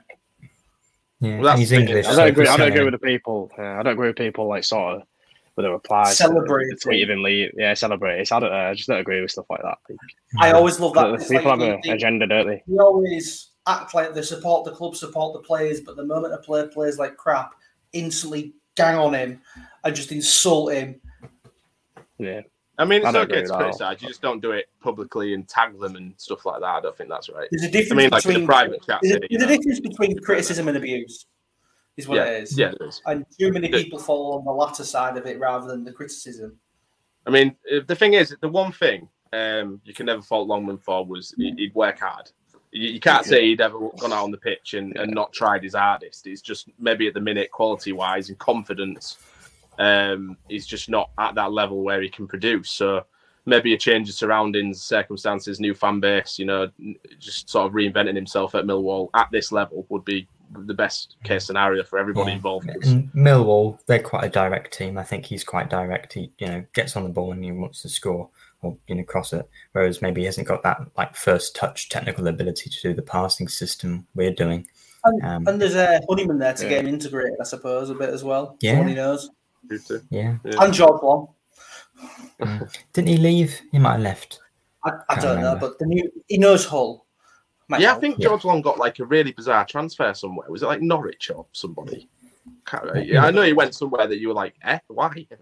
Yeah, 1.20 1.36
Well, 1.36 1.44
that's 1.44 1.60
he's 1.60 1.72
English. 1.72 2.06
I 2.06 2.16
don't 2.16 2.28
agree. 2.28 2.46
I 2.48 2.56
don't 2.56 2.68
agree 2.72 2.84
with 2.84 2.92
the 2.92 2.98
people. 2.98 3.50
Yeah, 3.56 3.78
I 3.78 3.82
don't 3.82 3.92
agree 3.94 4.08
with 4.08 4.16
people 4.16 4.46
like 4.48 4.64
sort 4.64 4.96
of 4.96 5.02
with 5.56 5.64
the 5.64 5.70
replies. 5.70 6.10
to 6.10 6.14
Celebrating. 6.24 6.70
The 6.70 6.76
tweet 6.82 7.02
of 7.04 7.10
him 7.10 7.22
leave. 7.22 7.50
Yeah, 7.56 7.74
celebrate. 7.74 8.20
It's, 8.20 8.32
I 8.32 8.40
don't. 8.40 8.50
know, 8.50 8.56
I 8.56 8.74
just 8.74 8.88
don't 8.88 8.98
agree 8.98 9.20
with 9.22 9.30
stuff 9.30 9.46
like 9.48 9.62
that. 9.62 9.78
I 10.40 10.50
always 10.52 10.80
love 10.80 10.94
that. 10.94 11.14
It's 11.14 11.28
people 11.28 11.50
like 11.50 11.60
have 11.60 11.74
an 11.76 11.80
they- 11.84 11.90
agenda, 11.90 12.26
don't 12.26 12.46
they? 12.46 12.62
they 12.66 12.76
always 12.78 13.50
act 13.66 13.94
like 13.94 14.12
they 14.12 14.22
support 14.22 14.64
the 14.64 14.72
club, 14.72 14.96
support 14.96 15.32
the 15.34 15.38
players, 15.46 15.80
but 15.80 15.96
the 15.96 16.04
moment 16.04 16.34
a 16.34 16.38
player 16.38 16.66
plays 16.66 16.98
like 16.98 17.16
crap, 17.16 17.54
instantly 17.92 18.54
gang 18.74 18.96
on 18.96 19.14
him 19.14 19.40
and 19.84 19.94
just 19.94 20.10
insult 20.12 20.72
him. 20.72 21.00
Yeah. 22.18 22.40
I 22.78 22.84
mean, 22.84 23.02
it's 23.02 23.12
don't 23.12 23.16
okay 23.30 23.34
to 23.36 23.40
with 23.42 23.50
that. 23.50 23.58
criticize. 23.58 24.02
You 24.02 24.08
just 24.08 24.22
don't 24.22 24.40
do 24.40 24.52
it 24.52 24.66
publicly 24.80 25.34
and 25.34 25.46
tag 25.46 25.78
them 25.78 25.96
and 25.96 26.14
stuff 26.16 26.46
like 26.46 26.60
that. 26.60 26.66
I 26.66 26.80
don't 26.80 26.96
think 26.96 27.10
that's 27.10 27.28
right. 27.28 27.46
There's 27.50 27.64
a 27.64 27.70
difference 27.70 27.92
I 27.92 27.94
mean, 27.96 28.10
like 28.10 28.22
between 28.24 28.40
the 28.40 28.46
private 28.46 28.82
chat. 28.86 29.00
there's, 29.02 29.16
a, 29.16 29.18
here, 29.28 29.38
there's 29.38 29.50
a 29.50 29.56
difference 29.56 29.80
between 29.80 30.18
criticism 30.20 30.68
and 30.68 30.76
abuse, 30.76 31.26
is 31.96 32.08
what 32.08 32.16
Yeah, 32.16 32.24
it 32.24 32.42
is. 32.44 32.58
yeah, 32.58 32.72
there 32.78 32.88
is. 32.88 33.02
And 33.06 33.26
too 33.38 33.52
many 33.52 33.68
Yeah. 33.68 33.76
people 33.82 33.98
fall 33.98 34.38
on 34.38 34.44
the 34.44 34.52
latter 34.52 34.84
side 34.84 35.16
of 35.18 35.26
it 35.26 35.38
rather 35.38 35.66
than 35.68 35.84
the 35.84 35.92
criticism. 35.92 36.58
I 37.26 37.30
mean, 37.30 37.54
uh, 37.72 37.80
the 37.86 37.94
thing 37.94 38.14
is, 38.14 38.34
the 38.40 38.48
one 38.48 38.72
thing 38.72 39.08
um, 39.34 39.80
you 39.84 39.94
can 39.94 40.06
never 40.06 40.22
fault 40.22 40.48
Longman 40.48 40.78
for 40.78 41.04
was 41.04 41.34
he- 41.36 41.54
he'd 41.56 41.74
work 41.74 42.00
hard. 42.00 42.30
You, 42.70 42.88
you 42.88 43.00
can't 43.00 43.24
say 43.26 43.44
he'd 43.46 43.60
ever 43.60 43.78
gone 43.98 44.12
out 44.12 44.24
on 44.24 44.30
the 44.30 44.38
pitch 44.38 44.74
and, 44.74 44.96
and 44.96 45.12
not 45.12 45.32
tried 45.32 45.62
his 45.62 45.74
hardest. 45.74 46.26
It's 46.26 46.40
just 46.42 46.68
maybe 46.78 47.06
at 47.06 47.14
the 47.14 47.20
minute, 47.20 47.50
quality 47.50 47.92
wise 47.92 48.28
and 48.30 48.38
confidence, 48.38 49.18
um, 49.78 50.36
he's 50.48 50.66
just 50.66 50.88
not 50.88 51.10
at 51.18 51.34
that 51.34 51.52
level 51.52 51.82
where 51.82 52.00
he 52.02 52.08
can 52.08 52.26
produce. 52.26 52.70
So 52.70 53.04
maybe 53.46 53.74
a 53.74 53.78
change 53.78 54.08
of 54.08 54.14
surroundings, 54.14 54.82
circumstances, 54.82 55.58
new 55.60 55.74
fan 55.74 56.00
base, 56.00 56.38
you 56.38 56.44
know, 56.44 56.70
just 57.18 57.50
sort 57.50 57.66
of 57.66 57.72
reinventing 57.72 58.14
himself 58.14 58.54
at 58.54 58.64
Millwall 58.64 59.08
at 59.14 59.28
this 59.32 59.50
level 59.52 59.86
would 59.88 60.04
be 60.04 60.28
the 60.66 60.74
best 60.74 61.16
case 61.24 61.46
scenario 61.46 61.82
for 61.82 61.98
everybody 61.98 62.30
Yeah. 62.30 62.36
involved. 62.36 62.68
'cause- 62.68 62.92
And 62.92 63.10
Millwall, 63.14 63.78
they're 63.86 64.02
quite 64.02 64.24
a 64.24 64.28
direct 64.28 64.74
team. 64.74 64.98
I 64.98 65.02
think 65.02 65.24
he's 65.24 65.44
quite 65.44 65.70
direct. 65.70 66.12
He, 66.12 66.30
you 66.38 66.46
know, 66.46 66.64
gets 66.74 66.94
on 66.96 67.04
the 67.04 67.08
ball 67.08 67.32
and 67.32 67.42
he 67.42 67.50
wants 67.52 67.80
to 67.82 67.88
score 67.88 68.28
or 68.60 68.76
you 68.86 68.94
know 68.94 69.02
cross 69.02 69.32
it. 69.32 69.48
Whereas 69.72 70.02
maybe 70.02 70.20
he 70.20 70.26
hasn't 70.26 70.46
got 70.46 70.62
that 70.62 70.78
like 70.96 71.16
first 71.16 71.56
touch 71.56 71.88
technical 71.88 72.28
ability 72.28 72.70
to 72.70 72.80
do 72.82 72.94
the 72.94 73.02
passing 73.02 73.48
system 73.48 74.06
we're 74.14 74.30
doing. 74.30 74.66
And, 75.04 75.24
Um, 75.24 75.48
and 75.48 75.60
there's 75.60 75.74
a 75.74 76.00
Honeyman 76.08 76.38
there 76.38 76.52
to 76.52 76.62
Yeah. 76.64 76.68
get 76.68 76.80
him 76.82 76.86
integrated, 76.94 77.38
I 77.40 77.44
suppose, 77.44 77.90
a 77.90 77.94
bit 77.94 78.10
as 78.10 78.22
well. 78.22 78.56
Yeah. 78.60 78.74
Yeah. 78.82 78.86
he 78.88 78.94
knows. 78.94 79.30
Yeah, 80.10 80.36
And 80.44 80.72
George 80.74 81.02
Long. 81.02 81.28
didn't 82.92 83.08
he 83.08 83.16
leave? 83.16 83.60
He 83.70 83.78
might 83.78 83.92
have 83.92 84.00
left. 84.00 84.40
I, 84.84 84.90
I 85.08 85.14
Can't 85.14 85.20
don't 85.22 85.40
know, 85.42 85.56
but 85.60 85.78
the 85.78 85.86
new 85.86 86.10
he 86.28 86.38
knows 86.38 86.64
Hull. 86.66 87.06
Might 87.68 87.80
Yeah, 87.80 87.88
I 87.88 87.90
help. 87.92 88.00
think 88.00 88.18
Yeah. 88.18 88.28
George 88.28 88.44
Long 88.44 88.60
got 88.62 88.78
like 88.78 88.98
a 88.98 89.04
really 89.04 89.32
bizarre 89.32 89.64
transfer 89.64 90.12
somewhere. 90.14 90.50
Was 90.50 90.62
it 90.62 90.66
like 90.66 90.82
Norwich 90.82 91.30
or 91.30 91.46
somebody? 91.52 92.08
Yeah, 93.04 93.24
I 93.24 93.30
know 93.30 93.42
he 93.42 93.52
went 93.52 93.74
somewhere 93.74 94.06
that 94.06 94.18
you 94.18 94.28
were 94.28 94.34
like, 94.34 94.54
eh, 94.64 94.78
why? 94.88 95.26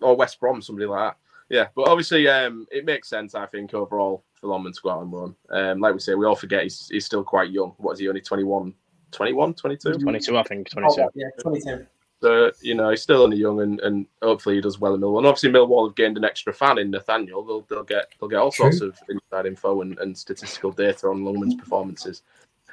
Or 0.00 0.16
West 0.16 0.40
Brom, 0.40 0.62
somebody 0.62 0.86
like 0.86 1.10
that. 1.12 1.16
Yeah, 1.54 1.66
but 1.76 1.86
obviously, 1.88 2.26
um, 2.26 2.66
it 2.70 2.86
makes 2.86 3.10
sense. 3.10 3.34
I 3.34 3.44
think 3.44 3.74
overall 3.74 4.24
for 4.40 4.46
Longman 4.46 4.72
to 4.72 4.80
go 4.82 4.88
out 4.90 4.98
on 5.00 5.10
loan. 5.10 5.36
Um, 5.50 5.80
like 5.80 5.92
we 5.92 6.00
say, 6.00 6.14
we 6.14 6.24
all 6.24 6.34
forget 6.36 6.62
he's, 6.62 6.88
he's 6.88 7.04
still 7.04 7.22
quite 7.22 7.50
young. 7.50 7.74
What 7.76 7.92
is 7.92 7.98
he? 7.98 8.08
Only 8.08 8.22
21, 8.22 8.72
21, 9.10 9.52
22? 9.54 9.92
Twenty-two, 9.98 10.38
I 10.38 10.42
think. 10.44 10.68
Oh, 10.78 10.80
Twenty-two. 10.94 11.08
yeah, 11.14 11.26
22. 11.42 11.86
So 12.22 12.52
you 12.60 12.74
know, 12.76 12.88
he's 12.90 13.02
still 13.02 13.22
only 13.22 13.36
young, 13.36 13.60
and, 13.62 13.80
and 13.80 14.06
hopefully 14.22 14.54
he 14.54 14.60
does 14.60 14.78
well 14.78 14.94
in 14.94 15.00
Millwall. 15.00 15.18
And 15.18 15.26
obviously, 15.26 15.50
Millwall 15.50 15.88
have 15.88 15.96
gained 15.96 16.16
an 16.16 16.24
extra 16.24 16.52
fan 16.52 16.78
in 16.78 16.90
Nathaniel. 16.90 17.42
They'll, 17.44 17.62
they'll 17.68 17.82
get 17.82 18.12
they'll 18.20 18.28
get 18.28 18.38
all 18.38 18.52
True. 18.52 18.70
sorts 18.70 18.80
of 18.80 19.08
inside 19.08 19.46
info 19.46 19.80
and, 19.82 19.98
and 19.98 20.16
statistical 20.16 20.70
data 20.70 21.08
on 21.08 21.24
Longman's 21.24 21.56
performances. 21.56 22.22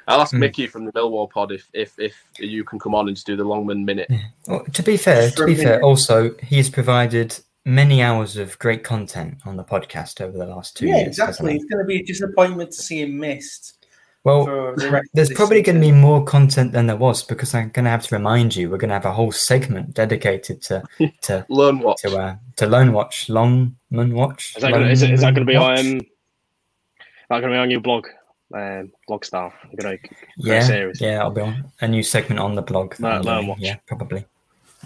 I'll 0.06 0.20
ask 0.20 0.32
Mm. 0.34 0.38
Mickey 0.38 0.66
from 0.68 0.84
the 0.84 0.92
Millwall 0.92 1.28
pod 1.28 1.50
if, 1.52 1.68
if 1.74 1.94
if 1.98 2.14
you 2.38 2.62
can 2.64 2.78
come 2.78 2.94
on 2.94 3.08
and 3.08 3.16
just 3.16 3.26
do 3.26 3.36
the 3.36 3.44
Longman 3.44 3.84
minute. 3.84 4.10
Well, 4.46 4.64
to 4.72 4.82
be 4.84 4.96
fair, 4.96 5.22
Just 5.24 5.36
for 5.36 5.46
to 5.46 5.54
be 5.54 5.54
fair, 5.56 5.64
minute. 5.74 5.82
also 5.82 6.30
he's 6.42 6.70
provided 6.70 7.36
many 7.64 8.02
hours 8.02 8.36
of 8.36 8.58
great 8.60 8.82
content 8.84 9.38
on 9.44 9.56
the 9.56 9.64
podcast 9.64 10.20
over 10.20 10.38
the 10.38 10.46
last 10.46 10.76
two 10.76 10.86
Yeah, 10.86 10.96
years. 10.98 11.18
hasn't 11.18 11.28
exactly. 11.48 11.56
It's 11.56 11.64
going 11.64 11.84
to 11.84 11.86
be 11.86 12.00
a 12.00 12.04
disappointment 12.04 12.70
to 12.70 12.82
see 12.82 13.02
him 13.02 13.18
missed. 13.18 13.79
Well, 14.22 14.44
for 14.44 14.74
the 14.76 15.02
there's 15.14 15.32
probably 15.32 15.62
going 15.62 15.76
to 15.76 15.80
be 15.80 15.92
more 15.92 16.22
content 16.24 16.72
than 16.72 16.86
there 16.86 16.96
was 16.96 17.22
because 17.22 17.54
I'm 17.54 17.70
going 17.70 17.84
to 17.86 17.90
have 17.90 18.06
to 18.08 18.14
remind 18.14 18.54
you. 18.54 18.68
We're 18.68 18.76
going 18.76 18.90
to 18.90 18.94
have 18.94 19.06
a 19.06 19.12
whole 19.12 19.32
segment 19.32 19.94
dedicated 19.94 20.60
to 20.62 20.82
to 21.22 21.46
Learn 21.48 21.78
what? 21.78 21.96
to 21.98 22.16
uh, 22.18 22.36
to 22.56 22.66
Lone 22.66 22.92
Watch, 22.92 23.28
Longman 23.30 24.12
Watch. 24.14 24.54
Is 24.56 24.62
that 24.62 24.72
gonna, 24.72 24.88
is, 24.88 25.02
it, 25.02 25.10
is 25.12 25.20
that 25.22 25.34
going 25.34 25.46
to 25.46 25.50
be 25.50 25.56
Longman 25.58 25.86
on? 25.86 25.94
Watch? 25.94 26.06
That 27.30 27.40
going 27.40 27.52
to 27.52 27.56
be 27.56 27.58
on 27.58 27.70
your 27.70 27.80
blog, 27.80 28.08
um, 28.54 28.92
blog 29.08 29.24
style? 29.24 29.54
You're 29.70 29.82
going 29.90 29.98
to 29.98 30.08
Yeah, 30.36 30.62
series. 30.64 31.00
yeah, 31.00 31.20
I'll 31.20 31.30
be 31.30 31.40
on 31.40 31.70
a 31.80 31.88
new 31.88 32.02
segment 32.02 32.40
on 32.40 32.56
the 32.56 32.62
blog. 32.62 33.00
Learn- 33.00 33.22
Learn 33.22 33.46
Watch. 33.46 33.60
Yeah, 33.60 33.76
probably. 33.86 34.26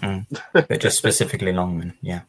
Mm. 0.01 0.25
but 0.53 0.79
just 0.79 0.97
specifically 0.97 1.51
Longman. 1.51 1.97
Yeah. 2.01 2.21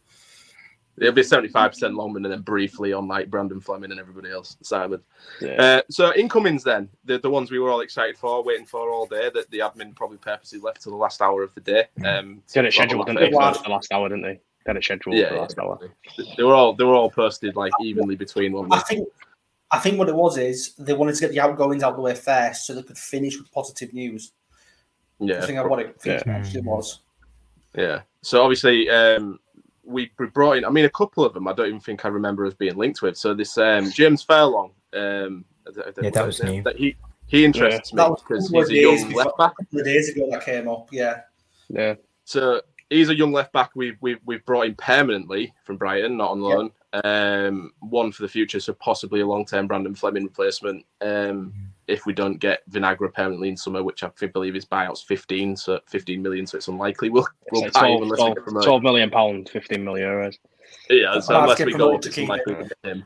It'll 0.98 1.12
be 1.12 1.22
seventy 1.22 1.48
five 1.48 1.72
percent 1.72 1.94
Longman 1.94 2.24
and 2.24 2.32
then 2.32 2.40
briefly 2.40 2.92
on 2.92 3.06
like 3.06 3.30
Brandon 3.30 3.60
Fleming 3.60 3.90
and 3.90 4.00
everybody 4.00 4.30
else. 4.30 4.56
Simon. 4.62 5.00
Yeah. 5.40 5.62
Uh, 5.62 5.82
so 5.90 6.14
incomings 6.14 6.64
then, 6.64 6.88
the, 7.04 7.18
the 7.18 7.28
ones 7.28 7.50
we 7.50 7.58
were 7.58 7.70
all 7.70 7.80
excited 7.80 8.16
for, 8.16 8.42
waiting 8.42 8.64
for 8.66 8.90
all 8.90 9.06
day, 9.06 9.30
that 9.34 9.50
the 9.50 9.58
admin 9.58 9.94
probably 9.94 10.16
purposely 10.18 10.58
left 10.58 10.80
to 10.82 10.90
the 10.90 10.96
last 10.96 11.20
hour 11.20 11.42
of 11.42 11.54
the 11.54 11.60
day. 11.60 11.84
Um, 12.04 12.42
They 12.52 12.60
had 12.60 12.64
it 12.66 12.72
scheduled, 12.72 13.06
didn't 13.06 13.20
they? 13.20 13.28
Wow. 13.36 13.52
For 13.52 13.64
the 13.64 13.70
last 13.70 13.92
hour, 13.92 14.08
didn't 14.08 14.22
they? 14.24 14.40
They 14.64 14.70
had 14.70 14.76
it 14.78 14.84
scheduled 14.84 15.16
Yeah, 15.16 15.28
for 15.28 15.34
the 15.34 15.40
last 15.40 15.58
hour. 15.58 15.78
they 16.36 16.42
were 16.42 16.54
all 16.54 16.72
they 16.74 16.84
were 16.84 16.94
all 16.94 17.10
posted 17.10 17.56
like 17.56 17.72
evenly 17.80 18.16
between 18.16 18.52
one. 18.52 18.72
I 18.72 18.80
think 18.80 19.06
I 19.70 19.78
think 19.78 19.98
what 19.98 20.08
it 20.08 20.14
was 20.14 20.38
is 20.38 20.74
they 20.76 20.94
wanted 20.94 21.16
to 21.16 21.20
get 21.20 21.32
the 21.32 21.40
outgoings 21.40 21.82
out 21.82 21.90
of 21.90 21.96
the 21.96 22.02
way 22.02 22.14
first 22.14 22.66
so 22.66 22.74
they 22.74 22.82
could 22.82 22.96
finish 22.96 23.36
with 23.38 23.52
positive 23.52 23.92
news. 23.92 24.32
Yeah, 25.18 25.42
I 25.42 25.46
think 25.46 25.58
that's 25.58 25.68
what 25.68 25.80
it, 25.80 26.00
think 26.00 26.26
Yeah. 26.26 26.32
it 26.34 26.38
actually 26.38 26.60
was. 26.62 27.00
Yeah. 27.74 28.00
So 28.22 28.42
obviously, 28.42 28.88
um, 28.90 29.38
we 29.86 30.10
we 30.18 30.26
brought 30.26 30.58
in. 30.58 30.64
I 30.64 30.70
mean, 30.70 30.84
a 30.84 30.90
couple 30.90 31.24
of 31.24 31.32
them. 31.34 31.48
I 31.48 31.52
don't 31.52 31.68
even 31.68 31.80
think 31.80 32.04
I 32.04 32.08
remember 32.08 32.44
us 32.46 32.54
being 32.54 32.76
linked 32.76 33.02
with. 33.02 33.16
So 33.16 33.32
this 33.34 33.56
um, 33.58 33.90
James 33.90 34.22
Furlong. 34.22 34.72
Um, 34.94 35.44
Yeah, 36.02 36.10
that 36.10 36.26
was 36.26 36.42
new. 36.42 36.62
That 36.62 36.76
he 36.76 36.96
he 37.26 37.44
interests 37.44 37.90
That 37.90 38.04
me 38.04 38.10
was 38.10 38.22
because 38.22 38.50
he's 38.50 38.68
a 38.68 38.72
days 38.72 38.82
young 39.00 39.08
before- 39.08 39.24
left 39.24 39.38
back. 39.38 39.52
A 39.60 39.64
couple 39.64 39.78
of 39.80 39.84
days 39.84 40.08
ago 40.10 40.28
that 40.30 40.44
came 40.44 40.68
up, 40.68 40.88
yeah. 40.92 41.20
Yeah. 41.68 41.94
So 42.24 42.60
he's 42.90 43.08
a 43.08 43.16
young 43.16 43.32
left 43.32 43.52
back. 43.52 43.70
We've 43.74 43.96
we've 44.00 44.20
we've 44.24 44.44
brought 44.44 44.66
in 44.66 44.74
permanently 44.76 45.52
from 45.64 45.76
Brighton, 45.76 46.16
not 46.16 46.30
on 46.32 46.40
loan. 46.40 46.70
Um, 47.04 47.72
one 47.80 48.10
for 48.12 48.22
the 48.22 48.28
future, 48.28 48.58
so 48.60 48.72
possibly 48.74 49.20
a 49.20 49.26
long 49.26 49.44
term 49.44 49.66
Brandon 49.66 49.94
Fleming 49.94 50.24
replacement. 50.24 50.84
Um, 51.00 51.52
if 51.88 52.04
we 52.06 52.12
don't 52.12 52.38
get 52.38 52.68
Vinagre 52.70 53.12
permanently 53.12 53.48
in 53.48 53.56
summer, 53.56 53.82
which 53.82 54.02
I 54.02 54.10
believe 54.32 54.54
his 54.54 54.64
buyout's 54.64 55.02
fifteen, 55.02 55.56
so 55.56 55.80
fifteen 55.88 56.22
million, 56.22 56.46
so 56.46 56.56
it's 56.56 56.68
unlikely 56.68 57.10
we'll 57.10 57.26
we'll 57.52 57.62
like 57.62 57.72
12, 57.72 58.08
12, 58.16 58.34
get 58.34 58.44
promoted. 58.44 58.66
12 58.66 58.82
million 58.82 59.10
pound, 59.10 59.48
15 59.48 59.84
million 59.84 60.08
euros. 60.08 60.36
Yeah, 60.90 61.20
so 61.20 61.34
I'll 61.34 61.42
unless 61.44 61.60
we 61.64 61.72
go, 61.72 61.92
to 61.98 62.06
it's 62.08 62.14
keep 62.16 62.24
unlikely 62.24 62.54
him. 62.54 62.62
we 62.62 62.68
get 62.68 62.96
him. 62.96 63.04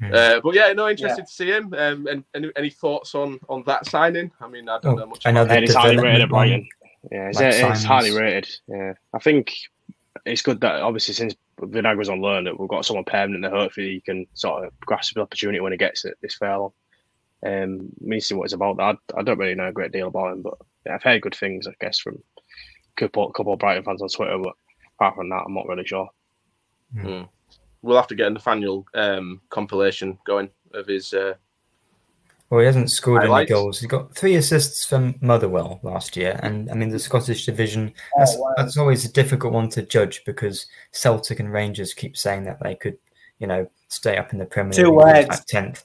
Hmm. 0.00 0.10
Uh, 0.14 0.40
but 0.44 0.54
yeah, 0.54 0.72
no, 0.72 0.88
interested 0.88 1.22
Yeah. 1.22 1.24
to 1.24 1.32
see 1.32 1.50
him. 1.50 1.74
Um, 1.76 2.06
and 2.06 2.24
any, 2.34 2.50
any 2.56 2.70
thoughts 2.70 3.14
on 3.16 3.40
on 3.48 3.64
that 3.66 3.86
signing? 3.86 4.30
I 4.40 4.46
mean, 4.48 4.68
I 4.68 4.78
don't 4.80 4.94
Oh, 4.94 5.00
know 5.00 5.06
much. 5.06 5.26
I 5.26 5.32
know 5.32 5.42
about 5.42 5.54
the 5.56 5.62
it's 5.64 5.74
highly 5.74 5.96
rated 5.96 6.20
at 6.22 6.28
development 6.28 6.32
one. 6.32 6.48
Brighton. 6.48 6.68
Yeah, 7.10 7.28
it's, 7.28 7.40
Like 7.40 7.72
it's 7.74 7.82
highly 7.84 8.16
rated. 8.16 8.48
Yeah, 8.68 8.92
I 9.12 9.18
think 9.18 9.54
it's 10.24 10.42
good 10.42 10.60
that 10.60 10.80
obviously 10.82 11.14
since 11.14 11.34
Vinagre's 11.60 12.08
on 12.08 12.20
loan, 12.20 12.44
that 12.44 12.58
we've 12.58 12.68
got 12.68 12.84
someone 12.84 13.04
permanent 13.04 13.42
that 13.42 13.52
hopefully 13.52 13.94
he 13.94 14.00
can 14.00 14.26
sort 14.34 14.64
of 14.66 14.78
grasp 14.80 15.14
the 15.14 15.20
opportunity 15.20 15.58
when 15.60 15.72
he 15.72 15.78
gets 15.78 16.04
it 16.04 16.16
this 16.22 16.36
fair 16.36 16.52
on. 16.54 16.70
Um, 17.46 17.90
me 18.00 18.20
see 18.20 18.34
what 18.34 18.44
it's 18.44 18.54
about. 18.54 18.80
I, 18.80 18.94
I 19.16 19.22
don't 19.22 19.38
really 19.38 19.54
know 19.54 19.68
a 19.68 19.72
great 19.72 19.92
deal 19.92 20.08
about 20.08 20.32
him, 20.32 20.42
but 20.42 20.54
yeah, 20.86 20.94
I've 20.94 21.02
heard 21.02 21.22
good 21.22 21.36
things, 21.36 21.66
I 21.66 21.72
guess, 21.80 21.98
from 21.98 22.14
a 22.16 23.00
couple, 23.00 23.30
couple 23.32 23.52
of 23.52 23.58
Brighton 23.58 23.84
fans 23.84 24.02
on 24.02 24.08
Twitter. 24.08 24.38
But 24.38 24.54
apart 24.98 25.14
from 25.16 25.28
that, 25.30 25.44
I'm 25.46 25.54
not 25.54 25.68
really 25.68 25.86
sure. 25.86 26.08
We'll 27.82 27.96
have 27.96 28.08
to 28.08 28.16
get 28.16 28.26
a 28.26 28.30
Nathaniel 28.30 28.86
um, 28.94 29.40
compilation 29.50 30.18
going 30.26 30.50
of 30.74 30.86
his. 30.88 31.12
Uh, 31.12 31.34
Well, 32.50 32.60
he 32.60 32.66
hasn't 32.66 32.90
scored 32.90 33.22
any 33.22 33.30
Highlights? 33.30 33.50
goals. 33.52 33.80
He's 33.80 33.88
got 33.90 34.16
three 34.16 34.34
assists 34.34 34.84
from 34.84 35.14
Motherwell 35.20 35.78
last 35.82 36.16
year, 36.16 36.40
and 36.42 36.70
I 36.70 36.74
mean 36.74 36.88
the 36.88 36.98
Scottish 36.98 37.46
division. 37.46 37.92
That's, 38.16 38.36
wow. 38.36 38.54
that's 38.56 38.76
always 38.76 39.04
a 39.04 39.12
difficult 39.12 39.52
one 39.52 39.68
to 39.70 39.82
judge 39.82 40.24
because 40.24 40.66
Celtic 40.90 41.38
and 41.38 41.52
Rangers 41.52 41.94
keep 41.94 42.16
saying 42.16 42.44
that 42.46 42.58
they 42.62 42.74
could, 42.74 42.98
you 43.38 43.46
know, 43.46 43.70
stay 43.88 44.16
up 44.16 44.32
in 44.32 44.38
the 44.38 44.46
Premier 44.46 44.72
Two 44.72 44.86
League 44.86 44.96
words. 44.96 45.28
at 45.30 45.46
tenth. 45.46 45.84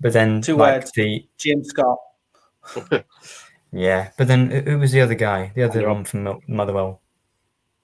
But 0.00 0.12
then, 0.12 0.40
Two 0.42 0.56
like 0.56 0.80
words. 0.82 0.92
the 0.92 1.26
Jim 1.38 1.62
Scott. 1.64 1.98
yeah, 3.72 4.10
but 4.18 4.26
then 4.28 4.50
who- 4.50 4.60
who 4.72 4.78
was 4.78 4.92
the 4.92 5.00
other 5.00 5.14
guy? 5.14 5.52
The 5.54 5.62
other 5.64 5.88
one 5.88 6.04
from 6.04 6.40
Motherwell. 6.48 7.00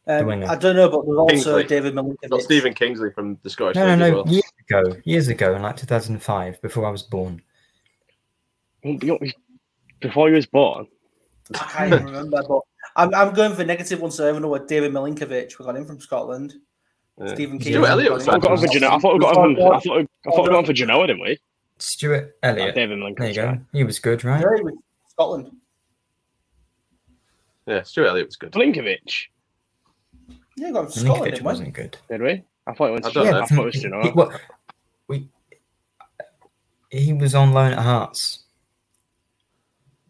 Um, 0.07 0.27
winger. 0.27 0.47
I 0.49 0.57
don't 0.57 0.75
know, 0.77 0.89
but 0.89 1.05
there's 1.07 1.17
also 1.19 1.29
Kingsley. 1.59 1.65
David 1.65 1.95
got 1.95 2.05
Milinkovic. 2.07 2.43
Stephen 2.43 2.75
Kingsley 2.75 3.11
from 3.13 3.39
the 3.43 3.51
Scottish. 3.51 3.77
No, 3.77 3.95
no, 3.95 3.95
League 3.95 4.03
as 4.03 4.11
no. 4.11 4.17
well. 4.17 4.29
Years 4.33 4.53
ago, 4.69 5.01
years 5.05 5.29
ago, 5.29 5.55
in 5.55 5.63
like 5.63 5.77
2005, 5.77 6.61
before 6.63 6.87
I 6.87 6.91
was 6.91 7.03
born. 7.05 7.43
Before 8.83 10.29
he 10.29 10.35
was 10.35 10.47
born, 10.47 10.87
I 11.55 11.59
can't 11.59 11.93
even 11.93 12.07
remember, 12.07 12.43
but 12.49 12.61
I'm, 12.97 13.15
I'm 13.15 13.35
going 13.35 13.55
for 13.55 13.65
negative 13.65 14.01
one, 14.01 14.11
so 14.11 14.27
I 14.29 14.33
don't 14.33 14.41
know 14.43 14.49
what 14.49 14.67
David 14.67 14.93
Milinkovic. 14.93 15.59
We 15.59 15.65
got 15.67 15.77
him 15.77 15.85
from 15.85 15.99
Yeah. 17.19 17.27
Stephen. 17.27 17.35
Stephen 17.35 17.59
King. 17.59 17.73
Stuart 17.75 17.89
Elliott 17.89 18.13
was 18.15 18.27
I 18.27 18.33
thought 18.33 18.43
got 18.43 18.53
him 18.53 18.67
for 18.67 18.73
Genoa. 18.73 18.97
I 18.97 18.99
thought 18.99 19.13
we 19.15 19.21
got 19.21 19.37
him. 19.37 19.57
I 19.57 19.81
thought 19.81 19.85
we, 19.85 19.91
I 20.27 20.31
thought 20.31 20.43
we 20.45 20.49
got 20.49 20.59
him 20.61 20.65
for 20.65 20.73
Genoa, 20.73 21.07
didn't 21.07 21.23
we? 21.23 21.39
Stuart 21.83 22.37
Elliott. 22.43 22.71
Oh, 22.71 22.73
David 22.75 23.17
there 23.17 23.29
you 23.29 23.35
go. 23.35 23.59
He 23.73 23.85
was 23.85 23.99
good, 23.99 24.25
right? 24.25 24.41
Yeah, 24.41 24.57
he 24.57 24.63
was 24.63 24.75
Scotland. 25.09 25.57
Yeah, 27.67 27.83
Stuart 27.83 28.09
Elliott 28.09 28.27
was 28.29 28.37
good. 28.37 28.53
Blinkovic. 28.53 28.99
Yeah, 30.57 30.71
got 30.73 30.93
Scotland. 30.93 31.23
Milinkovic 31.23 31.25
didn't 31.25 31.45
wasn't 31.45 31.69
we? 31.69 31.73
good. 31.73 31.99
Did 32.09 32.23
we? 32.23 32.45
I 32.67 32.75
thought 32.75 32.89
it 32.89 32.93
went 32.93 33.07
I 33.07 33.11
don't 33.11 33.25
yeah, 33.25 33.31
know. 33.33 33.41
I 33.41 33.47
thought 33.47 33.59
it 33.59 33.65
was 33.65 33.75
he, 33.75 33.81
he- 33.81 34.11
well, 34.15 34.41
we, 35.09 35.29
he 36.91 37.13
was 37.13 37.35
on 37.35 37.53
loan 37.53 37.73
at 37.73 37.79
Hearts. 37.79 38.45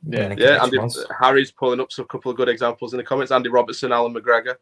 Yeah. 0.07 0.35
Yeah, 0.37 0.63
Andy, 0.63 0.79
was. 0.79 1.07
Harry's 1.21 1.53
pulling 1.53 1.81
up 1.81 1.93
some 1.93 2.07
couple 2.07 2.31
of 2.31 2.37
good 2.37 2.49
examples 2.49 2.95
in 2.95 2.97
the 2.97 3.05
comments. 3.05 3.33
Andy 3.33 3.51
Robertson, 3.51 3.93
Allan 3.93 4.15
McGregor. 4.15 4.57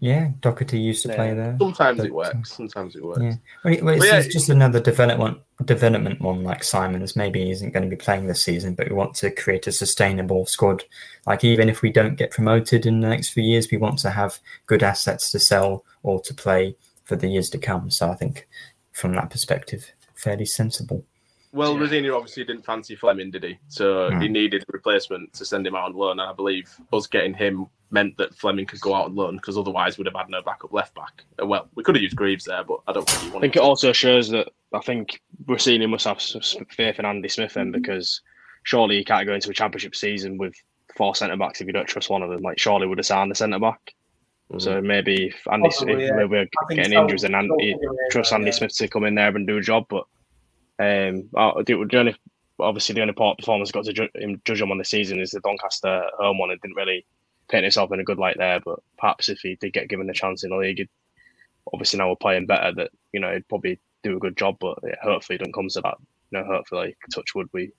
Yeah, 0.00 0.30
Docherty 0.40 0.80
used 0.80 1.02
to 1.02 1.08
play 1.12 1.34
there. 1.34 1.56
Sometimes 1.58 1.98
But, 1.98 2.06
it 2.06 2.14
works. 2.14 2.52
Sometimes 2.52 2.94
it 2.94 3.04
works. 3.04 3.20
Yeah. 3.20 3.34
Well, 3.64 3.74
it- 3.74 3.84
well, 3.84 3.94
it's, 3.96 4.06
yeah, 4.06 4.18
it's 4.18 4.32
just 4.32 4.48
another 4.48 4.80
development 4.80 5.38
development 5.64 6.20
one 6.20 6.44
like 6.44 6.62
Simons. 6.62 7.16
Maybe 7.16 7.50
isn't 7.50 7.72
going 7.72 7.82
to 7.82 7.88
be 7.88 7.96
playing 7.96 8.26
this 8.26 8.42
season, 8.42 8.74
but 8.74 8.88
we 8.88 8.94
want 8.94 9.14
to 9.16 9.30
create 9.30 9.66
a 9.66 9.72
sustainable 9.72 10.46
squad. 10.46 10.84
Like 11.26 11.44
even 11.44 11.68
if 11.68 11.82
we 11.82 11.90
don't 11.90 12.16
get 12.16 12.30
promoted 12.30 12.86
in 12.86 13.00
the 13.00 13.08
next 13.08 13.30
few 13.30 13.42
years, 13.42 13.68
we 13.70 13.78
want 13.78 13.98
to 14.00 14.10
have 14.10 14.38
good 14.66 14.82
assets 14.82 15.30
to 15.32 15.38
sell 15.38 15.84
or 16.02 16.20
to 16.22 16.34
play 16.34 16.76
for 17.04 17.16
the 17.16 17.28
years 17.28 17.50
to 17.50 17.58
come. 17.58 17.90
So 17.90 18.10
I 18.10 18.14
think 18.14 18.46
from 18.92 19.14
that 19.14 19.30
perspective, 19.30 19.90
fairly 20.14 20.46
sensible. 20.46 21.04
Well, 21.52 21.74
Yeah. 21.74 21.80
Rosenior 21.80 22.14
obviously 22.14 22.44
didn't 22.44 22.64
fancy 22.64 22.94
Fleming, 22.94 23.30
did 23.30 23.42
he? 23.44 23.58
So 23.68 24.08
No. 24.10 24.18
he 24.20 24.28
needed 24.28 24.62
a 24.62 24.72
replacement 24.72 25.32
to 25.34 25.44
send 25.44 25.66
him 25.66 25.74
out 25.74 25.84
on 25.86 25.92
loan. 25.94 26.20
And 26.20 26.28
I 26.28 26.32
believe 26.32 26.70
us 26.92 27.06
getting 27.06 27.34
him 27.34 27.66
meant 27.90 28.16
that 28.18 28.34
Fleming 28.34 28.66
could 28.66 28.80
go 28.80 28.94
out 28.94 29.06
on 29.06 29.14
loan 29.14 29.36
because 29.36 29.56
otherwise 29.56 29.96
we'd 29.96 30.06
have 30.06 30.14
had 30.16 30.28
no 30.28 30.42
backup 30.42 30.72
left 30.72 30.94
back. 30.94 31.24
Uh, 31.42 31.46
Well, 31.46 31.68
we 31.74 31.82
could 31.82 31.94
have 31.96 32.02
used 32.02 32.16
Greaves 32.16 32.44
there, 32.44 32.62
but 32.64 32.80
I 32.86 32.92
don't 32.92 33.08
think 33.08 33.20
he 33.22 33.28
I 33.28 33.32
wanted 33.32 33.40
think 33.44 33.56
it 33.56 33.60
to. 33.60 33.64
also 33.64 33.92
shows 33.92 34.28
that 34.30 34.48
I 34.74 34.80
think 34.80 35.22
Rosenior 35.46 35.88
must 35.88 36.04
have 36.04 36.20
some 36.20 36.42
faith 36.66 36.98
in 36.98 37.06
Andy 37.06 37.28
Smith 37.28 37.54
then 37.54 37.72
because 37.72 38.20
surely 38.64 38.98
you 38.98 39.04
can't 39.04 39.26
go 39.26 39.32
into 39.34 39.50
a 39.50 39.54
championship 39.54 39.96
season 39.96 40.36
with 40.36 40.54
four 40.96 41.14
centre 41.14 41.36
backs 41.36 41.60
if 41.62 41.66
you 41.66 41.72
don't 41.72 41.86
trust 41.88 42.10
one 42.10 42.22
of 42.22 42.28
them. 42.28 42.42
Like 42.42 42.58
surely 42.58 42.86
would 42.86 42.98
have 42.98 43.06
signed 43.06 43.30
the 43.30 43.34
centre 43.34 43.58
back. 43.58 43.94
Mhm. 44.52 44.60
So 44.60 44.80
maybe 44.82 45.28
if 45.28 45.48
Andy 45.50 45.68
Possibly, 45.68 45.94
if 45.94 46.00
yeah. 46.10 46.16
maybe 46.16 46.28
we're 46.28 46.48
getting 46.74 46.92
so. 46.92 47.00
injuries 47.02 47.24
and 47.24 47.34
Andy, 47.34 47.68
Yeah, 47.80 47.88
trust 48.10 48.32
Andy 48.34 48.46
yeah. 48.46 48.52
Smith 48.52 48.76
to 48.76 48.88
come 48.88 49.04
in 49.04 49.14
there 49.14 49.34
and 49.34 49.46
do 49.46 49.56
a 49.56 49.62
job. 49.62 49.86
But 49.88 50.04
um, 50.78 51.28
the, 51.32 51.88
only 51.94 52.16
obviously 52.58 52.94
the 52.94 53.02
only 53.02 53.14
part 53.14 53.38
performance 53.38 53.72
got 53.72 53.84
to 53.84 53.92
ju- 53.92 54.08
him, 54.14 54.40
judge 54.44 54.60
him 54.60 54.70
on 54.70 54.78
the 54.78 54.84
season 54.84 55.20
is 55.20 55.30
the 55.30 55.40
Doncaster 55.40 56.04
home 56.18 56.38
one. 56.38 56.50
It 56.50 56.60
didn't 56.60 56.76
really 56.76 57.06
paint 57.48 57.64
himself 57.64 57.92
in 57.92 58.00
a 58.00 58.04
good 58.04 58.18
light 58.18 58.36
there. 58.38 58.60
But 58.64 58.80
perhaps 58.98 59.28
if 59.28 59.40
he 59.40 59.56
did 59.56 59.72
get 59.72 59.88
given 59.88 60.06
the 60.06 60.12
chance 60.12 60.44
in 60.44 60.50
the 60.50 60.56
league, 60.56 60.78
he'd, 60.78 60.88
obviously 61.72 61.98
now 61.98 62.08
we're 62.08 62.16
playing 62.16 62.46
better. 62.46 62.72
That 62.74 62.90
you 63.12 63.20
know 63.20 63.32
he'd 63.32 63.48
probably 63.48 63.80
do 64.02 64.16
a 64.16 64.20
good 64.20 64.36
job. 64.36 64.56
But 64.60 64.78
yeah, 64.84 64.96
hopefully 65.02 65.36
it 65.36 65.38
doesn't 65.38 65.54
come 65.54 65.68
to 65.68 65.80
that. 65.82 65.96
You 66.30 66.38
know, 66.38 66.44
hopefully 66.44 66.96
touch 67.14 67.34
wood 67.34 67.48
we 67.52 67.72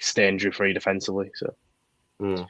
stay 0.00 0.28
injury 0.28 0.50
free 0.50 0.72
defensively. 0.72 1.30
So 1.34 1.54
Mm. 2.20 2.48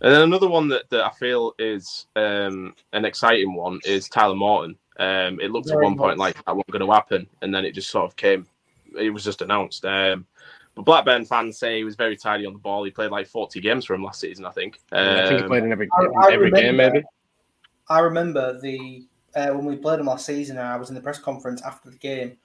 And 0.00 0.14
then 0.14 0.22
another 0.22 0.48
one 0.48 0.68
that, 0.68 0.90
that 0.90 1.04
I 1.04 1.10
feel 1.12 1.54
is 1.58 2.06
um, 2.16 2.74
an 2.92 3.04
exciting 3.04 3.54
one 3.54 3.80
is 3.84 4.08
Tyler 4.08 4.34
Morton. 4.34 4.76
Um, 4.98 5.40
it 5.40 5.50
looked 5.50 5.66
at 5.68 5.74
Very 5.74 5.84
one 5.84 5.96
point 5.96 6.18
like 6.18 6.34
that 6.44 6.54
wasn't 6.54 6.70
going 6.70 6.86
to 6.86 6.92
happen, 6.92 7.26
and 7.42 7.52
then 7.54 7.64
it 7.64 7.72
just 7.72 7.90
sort 7.90 8.04
of 8.04 8.16
came. 8.16 8.46
It 8.98 9.10
was 9.10 9.24
just 9.24 9.42
announced. 9.42 9.84
Um, 9.84 10.26
but 10.76 10.84
Blackburn 10.84 11.24
fans 11.24 11.58
say 11.58 11.78
he 11.78 11.84
was 11.84 11.96
very 11.96 12.16
tidy 12.16 12.46
on 12.46 12.52
the 12.52 12.58
ball. 12.58 12.84
He 12.84 12.90
played 12.90 13.10
like 13.10 13.26
40 13.26 13.60
games 13.60 13.84
for 13.84 13.94
him 13.94 14.04
last 14.04 14.20
season, 14.20 14.44
I 14.44 14.50
think. 14.50 14.80
I 14.92 15.26
think 15.26 15.38
he 15.38 15.42
Um, 15.44 15.48
played 15.48 15.64
in 15.64 15.72
every 15.72 15.88
I- 15.96 16.04
in 16.04 16.10
I 16.16 16.32
every 16.32 16.50
game 16.50 16.66
remember- 16.66 16.94
maybe. 16.94 17.06
I 17.88 17.98
remember 18.00 18.58
the 18.60 19.04
uh, 19.36 19.48
when 19.48 19.64
we 19.64 19.76
played 19.76 19.98
him 20.00 20.06
last 20.06 20.26
season, 20.26 20.58
and 20.58 20.66
I 20.66 20.76
was 20.76 20.88
in 20.90 20.94
the 20.94 21.00
press 21.00 21.18
conference 21.18 21.60
after 21.62 21.90
the 21.90 21.98
game, 21.98 22.36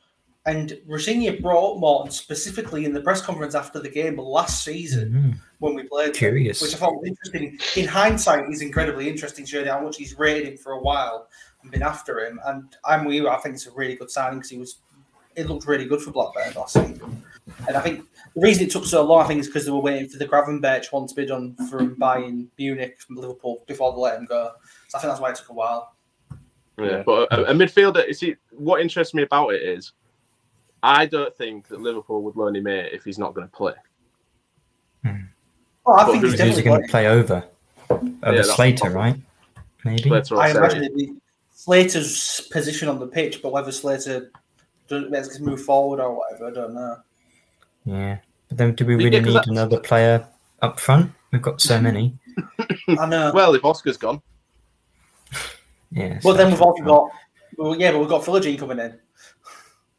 and 0.47 0.79
Rosenior 0.87 1.39
brought 1.39 1.77
Morton 1.79 2.11
specifically 2.11 2.83
in 2.85 2.93
the 2.93 3.01
press 3.01 3.21
conference 3.21 3.53
after 3.53 3.79
the 3.79 3.89
game 3.89 4.17
last 4.17 4.63
season 4.63 5.11
Mhm. 5.11 5.39
when 5.59 5.75
we 5.75 5.83
played. 5.83 6.07
them, 6.07 6.13
Curious. 6.15 6.61
which 6.61 6.73
I 6.73 6.77
thought 6.77 6.95
was 6.99 7.07
interesting. 7.07 7.59
In 7.75 7.87
hindsight, 7.87 8.47
he's 8.47 8.61
incredibly 8.63 9.07
interesting, 9.07 9.45
showing 9.45 9.67
how 9.67 9.79
much 9.81 9.97
he's 9.97 10.17
rated 10.17 10.47
him 10.47 10.57
for 10.57 10.71
a 10.71 10.79
while 10.79 11.17
and 11.19 11.27
been 11.69 11.83
after 11.83 12.25
him. 12.25 12.39
And 12.45 12.75
I'm 12.85 13.05
with 13.05 13.15
you. 13.15 13.29
I 13.29 13.37
think 13.37 13.55
it's 13.55 13.67
a 13.67 13.71
really 13.71 13.95
good 13.95 14.11
signing 14.11 14.39
because 14.39 14.51
he 14.51 14.57
was. 14.57 14.77
It 15.35 15.47
looked 15.47 15.67
really 15.67 15.85
good 15.85 16.01
for 16.01 16.11
Blackburn 16.11 16.53
last 16.55 16.73
season, 16.73 17.23
and 17.67 17.77
I 17.77 17.81
think 17.81 18.03
the 18.35 18.41
reason 18.41 18.65
it 18.65 18.71
took 18.71 18.83
so 18.83 19.03
long, 19.03 19.23
I 19.23 19.27
think, 19.27 19.39
is 19.39 19.47
because 19.47 19.63
they 19.65 19.71
were 19.71 19.79
waiting 19.79 20.09
for 20.09 20.17
the 20.17 20.27
Gravenberch 20.27 20.91
one 20.91 21.07
to 21.07 21.15
be 21.15 21.25
done 21.25 21.55
from 21.69 21.95
Bayern 21.95 22.47
Munich 22.57 22.99
from 22.99 23.15
Liverpool 23.15 23.63
before 23.67 23.93
they 23.93 23.99
let 23.99 24.19
him 24.19 24.25
go. 24.25 24.51
So 24.87 24.97
I 24.97 25.01
think 25.01 25.11
that's 25.11 25.21
why 25.21 25.29
it 25.29 25.35
took 25.35 25.49
a 25.49 25.53
while. 25.53 25.93
Yeah, 26.77 27.03
but 27.05 27.31
a, 27.31 27.51
a 27.51 27.53
midfielder. 27.53 28.07
You 28.07 28.13
see, 28.13 28.35
what 28.51 28.81
interests 28.81 29.13
me 29.13 29.23
about 29.23 29.49
it 29.53 29.61
is, 29.61 29.93
I 30.81 31.05
don't 31.05 31.35
think 31.37 31.67
that 31.67 31.79
Liverpool 31.79 32.21
would 32.23 32.35
loan 32.35 32.55
him 32.55 32.65
here 32.65 32.89
if 32.91 33.03
he's 33.03 33.19
not 33.19 33.33
going 33.33 33.47
to 33.47 33.53
play. 33.55 33.73
Oh, 35.05 35.93
I 35.93 36.05
But 36.05 36.11
think 36.11 36.23
he's 36.25 36.35
definitely. 36.35 36.63
going 36.63 36.81
to 36.81 36.87
play 36.87 37.07
over? 37.07 37.45
Over 37.89 38.09
that's 38.23 38.53
Slater, 38.55 38.89
right? 38.89 39.15
Maybe. 39.85 40.03
Slater 40.03 40.35
or 40.35 40.41
I 40.41 40.49
imagine 40.51 40.83
it'd 40.83 40.97
be 40.97 41.13
Slater's 41.63 42.39
position 42.51 42.87
on 42.87 42.99
the 42.99 43.07
pitch, 43.07 43.41
but 43.43 43.51
whether 43.51 43.69
Slater 43.69 44.31
does 44.87 45.39
move 45.41 45.61
forward 45.61 45.99
or 45.99 46.15
whatever, 46.17 46.47
I 46.47 46.51
don't 46.51 46.73
know. 46.73 46.95
Yeah. 47.83 48.19
But 48.47 48.57
then 48.57 48.75
do 48.75 48.85
we 48.85 48.93
Yeah, 49.03 49.09
need 49.09 49.25
that's- 49.25 49.47
another 49.47 49.77
player 49.81 50.25
up 50.61 50.79
front? 50.79 51.11
We've 51.33 51.41
got 51.41 51.59
so 51.59 51.81
many. 51.81 52.17
I 52.97 53.05
know. 53.07 53.33
Well, 53.33 53.53
if 53.55 53.65
Oscar's 53.65 53.97
gone, 53.97 54.21
Yeah. 55.91 56.13
but 56.23 56.31
so- 56.31 56.33
then 56.33 56.51
we've 56.51 56.61
also 56.61 56.81
got, 56.85 57.09
well, 57.57 57.75
yeah, 57.75 57.91
but 57.91 57.99
we've 57.99 58.07
got 58.07 58.23
Philogene 58.23 58.57
coming 58.57 58.79
in. 58.79 58.97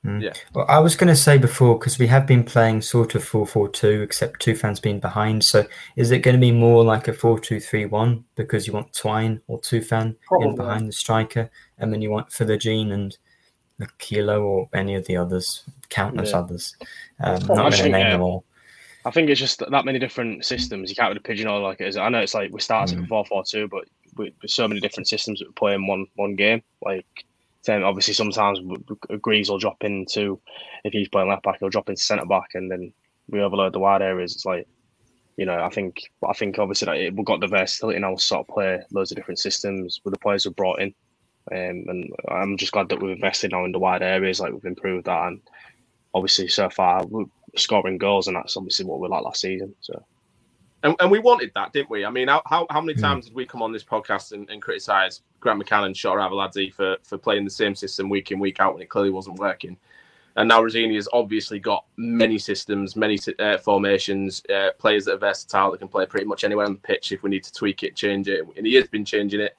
Well, 0.03 0.65
I 0.69 0.79
was 0.79 0.97
going 0.97 1.09
to 1.09 1.17
say 1.17 1.37
before 1.37 1.79
because 1.79 1.99
we 1.99 2.07
have 2.07 2.27
been 2.27 2.43
playing 2.43 2.81
sort 2.83 3.15
of 3.15 3.23
4-4-2, 3.29 4.03
except 4.03 4.43
Tufan's 4.45 4.81
being 4.81 4.99
behind. 5.01 5.45
So 5.45 5.67
is 5.97 6.11
it 6.11 6.21
going 6.21 6.37
to 6.37 6.41
be 6.41 6.53
more 6.53 6.83
like 6.83 7.07
a 7.09 7.13
4-2-3-1 7.13 8.25
because 8.35 8.67
you 8.67 8.73
want 8.73 8.93
Twine 8.95 9.41
or 9.47 9.61
Tufan 9.61 10.17
Probably. 10.27 10.49
in 10.49 10.57
behind 10.57 10.89
the 10.89 10.93
striker, 10.93 11.51
and 11.79 11.93
then 11.93 12.01
you 12.01 12.11
want 12.11 12.31
Philogene 12.31 12.93
and 12.93 13.17
the 13.79 13.89
Kilo 13.99 14.43
or 14.43 14.69
any 14.75 14.95
of 14.95 15.07
the 15.07 15.17
others, 15.17 15.65
countless 15.91 16.31
Yeah. 16.31 16.39
others. 16.39 16.77
Um, 17.21 17.33
not 17.35 17.49
what 17.49 17.49
going 17.57 17.61
I 17.67 17.71
to 17.71 17.77
think, 17.83 17.93
name 17.93 18.07
yeah. 18.07 18.13
them 18.13 18.23
all. 18.23 18.45
I 19.07 19.11
think 19.11 19.31
it's 19.31 19.41
just 19.41 19.61
that 19.71 19.85
many 19.87 19.99
different 19.99 20.45
systems. 20.45 20.91
You 20.91 20.97
can't 20.97 21.09
really 21.09 21.21
pigeonhole 21.21 21.63
like 21.63 21.81
it 21.81 21.89
is. 21.89 21.97
I 21.97 22.09
know 22.11 22.21
it's 22.21 22.35
like 22.35 22.53
we 22.53 22.61
started 22.61 22.97
Mm. 22.97 23.01
with 23.03 23.09
four 23.09 23.25
four 23.25 23.45
two, 23.45 23.67
but 23.69 23.85
with 24.17 24.35
so 24.47 24.69
many 24.69 24.81
different 24.81 25.09
systems 25.09 25.39
that 25.41 25.49
we 25.49 25.53
play 25.53 25.75
in 25.75 25.87
one 25.87 26.07
one 26.17 26.37
game. 26.37 26.63
Like, 26.83 27.07
then 27.67 27.83
obviously 27.83 28.15
sometimes 28.15 28.61
Greaves 29.21 29.51
will 29.51 29.59
drop 29.59 29.85
into 29.85 30.41
if 30.85 30.93
he's 30.93 31.09
playing 31.09 31.29
left 31.29 31.43
back, 31.43 31.59
he'll 31.61 31.69
drop 31.69 31.89
into 31.89 32.01
centre 32.01 32.27
back, 32.27 32.51
and 32.55 32.71
then 32.71 32.93
we 33.29 33.41
overload 33.41 33.73
the 33.73 33.79
wide 33.79 34.03
areas. 34.03 34.35
It's 34.35 34.47
like, 34.47 34.67
you 35.37 35.47
know, 35.47 35.63
I 35.63 35.69
think 35.69 36.11
I 36.27 36.33
think 36.33 36.59
obviously 36.59 37.07
it, 37.07 37.15
we've 37.15 37.27
got 37.27 37.41
the 37.41 37.47
versatility 37.47 37.99
now 37.99 38.15
to 38.15 38.21
sort 38.21 38.49
of 38.49 38.55
play 38.55 38.81
loads 38.93 39.13
of 39.13 39.17
different 39.17 39.39
systems 39.39 40.01
with 40.05 40.15
the 40.15 40.21
players 40.21 40.45
we've 40.45 40.57
brought 40.57 40.81
in. 40.81 40.95
Um, 41.53 41.85
and 41.89 42.13
I'm 42.29 42.57
just 42.57 42.73
glad 42.73 42.89
that 42.91 43.01
we've 43.01 43.17
invested 43.17 43.53
now 43.53 43.65
in 43.65 43.73
the 43.73 43.79
wide 43.79 44.03
areas, 44.03 44.41
like 44.41 44.53
we've 44.53 44.65
improved 44.65 45.07
that, 45.07 45.29
and 45.29 45.41
obviously 46.15 46.49
so 46.49 46.69
far 46.71 47.05
we're 47.07 47.25
scoring 47.57 47.99
goals, 47.99 48.27
and 48.27 48.37
that's 48.37 48.57
obviously 48.57 48.85
what 48.85 49.01
we 49.01 49.09
like 49.09 49.25
last 49.25 49.41
season. 49.41 49.75
So 49.81 50.05
and, 50.83 50.97
and 51.01 51.11
we 51.11 51.19
wanted 51.19 51.53
that, 51.55 51.73
didn't 51.73 51.91
we? 51.91 52.05
I 52.05 52.11
mean, 52.11 52.29
how 52.29 52.43
how, 52.47 52.67
how 52.71 52.81
many 52.81 52.95
Hmm. 52.95 53.03
times 53.03 53.27
did 53.27 53.35
we 53.35 53.47
come 53.47 53.63
on 53.63 53.73
this 53.73 53.85
podcast 53.85 54.33
and, 54.33 54.49
and 54.51 54.63
criticise 54.63 55.23
Grant 55.41 55.63
McCann 55.63 55.87
and 55.87 55.95
Shota 55.95 56.29
Arveladze 56.29 56.73
for 56.73 56.97
for 57.03 57.19
playing 57.19 57.45
the 57.45 57.51
same 57.51 57.75
system 57.75 58.09
week 58.09 58.31
in 58.31 58.39
week 58.39 58.61
out 58.61 58.75
when 58.75 58.83
it 58.83 58.89
clearly 58.89 59.11
wasn't 59.11 59.39
working? 59.39 59.77
And 60.37 60.49
now 60.49 60.63
Rosenior 60.63 60.95
has 60.95 61.09
obviously 61.13 61.59
got 61.59 61.85
many 61.97 62.39
systems, 62.39 62.95
many 62.95 63.19
uh, 63.41 63.59
formations, 63.59 64.43
uh, 64.49 64.71
players 64.79 65.05
that 65.05 65.15
are 65.15 65.19
versatile 65.19 65.73
that 65.73 65.79
can 65.79 65.89
play 65.89 66.07
pretty 66.07 66.25
much 66.25 66.45
anywhere 66.45 66.67
on 66.67 66.75
the 66.75 66.79
pitch 66.79 67.11
if 67.11 67.23
we 67.23 67.31
need 67.31 67.43
to 67.45 67.53
tweak 67.53 67.83
it, 67.83 67.97
change 67.97 68.29
it. 68.29 68.47
And 68.57 68.65
he 68.65 68.75
has 68.77 68.87
been 68.87 69.05
changing 69.05 69.41
it. 69.41 69.57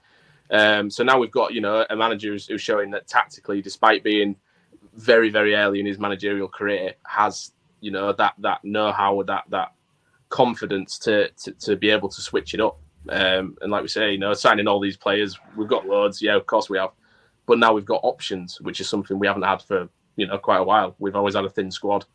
Um, 0.49 0.89
so 0.89 1.03
now 1.03 1.19
we've 1.19 1.31
got 1.31 1.53
you 1.53 1.61
know 1.61 1.85
a 1.89 1.95
manager 1.95 2.31
who's, 2.31 2.47
who's 2.47 2.61
showing 2.61 2.89
that 2.91 3.07
tactically, 3.07 3.61
despite 3.61 4.03
being 4.03 4.35
very 4.95 5.29
very 5.29 5.55
early 5.55 5.79
in 5.79 5.85
his 5.85 5.99
managerial 5.99 6.47
career, 6.47 6.93
has 7.05 7.51
you 7.81 7.91
know 7.91 8.13
that 8.13 8.33
that 8.39 8.63
know 8.63 8.91
how 8.91 9.21
that 9.23 9.43
that 9.49 9.73
confidence 10.31 10.97
to, 10.97 11.29
to 11.43 11.51
to 11.51 11.75
be 11.75 11.91
able 11.91 12.09
to 12.09 12.21
switch 12.21 12.55
it 12.55 12.59
up. 12.59 12.79
Um, 13.09 13.55
and 13.61 13.71
like 13.71 13.83
we 13.83 13.87
say, 13.87 14.11
you 14.11 14.17
know, 14.17 14.33
signing 14.33 14.67
all 14.67 14.79
these 14.79 14.97
players, 14.97 15.37
we've 15.55 15.67
got 15.67 15.87
loads. 15.87 16.21
Yeah, 16.21 16.35
of 16.35 16.47
course 16.47 16.69
we 16.69 16.79
have, 16.79 16.91
but 17.45 17.59
now 17.59 17.73
we've 17.73 17.85
got 17.85 18.01
options, 18.03 18.59
which 18.61 18.81
is 18.81 18.89
something 18.89 19.19
we 19.19 19.27
haven't 19.27 19.43
had 19.43 19.61
for 19.61 19.87
you 20.15 20.25
know 20.25 20.39
quite 20.39 20.57
a 20.59 20.63
while. 20.63 20.95
We've 20.97 21.15
always 21.15 21.35
had 21.35 21.45
a 21.45 21.49
thin 21.49 21.69
squad. 21.69 22.05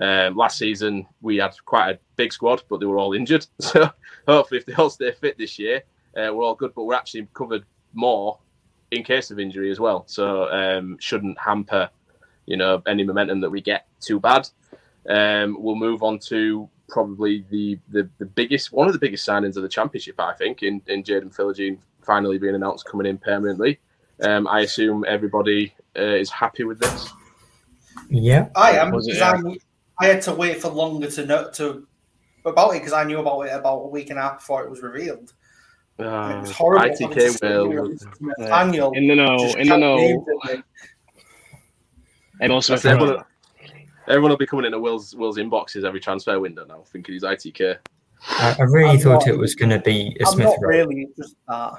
Um, 0.00 0.36
last 0.36 0.58
season 0.58 1.06
we 1.20 1.36
had 1.36 1.54
quite 1.64 1.90
a 1.90 1.98
big 2.16 2.32
squad, 2.32 2.62
but 2.68 2.80
they 2.80 2.86
were 2.86 2.98
all 2.98 3.14
injured. 3.14 3.46
So 3.60 3.90
hopefully, 4.26 4.60
if 4.60 4.66
they 4.66 4.74
all 4.74 4.90
stay 4.90 5.12
fit 5.12 5.38
this 5.38 5.58
year, 5.58 5.82
uh, 6.16 6.30
we're 6.32 6.44
all 6.44 6.54
good. 6.54 6.72
But 6.74 6.84
we're 6.84 6.94
actually 6.94 7.26
covered 7.34 7.64
more 7.94 8.38
in 8.90 9.02
case 9.02 9.30
of 9.30 9.38
injury 9.38 9.70
as 9.70 9.80
well. 9.80 10.04
So 10.06 10.50
um, 10.50 10.96
shouldn't 11.00 11.38
hamper, 11.38 11.90
you 12.46 12.56
know, 12.56 12.82
any 12.86 13.04
momentum 13.04 13.40
that 13.40 13.50
we 13.50 13.60
get 13.60 13.86
too 14.00 14.20
bad. 14.20 14.48
Um, 15.08 15.56
we'll 15.58 15.74
move 15.74 16.02
on 16.02 16.18
to 16.30 16.68
probably 16.92 17.44
the, 17.50 17.78
the 17.90 18.08
the 18.18 18.26
biggest 18.26 18.70
one 18.72 18.86
of 18.86 18.92
the 18.92 18.98
biggest 18.98 19.26
signings 19.26 19.56
of 19.56 19.62
the 19.62 19.68
championship, 19.68 20.20
I 20.20 20.34
think, 20.34 20.62
in 20.62 20.80
in 20.86 21.02
Jaden 21.02 21.34
Philogene 21.34 21.78
finally 22.04 22.38
being 22.38 22.54
announced 22.54 22.84
coming 22.84 23.06
in 23.06 23.18
permanently. 23.18 23.80
Um, 24.22 24.46
I 24.46 24.60
assume 24.60 25.04
everybody 25.08 25.74
uh, 25.98 26.02
is 26.02 26.30
happy 26.30 26.64
with 26.64 26.78
this. 26.78 27.10
Yeah, 28.10 28.48
I 28.54 28.72
am. 28.72 28.88
It, 28.94 29.04
because 29.06 29.20
I, 29.20 29.40
I 29.98 30.06
had 30.06 30.22
to 30.22 30.34
wait 30.34 30.60
for 30.60 30.68
longer 30.68 31.10
to 31.10 31.26
know 31.26 31.50
to 31.54 31.86
about 32.44 32.70
it 32.74 32.80
because 32.80 32.92
I 32.92 33.04
knew 33.04 33.18
about 33.20 33.40
it 33.42 33.52
about 33.54 33.78
a 33.78 33.88
week 33.88 34.10
and 34.10 34.18
a 34.18 34.22
half 34.22 34.38
before 34.38 34.62
it 34.64 34.70
was 34.70 34.82
revealed. 34.82 35.32
And 35.98 36.06
it 36.06 36.12
Uh, 36.12 36.40
was 36.40 36.50
horrible. 36.52 36.88
ITK 36.88 37.14
having 37.14 37.32
to 37.38 37.46
will- 37.46 37.70
here 37.70 37.78
and 37.80 37.88
listen 37.88 38.12
to 38.12 38.34
Nathaniel 38.38 38.92
In 38.92 39.08
the 39.08 39.14
know, 39.16 39.36
in 39.36 39.58
the 39.58 39.64
shout 39.64 39.80
know. 39.80 39.96
names 39.96 40.24
at 40.44 40.56
me. 40.56 40.62
And 42.40 42.52
also, 42.52 42.72
That's 42.74 42.84
everyone, 42.86 43.24
everyone 44.08 44.30
will 44.30 44.36
be 44.38 44.46
coming 44.46 44.64
into 44.66 44.78
Will's 44.80 45.14
Will's 45.14 45.38
inboxes 45.38 45.84
every 45.84 46.00
transfer 46.00 46.38
window 46.40 46.64
now, 46.64 46.82
thinking 46.86 47.14
he's 47.14 47.22
ITK. 47.22 47.78
I, 48.28 48.56
I 48.58 48.62
really 48.62 48.90
I'm 48.90 48.98
thought 48.98 49.26
not- 49.26 49.28
it 49.28 49.36
was 49.38 49.54
going 49.54 49.70
to 49.70 49.80
be 49.80 50.16
a 50.20 50.26
I'm 50.26 50.32
Smith 50.32 50.46
not 50.46 50.56
Rowe. 50.62 50.68
really 50.68 51.02
it's 51.02 51.16
just 51.16 51.36
that. 51.48 51.72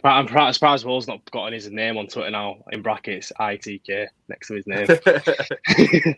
But 0.00 0.10
I'm 0.10 0.26
proud, 0.26 0.52
surprised 0.54 0.84
Will's 0.84 1.08
not 1.08 1.28
gotten 1.32 1.52
his 1.52 1.68
name 1.70 1.96
on 1.98 2.06
Twitter 2.06 2.30
now 2.30 2.58
in 2.70 2.82
brackets 2.82 3.32
ITK 3.40 4.06
next 4.28 4.46
to 4.46 4.54
his 4.54 4.66
name. 4.66 4.86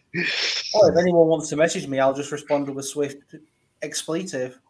Oh, 0.75 0.87
if 0.89 0.97
anyone 0.99 1.27
wants 1.27 1.49
to 1.49 1.57
message 1.57 1.87
me, 1.89 1.99
I'll 1.99 2.15
just 2.15 2.31
respond 2.31 2.69
with 2.69 2.79
a 2.79 2.83
swift 2.83 3.35
expletive. 3.83 4.61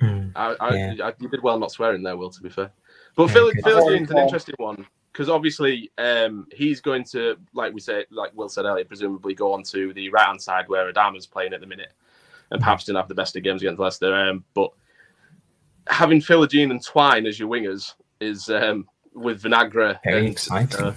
Mm. 0.00 0.32
I, 0.36 0.54
I, 0.60 0.74
Yeah. 0.76 0.94
I, 1.08 1.12
you 1.18 1.28
did 1.28 1.42
well 1.42 1.58
not 1.58 1.72
swearing 1.72 2.02
there, 2.02 2.16
Will. 2.16 2.30
To 2.30 2.40
be 2.40 2.48
fair, 2.48 2.70
but 3.16 3.24
Yeah, 3.26 3.32
Phil, 3.32 3.50
good. 3.52 3.64
Phil 3.64 3.88
Jean's 3.90 4.10
an 4.10 4.18
interesting 4.18 4.54
one 4.58 4.86
because 5.18 5.28
obviously 5.28 5.90
um, 5.98 6.46
he's 6.52 6.80
going 6.80 7.02
to, 7.02 7.36
like 7.52 7.74
we 7.74 7.80
said, 7.80 8.06
like 8.12 8.30
Will 8.36 8.48
said 8.48 8.66
earlier, 8.66 8.84
presumably 8.84 9.34
go 9.34 9.52
on 9.52 9.64
to 9.64 9.92
the 9.94 10.08
right 10.10 10.26
hand 10.26 10.40
side 10.40 10.68
where 10.68 10.92
Adama's 10.92 11.26
playing 11.26 11.52
at 11.52 11.60
the 11.60 11.66
minute, 11.66 11.92
and 12.52 12.60
perhaps 12.60 12.84
didn't 12.84 12.98
have 12.98 13.08
the 13.08 13.16
best 13.16 13.34
of 13.34 13.42
games 13.42 13.60
against 13.60 13.80
Leicester. 13.80 14.14
Um, 14.14 14.44
but 14.54 14.70
having 15.88 16.20
Philogene 16.20 16.70
and 16.70 16.80
Twine 16.80 17.26
as 17.26 17.36
your 17.36 17.48
wingers 17.48 17.94
is 18.20 18.48
um, 18.48 18.86
with 19.12 19.42
Vinagre 19.42 19.98
Very 20.04 20.18
and 20.20 20.28
exciting. 20.28 20.80
uh, 20.84 20.94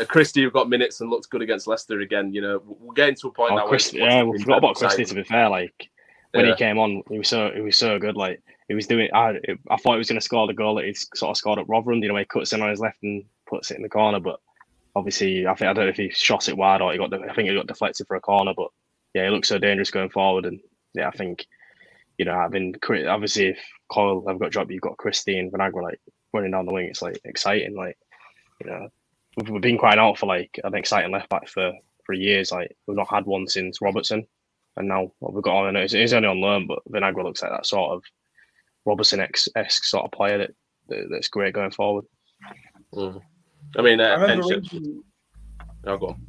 uh, 0.00 0.04
Christie 0.06 0.44
who 0.44 0.50
got 0.50 0.70
minutes 0.70 1.02
and 1.02 1.10
looked 1.10 1.28
good 1.28 1.42
against 1.42 1.66
Leicester 1.66 2.00
again. 2.00 2.32
You 2.32 2.40
know, 2.40 2.62
we're 2.64 2.94
getting 2.94 3.16
to 3.16 3.28
a 3.28 3.32
point 3.32 3.52
Oh, 3.52 3.56
now. 3.56 3.68
where 3.68 3.78
yeah, 3.92 4.22
we 4.22 4.38
forgot 4.38 4.58
about. 4.58 4.76
Christie. 4.76 5.04
To 5.04 5.14
be 5.14 5.24
fair, 5.24 5.50
like 5.50 5.90
when 6.32 6.46
Yeah. 6.46 6.52
he 6.52 6.56
came 6.56 6.78
on, 6.78 7.02
he 7.10 7.18
was 7.18 7.28
so 7.28 7.50
he 7.54 7.60
was 7.60 7.76
so 7.76 7.98
good. 7.98 8.16
Like 8.16 8.40
he 8.68 8.74
was 8.74 8.86
doing. 8.86 9.10
I 9.12 9.38
I 9.70 9.76
thought 9.76 9.92
he 9.92 9.98
was 9.98 10.08
going 10.08 10.18
to 10.20 10.24
score 10.24 10.46
the 10.46 10.54
goal 10.54 10.76
that 10.76 10.86
he 10.86 10.94
sort 10.94 11.32
of 11.32 11.36
scored 11.36 11.58
at 11.58 11.68
Rotherham. 11.68 12.02
You 12.02 12.08
know, 12.08 12.16
he 12.16 12.24
cuts 12.24 12.54
in 12.54 12.62
on 12.62 12.70
his 12.70 12.80
left 12.80 13.02
and 13.02 13.24
puts 13.48 13.70
it 13.70 13.76
in 13.76 13.82
the 13.82 13.88
corner. 13.88 14.20
But 14.20 14.40
obviously, 14.94 15.46
I 15.46 15.54
think 15.54 15.70
I 15.70 15.72
don't 15.72 15.84
know 15.84 15.90
if 15.90 15.96
he 15.96 16.10
shot 16.10 16.48
it 16.48 16.56
wide 16.56 16.80
or 16.80 16.92
he 16.92 16.98
got. 16.98 17.10
The, 17.10 17.20
I 17.20 17.34
think 17.34 17.48
he 17.48 17.54
got 17.54 17.66
deflected 17.66 18.06
for 18.06 18.16
a 18.16 18.20
corner. 18.20 18.52
But 18.56 18.68
yeah, 19.14 19.24
he 19.24 19.30
looks 19.30 19.48
so 19.48 19.58
dangerous 19.58 19.90
going 19.90 20.10
forward. 20.10 20.46
And 20.46 20.60
yeah, 20.94 21.08
I 21.08 21.12
think 21.12 21.46
you 22.18 22.24
know, 22.24 22.34
having 22.34 22.74
obviously 23.08 23.46
if 23.48 23.58
Coyle 23.90 24.24
have 24.28 24.40
got 24.40 24.50
dropped, 24.50 24.70
you've 24.70 24.82
got 24.82 24.96
Christie 24.96 25.38
and 25.38 25.52
Vinagre 25.52 25.82
like 25.82 26.00
running 26.32 26.50
down 26.50 26.66
the 26.66 26.72
wing. 26.72 26.86
It's 26.86 27.02
like 27.02 27.20
exciting. 27.24 27.76
Like 27.76 27.96
you 28.60 28.70
know, 28.70 28.88
we've, 29.36 29.48
we've 29.50 29.62
been 29.62 29.78
crying 29.78 30.00
out 30.00 30.18
for 30.18 30.26
like 30.26 30.58
an 30.64 30.74
exciting 30.74 31.12
left 31.12 31.28
back 31.28 31.48
for 31.48 31.72
for 32.04 32.12
years. 32.12 32.50
Like 32.50 32.76
we've 32.86 32.96
not 32.96 33.08
had 33.08 33.24
one 33.24 33.46
since 33.46 33.80
Robertson, 33.80 34.26
and 34.76 34.88
now 34.88 35.12
what 35.20 35.32
we've 35.32 35.42
got 35.42 35.66
on. 35.66 35.76
It's, 35.76 35.94
it's 35.94 36.12
only 36.12 36.28
on 36.28 36.40
loan, 36.40 36.66
but 36.66 36.80
Vinagre 36.90 37.22
looks 37.22 37.42
like 37.42 37.52
that 37.52 37.66
sort 37.66 37.92
of 37.92 38.02
Robertson 38.84 39.20
esque 39.20 39.84
sort 39.84 40.04
of 40.04 40.10
player 40.10 40.38
that, 40.38 40.50
that 40.88 41.08
that's 41.10 41.28
great 41.28 41.54
going 41.54 41.70
forward. 41.70 42.04
Mm. 42.92 43.20
I 43.76 43.82
mean, 43.82 44.00
I 44.00 44.14
uh, 44.14 44.20
remember 44.20 44.46
reading, 44.48 45.02
oh, 45.86 45.98
go 45.98 46.06
on. 46.08 46.26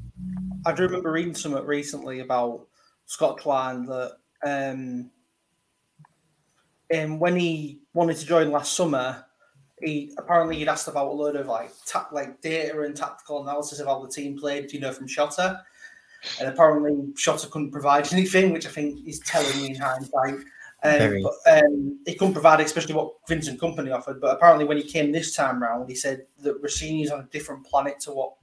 I 0.66 0.74
do 0.74 0.84
remember 0.84 1.12
reading 1.12 1.36
something 1.36 1.66
recently 1.66 2.20
about 2.20 2.68
Scott 3.06 3.38
Klein 3.38 3.86
that 3.86 4.18
um, 4.46 5.10
and 6.92 7.20
when 7.20 7.36
he 7.36 7.80
wanted 7.94 8.18
to 8.18 8.26
join 8.26 8.52
last 8.52 8.76
summer, 8.76 9.26
he 9.82 10.14
apparently 10.18 10.58
he'd 10.58 10.68
asked 10.68 10.88
about 10.88 11.08
a 11.08 11.12
load 11.12 11.36
of 11.36 11.48
like 11.48 11.72
ta- 11.86 12.10
like 12.12 12.42
data 12.42 12.82
and 12.82 12.96
tactical 12.96 13.42
analysis 13.44 13.80
of 13.80 13.88
how 13.88 14.00
the 14.04 14.10
team 14.10 14.38
played, 14.38 14.72
you 14.74 14.80
know, 14.80 14.92
from 14.92 15.08
Shota. 15.08 15.62
And 16.40 16.50
apparently 16.50 17.14
Shota 17.14 17.50
couldn't 17.50 17.72
provide 17.72 18.12
anything, 18.14 18.52
which 18.52 18.66
I 18.66 18.70
think 18.70 19.08
is 19.08 19.20
telling 19.20 19.56
me 19.58 19.70
in 19.70 19.76
hindsight. 19.76 20.46
Um, 20.82 20.98
Very. 20.98 21.24
but 21.24 21.64
um, 21.64 22.00
he 22.06 22.16
couldn't 22.16 22.34
provide, 22.34 22.62
especially 22.62 22.96
what 22.96 23.14
Vincent 23.28 23.60
Kompany 23.60 23.94
offered. 23.94 24.22
But 24.22 24.36
apparently, 24.36 24.66
when 24.66 24.78
he 24.78 24.84
came 24.84 25.12
this 25.12 25.36
time 25.36 25.62
round, 25.62 25.90
he 25.90 25.96
said 25.96 26.26
that 26.42 26.62
Rosenior's 26.62 27.12
on 27.12 27.20
a 27.20 27.24
different 27.24 27.66
planet 27.66 28.00
to 28.02 28.12
what 28.12 28.34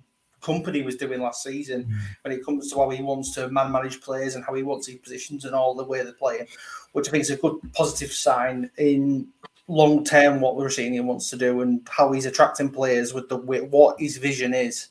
Company 0.43 0.83
was 0.83 0.97
doing 0.97 1.21
last 1.21 1.43
season 1.43 1.93
when 2.23 2.33
it 2.33 2.45
comes 2.45 2.71
to 2.71 2.79
how 2.79 2.91
he 2.91 3.03
wants 3.03 3.35
to 3.35 3.49
man 3.49 3.73
manage 3.73 4.01
players 4.01 4.37
and 4.37 4.45
how 4.45 4.55
he 4.55 4.63
wants 4.63 4.87
his 4.87 4.97
positions 4.97 5.45
and 5.45 5.55
all 5.55 5.75
the 5.75 5.83
way 5.83 6.03
they're 6.03 6.13
playing, 6.13 6.47
which 6.93 7.09
I 7.09 7.11
think 7.11 7.23
is 7.23 7.31
a 7.31 7.37
good 7.37 7.59
positive 7.73 8.13
sign 8.13 8.71
in 8.77 9.29
long 9.67 10.05
term 10.05 10.41
what 10.41 10.57
Rossini 10.57 11.01
wants 11.01 11.31
to 11.31 11.37
do 11.37 11.63
and 11.63 11.87
how 11.91 12.13
he's 12.13 12.27
attracting 12.27 12.71
players 12.71 13.13
with 13.13 13.29
the 13.29 13.39
with 13.39 13.71
what 13.71 13.99
his 13.99 14.19
vision 14.19 14.55
is. 14.55 14.89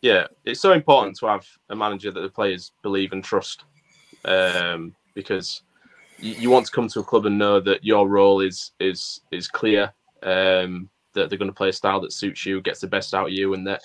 Yeah, 0.00 0.26
it's 0.44 0.60
so 0.60 0.72
important 0.72 1.18
to 1.18 1.26
have 1.26 1.46
a 1.70 1.76
manager 1.76 2.10
that 2.10 2.20
the 2.20 2.28
players 2.28 2.72
believe 2.82 3.12
and 3.12 3.24
trust, 3.24 3.64
um, 4.24 4.94
because 5.14 5.62
you, 6.18 6.34
you 6.34 6.50
want 6.50 6.66
to 6.66 6.72
come 6.72 6.88
to 6.88 7.00
a 7.00 7.04
club 7.04 7.26
and 7.26 7.38
know 7.38 7.60
that 7.60 7.84
your 7.84 8.08
role 8.08 8.40
is 8.40 8.72
is 8.80 9.20
is 9.30 9.48
clear, 9.48 9.92
um, 10.22 10.88
that 11.12 11.28
they're 11.28 11.38
going 11.38 11.50
to 11.50 11.56
play 11.56 11.68
a 11.68 11.72
style 11.72 12.00
that 12.00 12.12
suits 12.12 12.44
you, 12.46 12.60
gets 12.60 12.80
the 12.80 12.86
best 12.86 13.14
out 13.14 13.26
of 13.26 13.32
you, 13.32 13.54
and 13.54 13.66
that 13.66 13.82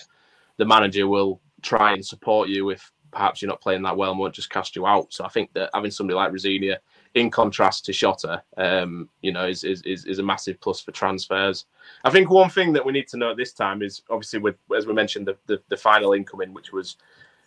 the 0.56 0.64
manager 0.64 1.08
will 1.08 1.40
try 1.62 1.92
and 1.92 2.04
support 2.04 2.48
you 2.48 2.70
if 2.70 2.90
perhaps 3.10 3.42
you're 3.42 3.48
not 3.48 3.60
playing 3.60 3.82
that 3.82 3.96
well 3.96 4.10
and 4.10 4.20
won't 4.20 4.34
just 4.34 4.50
cast 4.50 4.76
you 4.76 4.86
out. 4.86 5.12
So 5.12 5.24
I 5.24 5.28
think 5.28 5.52
that 5.54 5.70
having 5.74 5.90
somebody 5.90 6.14
like 6.14 6.30
Rosenior, 6.30 6.78
in 7.14 7.30
contrast 7.30 7.84
to 7.86 7.92
Shota, 7.92 8.40
um, 8.56 9.08
you 9.20 9.32
know, 9.32 9.46
is, 9.46 9.64
is 9.64 9.82
is 9.82 10.18
a 10.18 10.22
massive 10.22 10.60
plus 10.60 10.80
for 10.80 10.92
transfers. 10.92 11.66
I 12.04 12.10
think 12.10 12.30
one 12.30 12.50
thing 12.50 12.72
that 12.72 12.84
we 12.84 12.92
need 12.92 13.08
to 13.08 13.16
note 13.16 13.36
this 13.36 13.52
time 13.52 13.82
is 13.82 14.02
obviously 14.10 14.38
with 14.38 14.56
as 14.76 14.86
we 14.86 14.92
mentioned 14.92 15.26
the 15.26 15.36
the, 15.46 15.60
the 15.68 15.76
final 15.76 16.12
incoming, 16.12 16.54
which 16.54 16.72
was 16.72 16.96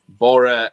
Bora 0.09 0.71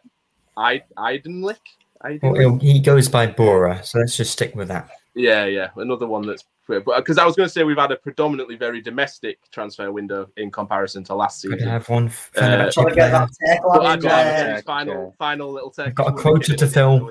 I 0.56 0.82
Aydınlık. 0.96 1.61
Well, 2.03 2.12
Aydınlık? 2.12 2.38
he'll- 2.40 2.59
he 2.72 2.80
goes 2.80 3.09
by 3.09 3.26
Bora, 3.26 3.80
so 3.84 3.98
let's 3.98 4.16
just 4.16 4.32
stick 4.32 4.55
with 4.55 4.68
that. 4.68 4.88
Yeah, 5.14 5.44
yeah, 5.46 5.68
another 5.76 6.07
one 6.07 6.26
that's 6.26 6.44
because 6.68 7.18
I 7.18 7.24
was 7.26 7.34
going 7.34 7.48
to 7.48 7.53
say 7.53 7.64
we've 7.64 7.76
had 7.76 7.90
a 7.90 7.96
predominantly 7.96 8.55
very 8.57 8.80
domestic 8.80 9.38
transfer 9.51 9.90
window 9.90 10.28
in 10.36 10.53
comparison 10.53 11.03
to 11.05 11.14
last 11.16 11.42
Could 11.42 11.55
season. 11.59 11.68
have 11.68 11.88
one 11.88 12.07
Uh, 12.07 12.11
Fenerbahce 12.40 12.72
Trying 12.72 12.88
to 12.90 12.94
get 12.94 13.11
that 13.11 13.28
tech 13.44 13.61
But 13.62 13.82
lad 13.82 13.86
I 13.90 13.94
in 13.94 14.01
got 14.01 14.09
there. 14.24 14.55
his 14.55 14.62
final, 14.62 15.14
final 15.18 15.51
little 15.53 15.70
take. 15.72 15.94
Got 15.96 16.11
a 16.11 16.12
quota 16.12 16.55
to 16.57 16.66
fill. 16.68 17.11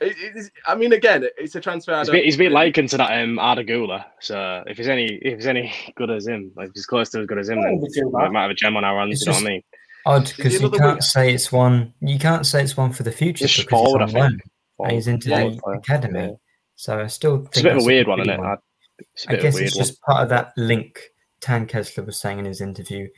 It, 0.00 0.16
it 0.18 0.36
is, 0.36 0.50
I 0.66 0.74
mean, 0.74 0.92
again, 0.92 1.24
it's 1.38 1.54
a 1.54 1.60
transfer. 1.60 1.92
I 1.94 1.98
He's 1.98 2.08
don't- 2.08 2.16
been, 2.16 2.24
he's 2.24 2.36
been 2.36 2.52
likened 2.52 2.88
to 2.88 2.96
that 2.96 3.22
um, 3.22 3.38
Arda 3.38 3.62
Güler. 3.62 4.04
So 4.18 4.64
if 4.66 4.76
he's 4.78 4.88
any 4.88 5.04
if 5.22 5.36
he's 5.38 5.46
any 5.46 5.72
good 5.94 6.10
as 6.10 6.26
him, 6.26 6.50
like 6.56 6.70
if 6.70 6.74
he's 6.74 6.86
close 6.86 7.08
to 7.10 7.20
as 7.20 7.26
good 7.26 7.38
as 7.38 7.48
him, 7.50 7.62
then 7.62 7.78
we 7.80 7.88
do 7.88 8.08
we 8.08 8.20
that. 8.20 8.32
might 8.32 8.42
have 8.42 8.50
a 8.50 8.54
gem 8.54 8.76
on 8.76 8.84
our 8.84 8.98
hands. 8.98 9.20
You 9.24 9.26
know 9.30 9.38
what 9.38 9.46
I 9.46 9.48
mean? 9.48 9.62
Odd 10.10 10.32
because 10.36 10.54
you 10.54 10.70
can't 10.70 10.82
winger? 10.82 11.00
say 11.00 11.32
it's 11.34 11.50
one. 11.52 11.94
You 12.00 12.18
can't 12.18 12.46
say 12.46 12.62
it's 12.62 12.76
one 12.76 12.92
for 12.92 13.02
the 13.02 13.12
future 13.12 13.46
Just 13.46 13.66
because 13.66 13.70
forward, 13.80 14.02
I 14.02 14.04
it's 14.04 14.14
on 14.14 14.30
think. 14.30 14.42
loan. 14.78 14.90
He's 14.90 15.06
into 15.08 15.28
Forward 15.30 15.54
the 15.56 15.60
player. 15.62 15.76
academy, 15.76 16.20
Yeah. 16.20 16.30
so 16.76 17.00
I 17.00 17.06
still 17.06 17.36
think 17.38 17.48
It's 17.48 17.58
a 17.58 17.62
bit 17.62 17.70
of 17.72 17.76
a 17.76 17.78
that's 17.80 17.86
weird 17.86 18.08
one, 18.08 18.20
isn't 18.20 18.32
it? 18.32 18.40
I, 18.40 18.56
it's 18.98 19.26
a 19.26 19.28
I 19.28 19.32
bit 19.34 19.42
guess 19.42 19.54
of 19.54 19.58
a 19.58 19.62
weird 19.62 19.66
it's 19.68 19.76
one. 19.76 19.86
just 19.86 20.00
part 20.02 20.22
of 20.22 20.28
that 20.30 20.52
link 20.56 21.00
Tan 21.40 21.66
Kesler 21.66 22.04
was 22.06 22.18
saying 22.18 22.38
in 22.38 22.44
his 22.46 22.60
interview, 22.60 23.08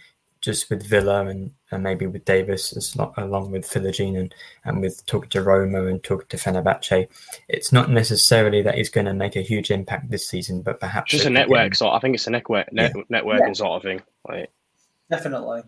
just 0.40 0.68
with 0.70 0.84
Villa 0.84 1.26
and, 1.26 1.53
and 1.70 1.82
maybe 1.84 2.07
with 2.09 2.24
Davis, 2.24 2.76
as 2.76 2.97
lo- 2.97 3.12
along 3.16 3.53
with 3.53 3.64
Philogene 3.64 4.18
and, 4.18 4.34
and 4.64 4.80
with 4.80 5.07
talking 5.07 5.30
to 5.30 5.43
Roma 5.43 5.86
and 5.86 6.03
talking 6.03 6.26
to 6.30 6.36
Fenerbahce. 6.36 7.07
It's 7.49 7.70
not 7.72 7.90
necessarily 7.90 8.61
that 8.62 8.74
he's 8.76 8.90
going 8.90 9.07
to 9.07 9.14
make 9.14 9.36
a 9.36 9.40
huge 9.43 9.70
impact 9.70 10.11
this 10.11 10.28
season, 10.28 10.62
but 10.62 10.80
perhaps 10.80 11.12
Just 11.12 11.26
a 11.26 11.30
network 11.30 11.66
him- 11.68 11.74
sort. 11.74 11.95
I 11.95 12.01
think 12.01 12.16
it's 12.16 12.26
a 12.26 12.30
network 12.30 12.72
net, 12.72 12.93
networking 13.11 13.57
sort 13.57 13.70
of 13.76 13.82
thing. 13.82 14.03
Like, 14.28 14.51
Definitely. 15.11 15.62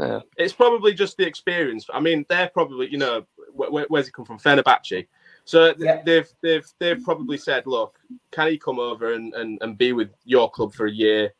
Yeah. 0.00 0.20
it's 0.36 0.52
probably 0.52 0.94
just 0.94 1.16
the 1.16 1.26
experience. 1.26 1.86
I 1.92 2.00
mean, 2.00 2.24
they're 2.28 2.48
probably, 2.48 2.88
you 2.90 2.98
know, 2.98 3.24
wh- 3.58 3.68
wh- 3.68 3.90
where's 3.90 4.06
he 4.06 4.12
come 4.12 4.24
from? 4.24 4.38
Fenerbahce. 4.38 5.06
So 5.44 5.72
th- 5.72 5.76
Yeah. 5.78 6.02
they've 6.04 6.28
they've 6.42 6.66
they've 6.78 7.02
probably 7.02 7.38
said, 7.38 7.66
look, 7.66 7.98
can 8.30 8.48
he 8.48 8.58
come 8.58 8.78
over 8.78 9.12
and, 9.14 9.34
and, 9.34 9.58
and 9.62 9.76
be 9.78 9.92
with 9.92 10.10
your 10.24 10.50
club 10.50 10.72
for 10.72 10.86
a 10.86 10.92
year? 10.92 11.32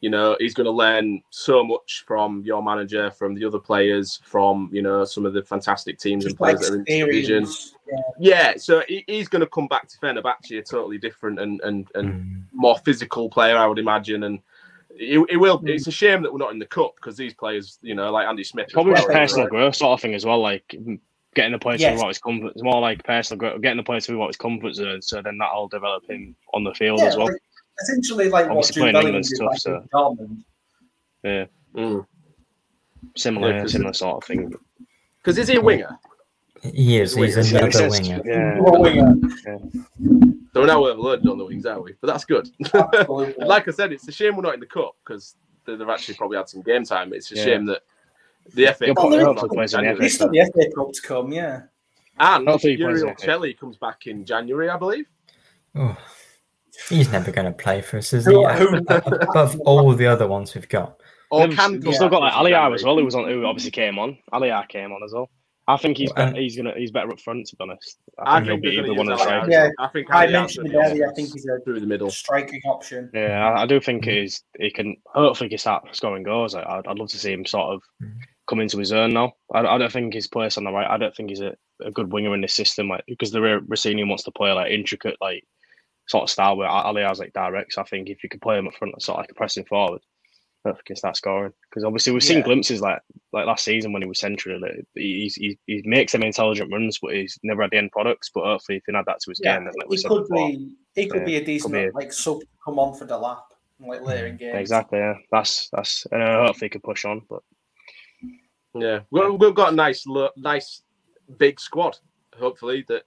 You 0.00 0.08
know, 0.08 0.34
he's 0.40 0.54
going 0.54 0.64
to 0.64 0.70
learn 0.70 1.20
so 1.28 1.62
much 1.62 2.04
from 2.06 2.42
your 2.42 2.62
manager, 2.62 3.10
from 3.10 3.34
the 3.34 3.44
other 3.44 3.58
players, 3.58 4.18
from 4.24 4.70
you 4.72 4.80
know 4.80 5.04
some 5.04 5.26
of 5.26 5.34
the 5.34 5.42
fantastic 5.42 5.98
teams 5.98 6.24
and 6.24 6.32
Just 6.32 6.40
like 6.40 6.56
players 6.56 6.70
that 6.70 6.76
are 6.76 6.78
in 6.78 6.84
the 6.84 7.12
division. 7.12 7.46
Yeah. 7.86 7.98
Yeah, 8.18 8.54
so 8.56 8.82
he, 8.88 9.04
he's 9.06 9.28
going 9.28 9.40
to 9.40 9.46
come 9.48 9.66
back 9.68 9.88
to 9.88 9.98
Fenerbahce 9.98 10.58
a 10.58 10.62
totally 10.62 10.96
different 10.96 11.38
and 11.38 11.60
and 11.62 11.88
and 11.94 12.08
Mm. 12.14 12.42
more 12.52 12.78
physical 12.78 13.28
player, 13.28 13.56
I 13.58 13.66
would 13.66 13.78
imagine, 13.78 14.22
and. 14.24 14.38
It, 14.96 15.18
it 15.30 15.36
will. 15.36 15.60
Mm. 15.60 15.68
It's 15.70 15.86
a 15.86 15.90
shame 15.92 16.22
that 16.22 16.32
we're 16.32 16.38
not 16.38 16.52
in 16.52 16.58
the 16.58 16.66
cup 16.66 16.96
because 16.96 17.16
these 17.16 17.32
players, 17.34 17.78
you 17.82 17.94
know, 17.94 18.10
like 18.12 18.26
Andy 18.26 18.44
Smith, 18.44 18.68
Probably 18.72 18.92
well, 18.92 19.02
just 19.02 19.10
are- 19.10 19.12
personal 19.12 19.46
growth 19.48 19.76
sort 19.76 19.92
of 19.98 20.00
thing 20.02 20.14
as 20.14 20.24
well. 20.26 20.40
Like 20.40 20.64
getting 21.34 21.52
the 21.52 21.58
player 21.58 21.76
to 21.78 21.82
Yes. 21.82 21.98
what 22.00 22.08
his 22.08 22.18
comfort. 22.18 22.52
It's 22.54 22.62
more 22.62 22.80
like 22.80 23.02
personal 23.04 23.38
growth, 23.38 23.60
getting 23.62 23.76
the 23.78 23.82
player 23.84 24.00
to 24.00 24.16
what 24.16 24.26
his 24.28 24.36
comfort 24.36 24.74
zone. 24.74 25.00
So 25.00 25.22
then 25.22 25.38
that'll 25.38 25.68
develop 25.68 26.08
him 26.10 26.34
on 26.54 26.64
the 26.64 26.74
field 26.74 26.98
Yeah, 26.98 27.06
as 27.06 27.16
well. 27.16 27.26
like, 27.28 27.40
essentially 27.82 28.28
like 28.28 28.46
what 28.46 28.58
Obviously 28.58 28.74
Jude 28.74 28.80
playing 28.80 28.92
Bellingham 28.94 29.06
England's 29.08 29.30
did 29.30 29.38
tough, 29.38 29.48
like 29.50 29.58
so- 29.58 29.84
Dortmund. 29.92 30.44
Yeah, 31.22 31.44
Mm. 31.74 32.06
similar, 33.16 33.52
Yeah, 33.52 33.60
'cause 33.62 33.72
similar 33.72 33.92
sort 33.92 34.16
of 34.16 34.24
thing. 34.24 34.54
Because 35.18 35.38
is 35.38 35.48
he 35.48 35.56
a 35.56 35.60
winger? 35.60 35.98
He 36.62 36.98
is. 36.98 37.14
He's 37.14 37.36
He's 37.36 37.52
another 37.52 37.70
Sense- 37.72 38.00
winger. 38.00 38.22
Yeah. 38.24 38.58
Well, 38.60 38.82
winger, 38.82 39.14
So 40.52 40.60
we're 40.60 40.66
now 40.66 40.84
overloaded 40.84 41.26
on 41.28 41.38
the 41.38 41.44
wings, 41.44 41.64
aren't 41.66 41.84
we? 41.84 41.94
But 42.00 42.08
that's 42.08 42.24
good. 42.24 42.48
absolutely. 42.74 43.34
Like 43.46 43.68
I 43.68 43.70
said, 43.70 43.92
it's 43.92 44.08
a 44.08 44.12
shame 44.12 44.36
we're 44.36 44.42
not 44.42 44.54
in 44.54 44.60
the 44.60 44.66
cup 44.66 44.96
because 45.04 45.36
they've 45.64 45.80
actually 45.88 46.14
probably 46.14 46.38
had 46.38 46.48
some 46.48 46.62
game 46.62 46.84
time. 46.84 47.12
It's 47.12 47.30
a 47.30 47.36
Yeah. 47.36 47.44
shame 47.44 47.66
that 47.66 47.82
The 48.54 48.66
FA 48.74 48.86
He'll 48.86 48.94
Cup. 48.94 49.02
probably 49.02 49.18
is 49.18 49.24
hopefully 49.26 49.48
on 49.50 49.54
plays 49.56 49.74
in 49.74 49.76
the 49.78 49.82
January. 49.82 49.98
There's 50.00 50.14
still 50.14 50.28
the 50.30 50.50
FA 50.52 50.70
Cup 50.74 50.92
to 50.92 51.02
come, 51.02 51.32
yeah. 51.32 51.62
And 52.18 52.48
Hopefully 52.48 52.72
he 52.76 52.82
plays 52.82 52.98
Uriel 53.00 53.08
in 53.08 53.14
the 53.14 53.20
FA. 53.20 53.26
Kelly 53.26 53.54
comes 53.54 53.76
back 53.76 54.06
in 54.06 54.24
January, 54.24 54.68
I 54.70 54.76
believe. 54.76 55.06
Oh, 55.76 55.96
he's 56.88 57.10
never 57.12 57.30
going 57.30 57.46
to 57.46 57.52
play 57.52 57.80
for 57.80 57.98
us, 57.98 58.12
is 58.12 58.24
Who- 58.26 58.46
he? 58.48 58.54
who- 58.58 58.76
Above 59.30 59.58
all 59.60 59.94
the 59.94 60.06
other 60.06 60.26
ones 60.26 60.54
we've 60.54 60.68
got. 60.68 61.00
Or 61.30 61.46
We've 61.46 61.56
can 61.56 61.72
we've 61.74 61.84
come 61.84 61.92
still 61.94 62.08
got 62.08 62.22
like 62.22 62.32
in 62.32 62.38
Allahyar 62.40 62.50
January. 62.50 62.74
as 62.74 62.84
well, 62.84 62.98
who 62.98 63.04
was 63.04 63.14
on, 63.14 63.28
who 63.28 63.44
obviously 63.46 63.70
came 63.70 64.00
on. 64.00 64.18
Allahyar 64.32 64.68
came 64.68 64.90
on 64.92 65.00
as 65.04 65.12
well. 65.12 65.30
I 65.74 65.76
think 65.76 65.96
he's 65.98 66.10
Well, 66.16 66.26
better, 66.26 66.40
he's 66.40 66.56
gonna 66.56 66.74
he's 66.76 66.90
better 66.90 67.10
up 67.10 67.20
front 67.20 67.46
to 67.48 67.56
be 67.56 67.62
honest. 67.62 67.98
I 68.18 68.36
I 68.38 68.38
think, 68.44 68.62
think 68.62 68.64
he'll 68.64 68.70
be 68.70 68.76
gonna 68.76 68.88
either 68.88 68.98
one 68.98 69.12
of 69.12 69.18
use 69.18 69.26
the 69.26 69.32
Allahyar. 69.32 69.50
Yeah, 69.50 69.68
I 69.78 69.88
think 69.88 70.06
I 70.10 70.26
mentioned 70.26 70.66
it 70.72 70.76
earlier. 70.76 71.08
I 71.10 71.14
think 71.14 71.32
he's 71.32 71.46
a 71.46 71.58
through 71.64 71.80
the 71.80 71.86
middle. 71.86 72.10
striking 72.10 72.60
option. 72.66 73.10
Yeah, 73.14 73.48
I, 73.50 73.62
I 73.62 73.66
do 73.66 73.80
think 73.80 74.04
he's 74.04 74.42
he 74.58 74.70
can 74.70 74.96
hopefully 75.06 75.46
he 75.46 75.50
can 75.50 75.58
start 75.58 75.88
scoring 75.96 76.22
goals. 76.22 76.54
I, 76.54 76.62
I'd, 76.62 76.86
I'd 76.86 76.98
love 76.98 77.08
to 77.10 77.18
see 77.18 77.32
him 77.32 77.44
sort 77.46 77.74
of 77.74 77.82
Mhm. 78.02 78.20
come 78.46 78.60
into 78.60 78.78
his 78.78 78.92
own 78.92 79.12
now. 79.14 79.32
I, 79.54 79.60
I 79.60 79.78
don't 79.78 79.92
think 79.92 80.14
his 80.14 80.26
place 80.26 80.58
on 80.58 80.64
the 80.64 80.72
right. 80.72 80.88
I 80.90 80.96
don't 80.98 81.14
think 81.14 81.30
he's 81.30 81.40
a, 81.40 81.54
a 81.84 81.90
good 81.90 82.12
winger 82.12 82.34
in 82.34 82.40
this 82.40 82.54
system. 82.54 82.88
Like 82.88 83.04
because 83.06 83.30
the 83.30 83.40
Rosenior 83.66 84.06
wants 84.06 84.24
to 84.24 84.30
play 84.32 84.52
like 84.52 84.72
intricate 84.72 85.16
like 85.20 85.44
sort 86.08 86.24
of 86.24 86.30
style 86.30 86.56
where 86.56 86.68
Allahyar's 86.68 87.20
like 87.20 87.32
direct. 87.32 87.72
So 87.74 87.82
I 87.82 87.84
think 87.84 88.08
if 88.08 88.22
you 88.24 88.28
could 88.28 88.40
play 88.42 88.58
him 88.58 88.66
up 88.66 88.74
front, 88.74 89.00
sort 89.00 89.18
of 89.18 89.22
like 89.22 89.30
a 89.30 89.34
pressing 89.34 89.64
forward, 89.64 90.00
I 90.64 90.72
think 90.72 90.82
he 90.88 90.94
start 90.94 91.16
scoring. 91.16 91.52
Because 91.68 91.84
obviously 91.84 92.12
we've 92.12 92.22
seen 92.22 92.38
Yeah. 92.38 92.44
glimpses 92.44 92.80
like 92.80 93.00
like 93.32 93.46
last 93.46 93.64
season 93.64 93.92
when 93.92 94.02
he 94.02 94.08
was 94.08 94.18
central. 94.20 94.60
Like, 94.60 94.84
he's, 94.94 95.34
he 95.34 95.58
he 95.66 95.82
makes 95.84 96.12
them 96.12 96.22
intelligent 96.22 96.70
runs, 96.72 96.98
but 97.00 97.14
he's 97.14 97.38
never 97.42 97.62
had 97.62 97.70
the 97.70 97.78
end 97.78 97.92
products. 97.92 98.30
But 98.34 98.44
hopefully, 98.44 98.76
if 98.76 98.82
he 98.82 98.92
can 98.92 98.96
add 98.96 99.06
that 99.06 99.20
to 99.20 99.30
his 99.30 99.40
Yeah, 99.42 99.56
game, 99.56 99.64
then 99.64 99.74
like 99.78 99.88
he 99.90 99.96
said 99.96 100.08
could 100.08 100.22
before, 100.28 100.48
be. 100.50 100.70
He 100.94 101.06
could 101.06 101.20
Yeah, 101.20 101.24
be 101.26 101.36
a 101.36 101.44
decent 101.44 101.72
be 101.72 101.84
a- 101.84 101.92
like 101.92 102.12
sub. 102.12 102.40
Come 102.64 102.78
on 102.78 102.94
for 102.94 103.06
Delap, 103.06 103.42
like 103.80 104.02
later 104.02 104.26
in 104.26 104.36
games. 104.36 104.56
Exactly. 104.58 104.98
Yeah. 104.98 105.14
That's 105.32 105.68
that's. 105.72 106.06
And 106.12 106.22
uh, 106.22 106.46
hopefully, 106.46 106.66
he 106.66 106.70
can 106.70 106.80
push 106.82 107.04
on. 107.06 107.22
But 107.30 107.42
Yeah, 108.74 109.00
we've, 109.10 109.32
we've 109.40 109.54
got 109.54 109.72
a 109.72 109.76
nice, 109.76 110.06
lo- 110.06 110.30
nice 110.36 110.82
big 111.38 111.58
squad. 111.60 111.96
Hopefully, 112.38 112.84
that 112.88 113.04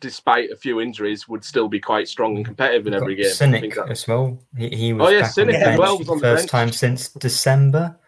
despite 0.00 0.50
a 0.50 0.56
few 0.56 0.80
injuries, 0.80 1.28
would 1.28 1.44
still 1.44 1.68
be 1.68 1.80
quite 1.80 2.08
strong 2.08 2.36
and 2.36 2.44
competitive 2.44 2.86
in 2.86 2.94
every 2.94 3.14
game. 3.14 3.26
Sinik 3.26 3.90
as 3.90 4.06
well. 4.06 4.38
He, 4.56 4.68
he 4.68 4.92
was 4.92 5.08
Oh, 5.08 5.10
yeah, 5.10 5.20
back 5.22 5.30
Sinik 5.32 5.40
on 5.40 5.46
the 5.48 5.56
as 5.58 5.64
bench 5.64 5.78
well 5.78 5.98
was 5.98 6.08
on 6.08 6.16
the 6.18 6.20
the 6.22 6.26
first 6.34 6.42
bench. 6.42 6.50
time 6.50 6.72
since 6.72 7.08
December. 7.10 7.98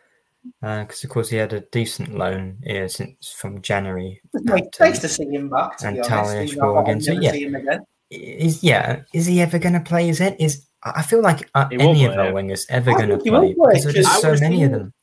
Because 0.63 1.05
of 1.05 1.11
course 1.11 1.29
he 1.29 1.37
had 1.37 1.53
a 1.53 1.61
decent 1.61 2.17
loan 2.17 2.59
here 2.65 2.89
since 2.89 3.33
from 3.33 3.61
January. 3.61 4.21
It's 4.35 4.79
nice, 4.79 4.97
uh, 4.99 5.01
to 5.01 5.09
see 5.09 5.25
him 5.27 5.49
back. 5.51 5.77
To 5.79 5.87
and 5.89 5.97
be 5.97 6.01
honest, 6.03 6.11
Talia 6.11 6.43
He's 6.43 6.53
again, 6.57 7.01
so 7.03 7.13
yeah. 7.13 7.33
see 7.33 7.45
him 7.45 7.55
again. 7.57 7.85
is 8.11 8.63
yeah 8.63 9.03
is 9.13 9.27
he 9.27 9.43
ever 9.43 9.59
going 9.59 9.75
to 9.75 9.81
play 9.81 10.07
his 10.07 10.19
head? 10.19 10.37
Is 10.39 10.65
I 10.85 11.03
feel 11.03 11.21
like 11.21 11.51
uh, 11.55 11.69
any 11.73 12.05
of 12.07 12.15
play, 12.15 12.29
our 12.29 12.33
wingers 12.33 12.65
ever 12.71 12.93
going 12.93 13.09
to 13.09 13.17
think 13.17 13.25
he 13.25 13.31
will 13.31 13.41
play 13.41 13.55
play, 13.55 13.73
because 13.75 13.85
there's 13.85 13.95
because 13.97 14.07
just 14.23 14.41
so 14.41 14.49
many 14.49 14.63
of 14.63 14.71
them. 14.71 14.95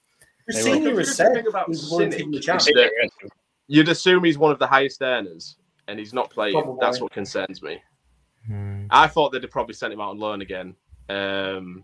The 0.48 0.54
senior 0.54 0.90
will. 0.92 0.98
The 0.98 1.06
said 1.06 1.34
thing 1.34 1.48
about 1.48 1.68
he's 1.68 1.92
willing 1.92 2.10
to 2.12 2.16
Sinik 2.16 2.20
give 2.20 2.28
him 2.28 2.34
a 2.34 2.38
is 2.38 2.46
chance. 2.46 2.66
that- 2.66 2.92
You'd 3.68 3.90
assume 3.90 4.24
he's 4.24 4.38
one 4.38 4.52
of 4.52 4.60
the 4.60 4.68
highest 4.68 5.02
earners, 5.02 5.58
and 5.88 6.00
he's 6.00 6.14
not 6.14 6.30
playing. 6.30 6.54
Probably. 6.54 6.78
That's 6.80 7.00
what 7.02 7.12
concerns 7.12 7.62
me. 7.62 7.82
Hmm. 8.48 8.86
I 8.90 9.08
thought 9.08 9.32
they'd 9.32 9.42
have 9.44 9.52
probably 9.52 9.74
sent 9.74 9.94
him 9.94 10.02
out 10.02 10.12
on 10.12 10.20
loan 10.20 10.42
again, 10.42 10.76
um, 11.10 11.84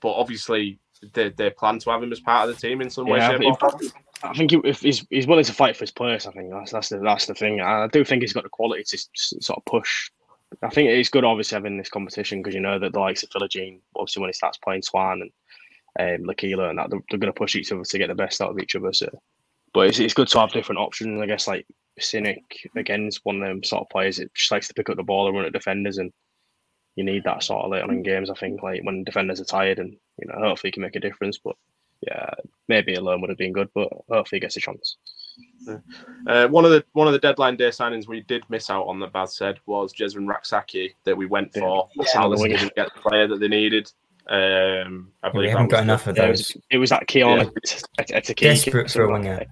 but 0.00 0.12
obviously 0.12 0.78
they, 1.12 1.28
they 1.30 1.50
plan 1.50 1.78
to 1.80 1.90
have 1.90 2.02
him 2.02 2.12
as 2.12 2.20
part 2.20 2.48
of 2.48 2.54
the 2.54 2.60
team 2.60 2.80
in 2.80 2.88
some 2.88 3.06
way, 3.06 3.18
Yeah, 3.18 3.30
shape, 3.30 3.38
but 3.40 3.46
or 3.46 3.52
if- 3.84 3.92
form. 3.92 4.02
I 4.22 4.32
think 4.32 4.50
he, 4.50 4.60
if 4.64 4.80
he's 4.80 5.06
he's 5.10 5.26
willing 5.26 5.44
to 5.44 5.52
fight 5.52 5.76
for 5.76 5.82
his 5.82 5.90
place, 5.90 6.26
I 6.26 6.32
think 6.32 6.50
that's 6.50 6.72
that's 6.72 6.88
the 6.88 6.98
that's 7.00 7.26
the 7.26 7.34
thing. 7.34 7.60
I 7.60 7.86
do 7.88 8.02
think 8.02 8.22
he's 8.22 8.32
got 8.32 8.44
the 8.44 8.48
quality 8.48 8.82
to 8.82 8.98
sort 9.14 9.58
of 9.58 9.64
push. 9.66 10.10
I 10.62 10.70
think 10.70 10.88
it's 10.88 11.10
good, 11.10 11.24
obviously, 11.24 11.56
having 11.56 11.76
this 11.76 11.90
competition 11.90 12.40
because 12.40 12.54
you 12.54 12.60
know 12.60 12.78
that 12.78 12.94
the 12.94 12.98
likes 12.98 13.22
of 13.22 13.28
Philogene, 13.28 13.80
obviously, 13.94 14.22
when 14.22 14.30
he 14.30 14.32
starts 14.32 14.56
playing 14.56 14.80
Swan 14.82 15.20
and 15.98 16.22
um, 16.22 16.26
Lokilo 16.26 16.70
and 16.70 16.78
that, 16.78 16.88
they're, 16.88 17.00
they're 17.10 17.18
going 17.18 17.32
to 17.32 17.38
push 17.38 17.56
each 17.56 17.70
other 17.70 17.82
to 17.82 17.98
get 17.98 18.08
the 18.08 18.14
best 18.14 18.40
out 18.40 18.50
of 18.50 18.58
each 18.58 18.74
other. 18.74 18.90
So, 18.94 19.06
but 19.74 19.88
it's, 19.88 19.98
it's 19.98 20.14
good 20.14 20.28
to 20.28 20.40
have 20.40 20.52
different 20.52 20.78
options. 20.80 21.20
I 21.20 21.26
guess 21.26 21.46
like 21.46 21.66
Sinik 22.00 22.42
again 22.76 23.06
is 23.06 23.20
one 23.24 23.36
of 23.42 23.48
them 23.48 23.62
sort 23.64 23.82
of 23.82 23.88
players 23.90 24.16
that 24.18 24.32
just 24.34 24.50
likes 24.50 24.68
to 24.68 24.74
pick 24.74 24.88
up 24.90 24.96
the 24.96 25.02
ball 25.02 25.26
and 25.26 25.36
run 25.36 25.46
at 25.46 25.52
defenders, 25.52 25.98
and 25.98 26.12
you 26.96 27.04
need 27.04 27.24
that 27.24 27.42
sort 27.42 27.64
of 27.64 27.70
late 27.70 27.82
on 27.82 27.90
in 27.90 28.02
games. 28.02 28.30
I 28.30 28.34
think 28.34 28.62
like 28.62 28.82
when 28.84 29.04
defenders 29.04 29.40
are 29.40 29.44
tired, 29.44 29.78
and 29.78 29.92
you 30.20 30.28
know, 30.28 30.34
hopefully 30.48 30.68
he 30.68 30.72
can 30.72 30.82
make 30.82 30.96
a 30.96 31.00
difference. 31.00 31.38
But 31.38 31.56
yeah, 32.02 32.30
maybe 32.68 32.94
alone 32.94 33.20
would 33.20 33.30
have 33.30 33.38
been 33.38 33.52
good, 33.52 33.68
but 33.74 33.88
hopefully 34.08 34.36
he 34.36 34.40
gets 34.40 34.56
a 34.56 34.60
chance. 34.60 34.96
Uh, 36.26 36.48
one 36.48 36.64
of 36.64 36.70
the 36.70 36.84
one 36.92 37.06
of 37.06 37.12
the 37.12 37.18
deadline 37.18 37.56
day 37.56 37.68
signings 37.68 38.06
we 38.08 38.20
did 38.22 38.42
miss 38.48 38.70
out 38.70 38.86
on 38.86 39.00
that 39.00 39.12
Baz 39.12 39.36
said 39.36 39.58
was 39.66 39.92
Jesurun 39.92 40.28
Rak-Sakyi 40.28 40.94
that 41.04 41.16
we 41.16 41.26
went 41.26 41.52
for. 41.54 41.88
Yeah. 41.94 42.04
Palace 42.12 42.42
Yeah. 42.46 42.56
didn't 42.58 42.74
get 42.74 42.88
the 42.94 43.00
player 43.00 43.26
that 43.28 43.40
they 43.40 43.48
needed. 43.48 43.90
Um, 44.28 45.12
I 45.22 45.28
Yeah, 45.28 45.32
we 45.34 45.48
haven't 45.48 45.68
that 45.68 45.76
got 45.76 45.82
enough 45.82 46.06
of 46.06 46.16
Yeah, 46.16 46.24
it 46.24 46.26
those. 46.28 46.38
was, 46.54 46.56
it 46.70 46.78
was 46.78 46.90
that 46.90 47.06
Keon 47.06 47.38
Yeah. 47.38 47.44
Etikike. 48.00 48.36
Desperate 48.36 48.90
for 48.90 49.04
a 49.04 49.12
winger. 49.12 49.44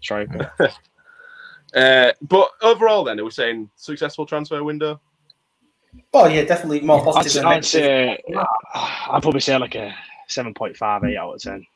Striker. 0.00 0.52
the- 1.72 1.80
Uh, 1.80 2.12
but 2.22 2.50
overall, 2.62 3.04
then, 3.04 3.18
are 3.20 3.24
we 3.24 3.30
saying 3.30 3.70
successful 3.76 4.26
transfer 4.26 4.62
window? 4.64 5.00
Oh 6.12 6.26
yeah, 6.26 6.44
definitely 6.44 6.80
more 6.82 7.00
I'd, 7.00 7.04
positive. 7.04 7.32
than 7.34 7.46
I'd 7.46 7.54
negative. 7.56 7.70
say 7.70 8.18
I'd 8.74 9.22
probably 9.22 9.40
say 9.40 9.56
like 9.58 9.74
a 9.74 9.92
seven 10.28 10.54
point 10.54 10.76
five 10.76 11.02
eight 11.04 11.16
out 11.16 11.34
of 11.34 11.40
ten. 11.42 11.66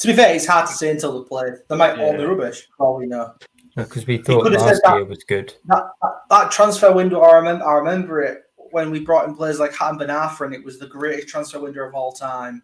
To 0.00 0.06
be 0.06 0.12
fair, 0.14 0.34
it's 0.34 0.46
hard 0.46 0.66
to 0.68 0.72
say 0.72 0.90
until 0.90 1.22
they 1.22 1.28
play. 1.28 1.50
They 1.68 1.76
might 1.76 1.98
all 1.98 2.16
be 2.16 2.24
rubbish. 2.24 2.68
for 2.76 2.86
all 2.86 2.96
we 2.96 3.06
know. 3.06 3.34
Because 3.76 4.06
we 4.06 4.18
thought 4.18 4.44
could 4.44 4.52
last 4.52 4.64
said 4.68 4.80
that- 4.84 4.94
year 4.96 5.04
was 5.04 5.24
good. 5.24 5.52
That, 5.66 5.84
that, 6.02 6.12
that 6.30 6.50
transfer 6.52 6.92
window, 6.92 7.20
I 7.20 7.34
remember. 7.36 7.66
I 7.66 7.74
remember 7.74 8.20
it 8.22 8.42
when 8.56 8.90
we 8.90 9.00
brought 9.00 9.28
in 9.28 9.34
players 9.34 9.58
like 9.58 9.72
Hatem 9.72 9.98
Ben 9.98 10.08
Arfa, 10.08 10.46
and 10.46 10.54
it 10.54 10.64
was 10.64 10.78
the 10.78 10.86
greatest 10.86 11.28
transfer 11.28 11.60
window 11.60 11.82
of 11.86 11.94
all 11.94 12.12
time. 12.12 12.62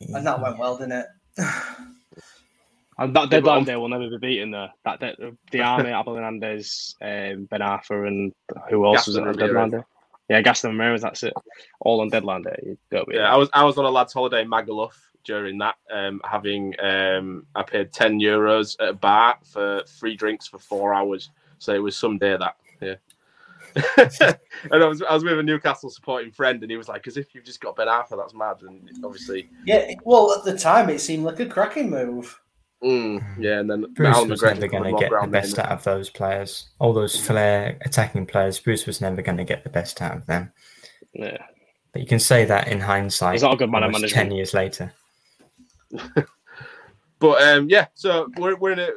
And 0.00 0.26
that 0.26 0.40
went 0.40 0.58
well, 0.58 0.76
didn't 0.76 0.92
it? 0.92 1.06
And 3.00 3.14
that 3.14 3.20
Yeah, 3.20 3.26
but 3.26 3.30
deadline 3.30 3.58
on- 3.58 3.64
day 3.64 3.76
will 3.76 3.88
never 3.88 4.08
be 4.10 4.18
beaten 4.18 4.50
though. 4.50 4.68
That 4.84 5.00
de- 5.00 5.36
the 5.52 5.60
army, 5.72 5.90
Abel 5.90 6.14
Hernandez, 6.16 6.96
um, 7.00 7.44
Ben 7.50 7.60
Arfa, 7.60 8.06
and 8.08 8.32
who 8.68 8.84
else 8.86 9.06
was 9.06 9.16
Gaston 9.16 9.22
it 9.24 9.28
on 9.28 9.34
Ramirez. 9.36 9.48
deadline 9.48 9.70
day? 9.70 9.86
Yeah, 10.30 10.42
Gaston 10.42 10.70
Ramirez. 10.72 11.02
That's 11.02 11.22
it. 11.22 11.32
All 11.80 12.00
on 12.00 12.08
deadline 12.08 12.42
day. 12.42 12.56
You 12.64 12.78
don't 12.90 13.08
Yeah, 13.12 13.32
I 13.32 13.36
was 13.36 13.48
I 13.52 13.64
was 13.64 13.78
on 13.78 13.84
a 13.84 13.90
lads' 13.90 14.12
holiday 14.12 14.42
in 14.42 14.50
Magaluf 14.50 14.92
during 15.24 15.58
that, 15.58 15.74
um, 15.92 16.20
having 16.24 16.74
um, 16.80 17.46
I 17.54 17.62
paid 17.62 17.92
ten 17.92 18.18
euros 18.18 18.76
at 18.80 18.88
a 18.88 18.92
bar 18.94 19.36
for 19.44 19.82
free 19.98 20.16
drinks 20.16 20.46
for 20.46 20.58
four 20.58 20.92
hours. 20.94 21.30
So 21.58 21.74
it 21.74 21.82
was 21.82 21.96
some 21.96 22.18
day 22.18 22.36
that, 22.36 22.56
yeah. 22.80 22.94
and 24.72 24.82
I 24.82 24.86
was 24.86 25.02
I 25.02 25.12
was 25.14 25.24
with 25.24 25.38
a 25.38 25.42
Newcastle 25.42 25.90
supporting 25.90 26.30
friend, 26.32 26.62
and 26.62 26.70
he 26.70 26.76
was 26.76 26.88
like, 26.88 27.06
"As 27.06 27.16
if 27.16 27.34
you've 27.34 27.44
just 27.44 27.60
got 27.60 27.76
Ben 27.76 27.86
Arfa, 27.88 28.16
that's 28.16 28.34
mad." 28.34 28.56
And 28.62 28.88
obviously, 29.04 29.48
Yeah. 29.64 29.92
Well, 30.04 30.32
at 30.32 30.44
the 30.44 30.56
time, 30.56 30.88
it 30.88 31.00
seemed 31.00 31.24
like 31.24 31.40
a 31.40 31.46
cracking 31.46 31.90
move. 31.90 32.40
Mm, 32.82 33.22
yeah. 33.38 33.60
And 33.60 33.70
then 33.70 33.92
Bruce 33.94 34.16
Alan 34.16 34.28
was 34.30 34.42
McGregor 34.42 34.54
never 34.60 34.68
going 34.68 34.94
to 34.94 35.00
get 35.00 35.10
the 35.20 35.26
best 35.26 35.54
in. 35.58 35.60
out 35.64 35.72
of 35.72 35.84
those 35.84 36.10
players. 36.10 36.68
All 36.78 36.92
those 36.92 37.18
flair 37.18 37.78
attacking 37.82 38.26
players, 38.26 38.58
Bruce 38.60 38.86
was 38.86 39.00
never 39.00 39.22
going 39.22 39.38
to 39.38 39.44
get 39.44 39.64
the 39.64 39.70
best 39.70 40.00
out 40.02 40.16
of 40.16 40.26
them. 40.26 40.52
Yeah. 41.12 41.38
But 41.92 42.02
you 42.02 42.08
can 42.08 42.20
say 42.20 42.44
that 42.44 42.68
in 42.68 42.80
hindsight. 42.80 43.34
He's 43.34 43.42
not 43.42 43.54
a 43.54 43.56
good 43.56 43.70
man 43.70 43.82
of 43.82 43.92
management. 43.92 44.12
Ten 44.12 44.30
years 44.30 44.54
later. 44.54 44.92
But 47.20 47.42
um, 47.42 47.68
yeah, 47.68 47.86
so 47.94 48.28
we're, 48.36 48.56
we're 48.56 48.72
in 48.72 48.78
a, 48.78 48.90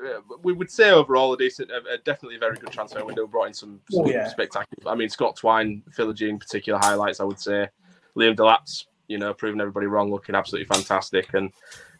we 0.44 0.54
would 0.54 0.70
say 0.70 0.92
overall 0.92 1.34
a 1.34 1.38
decent, 1.38 1.72
a, 1.72 1.78
a 1.94 1.98
definitely 1.98 2.36
a 2.36 2.40
very 2.40 2.56
good 2.56 2.72
transfer 2.72 3.04
window. 3.04 3.26
Brought 3.26 3.48
in 3.48 3.54
some, 3.54 3.82
some 3.90 4.06
Oh, 4.06 4.10
yeah. 4.10 4.28
spectacular. 4.28 4.92
I 4.92 4.96
mean, 4.96 5.10
Scott 5.10 5.36
Twine, 5.38 5.82
Philogene, 5.98 6.40
particular 6.40 6.78
highlights. 6.80 7.20
I 7.20 7.24
would 7.24 7.40
say 7.40 7.68
Liam 8.16 8.36
Delap's, 8.36 8.86
you 9.08 9.18
know, 9.18 9.34
proving 9.34 9.60
everybody 9.60 9.88
wrong, 9.88 10.12
looking 10.12 10.36
absolutely 10.36 10.72
fantastic, 10.72 11.34
and 11.34 11.52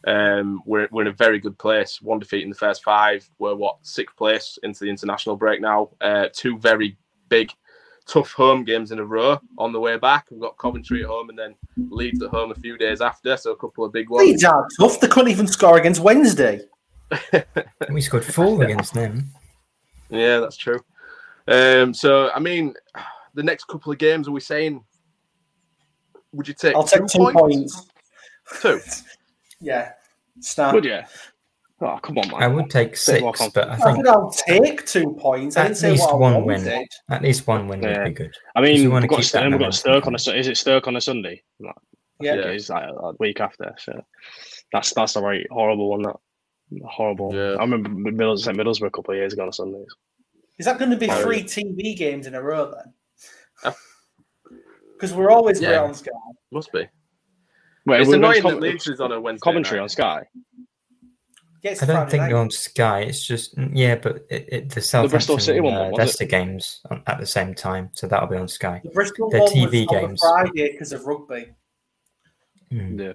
um, 0.06 0.62
we're 0.66 0.88
we're 0.90 1.02
in 1.02 1.08
a 1.08 1.12
very 1.12 1.38
good 1.38 1.58
place. 1.58 2.02
One 2.02 2.18
defeat 2.18 2.42
in 2.42 2.50
the 2.50 2.56
first 2.56 2.82
five. 2.82 3.28
We're 3.38 3.54
what 3.54 3.78
sixth 3.82 4.16
place 4.16 4.58
into 4.62 4.84
the 4.84 4.90
international 4.90 5.36
break 5.36 5.60
now. 5.60 5.90
Uh, 6.00 6.28
two 6.32 6.58
very 6.58 6.96
big, 7.28 7.52
tough 8.06 8.32
home 8.32 8.64
games 8.64 8.90
in 8.90 8.98
a 8.98 9.04
row 9.04 9.40
on 9.58 9.72
the 9.72 9.80
way 9.80 9.96
back. 9.96 10.26
We've 10.30 10.40
got 10.40 10.58
Coventry 10.58 11.02
at 11.02 11.08
home 11.08 11.30
and 11.30 11.38
then 11.38 11.54
Leeds 11.76 12.22
at 12.22 12.30
home 12.30 12.50
a 12.50 12.56
few 12.56 12.76
days 12.76 13.00
after. 13.00 13.36
So 13.36 13.52
a 13.52 13.56
couple 13.56 13.84
of 13.84 13.92
big 13.92 14.10
ones. 14.10 14.26
Leeds 14.26 14.44
are 14.44 14.66
tough. 14.78 15.00
They 15.00 15.08
couldn't 15.08 15.30
even 15.30 15.46
score 15.46 15.78
against 15.78 16.00
Wednesday. 16.00 16.62
We 17.90 18.00
scored 18.00 18.24
four 18.24 18.62
against 18.62 18.94
them. 18.94 19.30
Yeah, 20.08 20.38
that's 20.38 20.56
true. 20.56 20.80
Um, 21.46 21.92
so 21.92 22.30
I 22.30 22.38
mean, 22.38 22.74
the 23.34 23.42
next 23.42 23.64
couple 23.64 23.92
of 23.92 23.98
games, 23.98 24.28
are 24.28 24.32
we 24.32 24.40
saying? 24.40 24.82
Would 26.32 26.48
you 26.48 26.54
take? 26.54 26.74
I'll 26.74 26.84
take 26.84 27.06
two 27.06 27.30
points. 27.32 27.86
Two. 28.60 28.80
Yeah. 29.62 29.92
Snap. 30.40 30.74
Would 30.74 30.84
you? 30.84 31.00
Oh 31.80 31.98
come 32.02 32.16
on, 32.18 32.28
man. 32.28 32.42
I 32.42 32.46
would 32.46 32.70
take 32.70 32.96
six, 32.96 33.20
but 33.54 33.68
I 33.68 33.72
I 33.72 33.76
think 33.76 33.96
think 33.96 34.08
I'll 34.08 34.30
take 34.30 34.86
two 34.86 35.14
points. 35.18 35.56
I 35.56 35.62
at 35.62 35.64
didn't 35.68 35.76
say 35.78 35.90
least 35.92 36.04
what 36.04 36.20
one 36.20 36.44
wanted. 36.44 36.64
win. 36.66 36.86
At 37.10 37.22
least 37.22 37.46
one 37.46 37.66
win 37.68 37.82
Yeah. 37.82 37.98
would 37.98 38.04
be 38.04 38.12
good. 38.12 38.34
I 38.54 38.60
mean, 38.60 38.88
wanna 38.90 39.02
we've 39.04 39.10
got, 39.10 39.16
keep 39.16 39.24
Stoke, 39.24 39.42
we've 39.42 39.50
got 39.52 39.58
momentum 39.58 39.72
Stoke 39.72 40.06
on 40.06 40.14
a 40.14 40.18
going. 40.18 40.18
Su- 40.18 40.32
is 40.34 40.46
it 40.48 40.56
Stoke 40.56 40.86
on 40.86 40.96
a 40.96 41.00
Sunday? 41.00 41.42
Like, 41.58 41.74
Yeah. 42.20 42.34
Yeah. 42.36 42.42
It's 42.48 42.68
like 42.70 42.84
a 42.88 43.12
week 43.18 43.40
after. 43.40 43.74
So 43.78 44.00
that's 44.72 44.94
that's 44.94 45.16
a 45.16 45.20
right 45.20 45.46
horrible 45.50 45.90
one. 45.90 46.02
That 46.02 46.16
horrible. 46.86 47.34
Yeah. 47.34 47.56
I 47.58 47.62
remember 47.64 47.88
Middles 47.90 48.44
St 48.44 48.56
Middlesbrough 48.56 48.86
a 48.86 48.90
couple 48.90 49.12
of 49.14 49.18
years 49.18 49.32
ago 49.32 49.42
on 49.44 49.52
Sundays. 49.52 49.86
Is 50.58 50.66
that 50.66 50.78
going 50.78 50.90
to 50.92 50.96
be 50.96 51.10
Oh, 51.10 51.22
three 51.22 51.42
TV 51.42 51.96
games 51.96 52.26
in 52.28 52.34
a 52.34 52.42
row 52.42 52.72
then? 52.74 52.94
Uh, 53.64 53.72
Because 54.94 55.12
we're 55.16 55.30
always 55.32 55.60
yeah. 55.60 55.70
great 55.70 55.78
on 55.78 55.94
Sky. 55.94 56.10
Must 56.52 56.70
be. 56.72 56.86
Wait, 57.86 58.00
it's 58.02 58.12
annoying 58.12 58.42
going 58.42 58.54
that 58.56 58.60
Leeds 58.60 58.86
is 58.88 59.00
on 59.00 59.12
a 59.12 59.20
Wednesday. 59.20 59.42
commentary 59.44 59.78
night. 59.78 59.82
on 59.84 59.88
Sky. 59.88 60.26
Gets 61.62 61.82
I 61.82 61.86
don't 61.86 62.10
think 62.10 62.22
night. 62.22 62.28
they're 62.28 62.38
on 62.38 62.50
Sky. 62.50 63.00
It's 63.02 63.24
just 63.24 63.56
mm, 63.56 63.70
yeah, 63.72 63.94
but 63.96 64.24
it, 64.30 64.48
it, 64.52 64.70
the 64.70 64.80
Southampton 64.80 65.10
Bristol 65.16 65.38
City 65.38 65.60
one, 65.60 65.74
uh, 65.74 65.88
it? 65.88 65.94
Leicester 65.94 66.24
games 66.24 66.80
on, 66.90 67.02
at 67.06 67.18
the 67.18 67.26
same 67.26 67.54
time, 67.54 67.90
so 67.92 68.06
that'll 68.08 68.28
be 68.28 68.36
on 68.36 68.48
Sky. 68.48 68.80
The 68.84 68.90
Bristol 68.90 69.30
They're 69.30 69.40
one 69.42 69.52
TV 69.52 69.86
was 69.88 70.00
games. 70.00 70.22
on 70.24 70.44
the 70.44 70.48
Friday 70.50 70.72
because 70.72 70.92
of 70.92 71.04
rugby. 71.04 71.46
Hmm. 72.70 72.98
Yeah. 73.00 73.12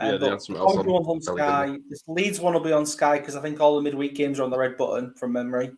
Yeah, 0.00 0.06
Um, 0.06 0.10
they 0.12 0.18
but 0.18 0.30
had 0.30 0.42
something 0.42 0.56
else 0.62 0.76
on 0.76 0.86
one's 1.06 1.28
on. 1.28 1.36
Sky. 1.36 1.76
This 1.88 2.02
Leeds 2.08 2.40
one 2.40 2.54
will 2.54 2.60
be 2.60 2.72
on 2.72 2.86
Sky 2.86 3.18
because 3.18 3.36
I 3.36 3.40
think 3.42 3.60
all 3.60 3.76
the 3.76 3.82
midweek 3.82 4.14
games 4.14 4.38
are 4.40 4.44
on 4.44 4.50
the 4.50 4.58
red 4.58 4.76
button 4.76 5.12
from 5.14 5.32
memory. 5.32 5.70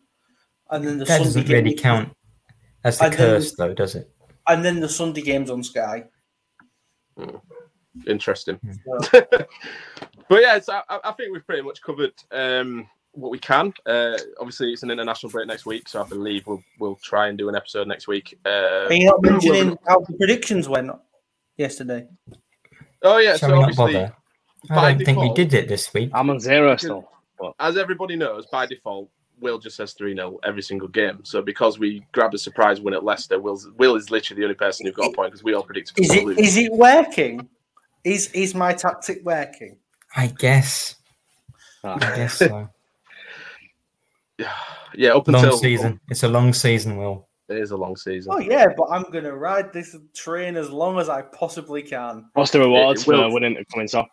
And 0.69 0.85
then 0.87 0.97
the 0.97 1.05
That 1.05 1.21
Sunday 1.21 1.41
doesn't 1.41 1.47
really 1.49 1.69
games- 1.71 1.81
count 1.81 2.13
as 2.83 2.97
the 2.97 3.05
And 3.05 3.13
then- 3.13 3.17
curse, 3.19 3.55
though, 3.55 3.73
does 3.73 3.95
it? 3.95 4.09
And 4.47 4.63
then 4.65 4.79
the 4.79 4.89
Sunday 4.89 5.21
games 5.21 5.49
on 5.51 5.63
Sky. 5.63 6.05
Interesting. 8.07 8.59
So, 8.85 9.21
But 10.29 10.41
yeah, 10.41 10.59
so 10.61 10.79
I, 10.87 10.99
I 11.03 11.11
think 11.11 11.33
we've 11.33 11.45
pretty 11.45 11.61
much 11.61 11.81
covered 11.81 12.13
um, 12.31 12.87
what 13.11 13.31
we 13.31 13.37
can. 13.37 13.73
Uh, 13.85 14.17
obviously, 14.39 14.71
it's 14.71 14.81
an 14.81 14.89
international 14.89 15.29
break 15.29 15.45
next 15.45 15.65
week, 15.65 15.89
so 15.89 16.01
I 16.01 16.07
believe 16.07 16.47
we'll 16.47 16.63
we'll 16.79 16.95
try 17.03 17.27
and 17.27 17.37
do 17.37 17.49
an 17.49 17.55
episode 17.55 17.85
next 17.87 18.07
week. 18.07 18.39
Uh, 18.45 18.85
are 18.87 18.93
you 18.93 19.07
not 19.07 19.21
mentioning 19.21 19.77
how 19.85 19.99
the 19.99 20.13
predictions 20.17 20.69
went 20.69 20.89
yesterday? 21.57 22.07
oh 23.03 23.17
yeah, 23.17 23.35
Shall 23.35 23.49
so 23.49 23.55
we 23.55 23.59
not 23.59 23.69
obviously, 23.77 23.93
bother? 23.93 24.15
I 24.69 24.93
don't 24.93 25.05
think 25.05 25.17
we 25.19 25.33
did 25.33 25.53
it 25.53 25.67
this 25.67 25.93
week. 25.93 26.11
I'm 26.13 26.29
on 26.29 26.39
zero 26.39 26.77
still. 26.77 27.09
But 27.37 27.53
as 27.59 27.75
everybody 27.75 28.15
knows, 28.15 28.45
by 28.45 28.67
default, 28.67 29.09
Will 29.41 29.57
just 29.59 29.75
says 29.75 29.91
3 29.93 30.15
0 30.15 30.39
every 30.43 30.61
single 30.61 30.87
game. 30.87 31.19
So 31.23 31.41
because 31.41 31.79
we 31.79 32.05
grabbed 32.13 32.35
a 32.35 32.37
surprise 32.37 32.79
win 32.79 32.93
at 32.93 33.03
Leicester, 33.03 33.39
Will's, 33.39 33.67
Will 33.77 33.95
is 33.95 34.11
literally 34.11 34.39
the 34.39 34.45
only 34.45 34.55
person 34.55 34.85
who's 34.85 34.95
got 34.95 35.11
a 35.11 35.13
point 35.13 35.31
because 35.31 35.43
we 35.43 35.53
all 35.55 35.63
predicted 35.63 35.99
Is 35.99 36.11
us 36.11 36.15
it 36.17 36.25
lose. 36.25 36.37
is 36.37 36.57
it 36.57 36.71
working? 36.71 37.49
Is 38.03 38.31
is 38.31 38.55
my 38.55 38.73
tactic 38.73 39.23
working? 39.23 39.77
I 40.15 40.27
guess. 40.27 40.95
ah, 41.83 41.95
I 41.95 42.15
guess 42.15 42.33
so. 42.37 42.69
yeah, 44.95 45.13
up 45.13 45.27
long 45.27 45.43
until 45.43 45.57
season. 45.57 45.99
It's 46.09 46.23
a 46.23 46.27
long 46.27 46.53
season, 46.53 46.97
Will. 46.97 47.27
It 47.49 47.57
is 47.57 47.71
a 47.71 47.77
long 47.77 47.95
season. 47.95 48.31
Oh 48.33 48.39
yeah, 48.39 48.67
but 48.75 48.87
I'm 48.89 49.03
gonna 49.11 49.35
ride 49.35 49.73
this 49.73 49.95
train 50.15 50.55
as 50.55 50.69
long 50.69 50.99
as 50.99 51.09
I 51.09 51.21
possibly 51.21 51.81
can. 51.81 52.29
what's 52.33 52.51
the 52.51 52.59
rewards 52.59 53.01
It 53.01 53.07
will- 53.07 53.29
for 53.29 53.33
winning 53.33 53.55
the 53.55 53.65
coming 53.65 53.89
off? 53.93 54.07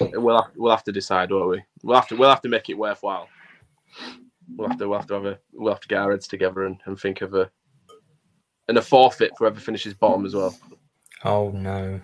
We'll 0.00 0.42
have, 0.42 0.50
we'll 0.56 0.72
have 0.72 0.82
to 0.84 0.92
decide, 0.92 1.30
won't 1.30 1.48
we? 1.50 1.62
We'll 1.84 1.94
have 1.94 2.08
to 2.08 2.16
we'll 2.16 2.30
have 2.30 2.42
to 2.42 2.48
make 2.48 2.68
it 2.68 2.74
worthwhile. 2.74 3.28
We'll 4.56 4.68
have 4.68 4.78
to 4.78 4.88
we'll 4.88 4.98
have 4.98 5.06
to 5.08 5.14
have 5.14 5.26
a 5.26 5.38
we'll 5.52 5.72
have 5.72 5.80
to 5.80 5.88
get 5.88 5.98
our 6.00 6.10
heads 6.10 6.26
together 6.26 6.64
and, 6.64 6.80
and 6.86 6.98
think 6.98 7.20
of 7.20 7.34
a 7.34 7.48
and 8.66 8.78
a 8.78 8.82
forfeit 8.82 9.30
for 9.36 9.44
whoever 9.44 9.60
finishes 9.60 9.94
bottom 9.94 10.26
as 10.26 10.34
well. 10.34 10.56
Oh 11.24 11.50
no. 11.50 12.00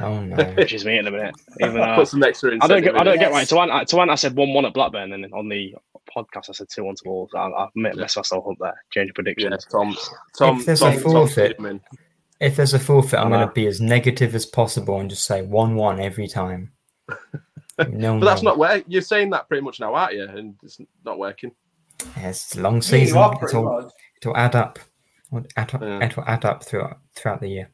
Oh 0.00 0.20
no. 0.22 0.36
Which 0.54 0.72
is 0.72 0.84
me 0.84 0.98
in 0.98 1.06
a 1.06 1.10
minute. 1.10 1.34
Even 1.60 1.74
though 1.76 1.94
Put 1.96 2.08
some 2.08 2.22
uh, 2.22 2.26
extra 2.26 2.56
I 2.60 2.66
don't 2.66 2.82
get, 2.82 2.98
I 3.00 3.04
don't 3.04 3.14
it. 3.14 3.20
get 3.20 3.30
right. 3.32 3.46
To 3.48 3.58
Ant, 3.60 3.70
uh, 3.70 3.84
to 3.84 4.00
Ant, 4.00 4.10
I 4.10 4.14
said 4.16 4.34
one 4.36 4.52
one 4.52 4.64
at 4.64 4.74
Blackburn, 4.74 5.12
and 5.12 5.22
then 5.24 5.32
on 5.32 5.48
the 5.48 5.74
podcast 6.16 6.48
I 6.50 6.52
said 6.52 6.68
two 6.68 6.84
one 6.84 6.96
to 6.96 7.02
Wolves. 7.06 7.32
I, 7.34 7.48
I 7.48 7.68
messed 7.76 8.16
myself 8.16 8.44
up 8.50 8.56
there. 8.60 8.74
Change 8.90 9.08
Yeah, 9.08 9.12
predictions. 9.14 9.64
Tom. 9.70 9.96
Tom. 10.36 10.58
If 10.58 10.66
there's 10.66 10.80
Tom, 10.80 10.88
a 10.88 10.92
Tom's 11.00 11.02
forfeit- 11.04 11.56
fuming. 11.56 11.80
If 12.40 12.56
there's 12.56 12.72
a 12.74 12.78
forfeit, 12.78 13.18
I'm 13.20 13.28
going 13.28 13.46
to 13.46 13.52
be 13.52 13.66
as 13.66 13.80
negative 13.82 14.34
as 14.34 14.46
possible 14.46 14.98
and 14.98 15.10
just 15.10 15.24
say 15.26 15.42
one-one 15.42 16.00
every 16.00 16.26
time. 16.28 16.72
No, 17.88 18.18
But 18.18 18.26
that's 18.26 18.42
no. 18.42 18.50
not 18.50 18.58
where 18.58 18.82
you're 18.88 19.00
saying 19.00 19.30
that 19.30 19.48
pretty 19.48 19.62
much 19.62 19.80
now, 19.80 19.94
aren't 19.94 20.12
you? 20.14 20.24
And 20.28 20.54
it's 20.62 20.78
not 21.02 21.18
working. 21.18 21.50
Yeah, 22.14 22.28
it's 22.28 22.54
a 22.54 22.60
long 22.60 22.82
season. 22.82 23.14
you 23.16 23.20
are 23.22 23.30
It's 23.32 23.40
pretty 23.40 23.56
all, 23.56 23.80
much. 23.82 23.92
it'll 24.20 24.36
add 24.36 24.54
up. 24.54 24.78
It'll 25.32 25.46
add 25.56 25.74
up, 25.74 25.80
Yeah. 25.80 26.04
it'll 26.04 26.24
add 26.26 26.44
up 26.44 26.62
throughout 26.62 26.98
throughout 27.16 27.40
the 27.40 27.48
year. 27.48 27.70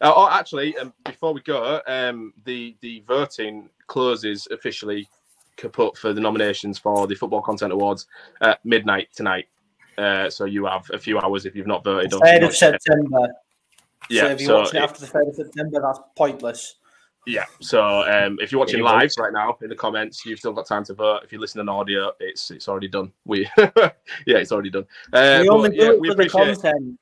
Uh, 0.00 0.12
oh, 0.14 0.28
actually, 0.30 0.76
um, 0.78 0.92
before 1.04 1.32
we 1.32 1.40
go, 1.42 1.80
um, 1.86 2.32
the 2.44 2.76
the 2.80 3.02
voting 3.06 3.68
closes 3.86 4.46
officially 4.50 5.08
kaput 5.56 5.96
for 5.96 6.12
the 6.12 6.20
nominations 6.20 6.78
for 6.78 7.06
the 7.06 7.14
Football 7.14 7.42
Content 7.42 7.72
Awards 7.72 8.06
at 8.40 8.64
midnight 8.64 9.08
tonight. 9.14 9.46
Uh, 9.96 10.28
so 10.28 10.44
you 10.44 10.66
have 10.66 10.90
a 10.92 10.98
few 10.98 11.18
hours 11.18 11.46
if 11.46 11.54
you've 11.54 11.66
not 11.66 11.84
voted. 11.84 12.10
Third 12.10 12.36
of 12.36 12.42
not- 12.42 12.54
September. 12.54 13.28
Yeah, 14.10 14.22
so 14.22 14.30
if 14.30 14.40
you're 14.40 14.48
so 14.48 14.58
watching 14.60 14.76
it 14.76 14.80
it- 14.80 14.84
after 14.84 15.00
the 15.00 15.06
third 15.06 15.28
of 15.28 15.34
September, 15.34 15.80
that's 15.80 16.00
pointless. 16.16 16.76
Yeah. 17.26 17.46
So 17.60 18.02
um, 18.02 18.38
if 18.40 18.52
you're 18.52 18.58
watching 18.58 18.78
you 18.78 18.84
live 18.84 19.10
right 19.18 19.32
now 19.32 19.56
in 19.62 19.70
the 19.70 19.74
comments, 19.76 20.26
you've 20.26 20.38
still 20.38 20.52
got 20.52 20.66
time 20.66 20.84
to 20.84 20.94
vote. 20.94 21.20
If 21.24 21.32
you're 21.32 21.40
listening 21.40 21.68
on 21.68 21.80
audio, 21.80 22.12
it's 22.20 22.50
it's 22.50 22.68
already 22.68 22.88
done. 22.88 23.12
We 23.24 23.48
yeah, 23.56 23.92
it's 24.26 24.52
already 24.52 24.70
done. 24.70 24.84
Uh, 25.12 25.38
we 25.40 25.48
but, 25.48 25.54
only 25.54 25.76
yeah, 25.76 25.84
do 25.84 25.92
it 25.92 26.00
we 26.00 26.08
for 26.08 26.14
the 26.16 26.22
appreciate 26.24 26.62
content. 26.62 26.98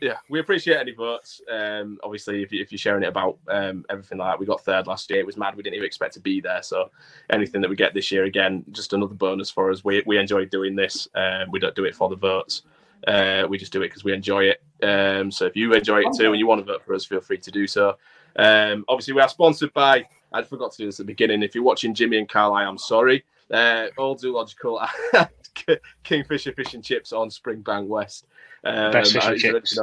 Yeah, 0.00 0.16
we 0.28 0.40
appreciate 0.40 0.78
any 0.78 0.92
votes. 0.92 1.42
Um, 1.50 1.98
obviously, 2.02 2.42
if, 2.42 2.52
you, 2.52 2.60
if 2.60 2.72
you're 2.72 2.78
sharing 2.78 3.02
it 3.02 3.08
about 3.08 3.38
um, 3.48 3.84
everything 3.90 4.18
like 4.18 4.32
that, 4.32 4.40
we 4.40 4.46
got 4.46 4.64
third 4.64 4.86
last 4.86 5.10
year. 5.10 5.20
It 5.20 5.26
was 5.26 5.36
mad. 5.36 5.56
We 5.56 5.62
didn't 5.62 5.76
even 5.76 5.86
expect 5.86 6.14
to 6.14 6.20
be 6.20 6.40
there. 6.40 6.62
So 6.62 6.90
anything 7.28 7.60
that 7.60 7.68
we 7.68 7.76
get 7.76 7.92
this 7.92 8.10
year, 8.10 8.24
again, 8.24 8.64
just 8.70 8.92
another 8.94 9.14
bonus 9.14 9.50
for 9.50 9.70
us. 9.70 9.84
We 9.84 10.02
we 10.06 10.18
enjoy 10.18 10.46
doing 10.46 10.74
this. 10.74 11.06
Um, 11.14 11.50
we 11.50 11.58
don't 11.58 11.74
do 11.74 11.84
it 11.84 11.94
for 11.94 12.08
the 12.08 12.16
votes. 12.16 12.62
Uh, 13.06 13.46
we 13.48 13.58
just 13.58 13.72
do 13.72 13.82
it 13.82 13.88
because 13.88 14.04
we 14.04 14.12
enjoy 14.12 14.44
it. 14.44 14.62
Um, 14.82 15.30
so 15.30 15.46
if 15.46 15.56
you 15.56 15.72
enjoy 15.72 16.00
it 16.00 16.14
too 16.16 16.30
and 16.30 16.38
you 16.38 16.46
want 16.46 16.60
to 16.60 16.72
vote 16.72 16.84
for 16.84 16.94
us, 16.94 17.04
feel 17.04 17.20
free 17.20 17.38
to 17.38 17.50
do 17.50 17.66
so. 17.66 17.96
Um, 18.36 18.84
obviously, 18.88 19.14
we 19.14 19.20
are 19.20 19.28
sponsored 19.28 19.72
by. 19.72 20.06
I 20.32 20.42
forgot 20.42 20.72
to 20.72 20.78
do 20.78 20.86
this 20.86 21.00
at 21.00 21.06
the 21.06 21.12
beginning. 21.12 21.42
If 21.42 21.54
you're 21.54 21.64
watching 21.64 21.94
Jimmy 21.94 22.18
and 22.18 22.28
Carl, 22.28 22.54
I 22.54 22.64
am 22.64 22.78
sorry. 22.78 23.24
Uh, 23.50 23.88
all 23.98 24.16
zoological 24.16 24.80
Kingfisher 26.04 26.52
fish 26.52 26.74
and 26.74 26.84
chips 26.84 27.12
on 27.12 27.28
Springbank 27.28 27.86
West. 27.86 28.26
Um, 28.64 28.92
Best 28.92 29.12
fish 29.12 29.24
and 29.26 29.38
chips. 29.38 29.78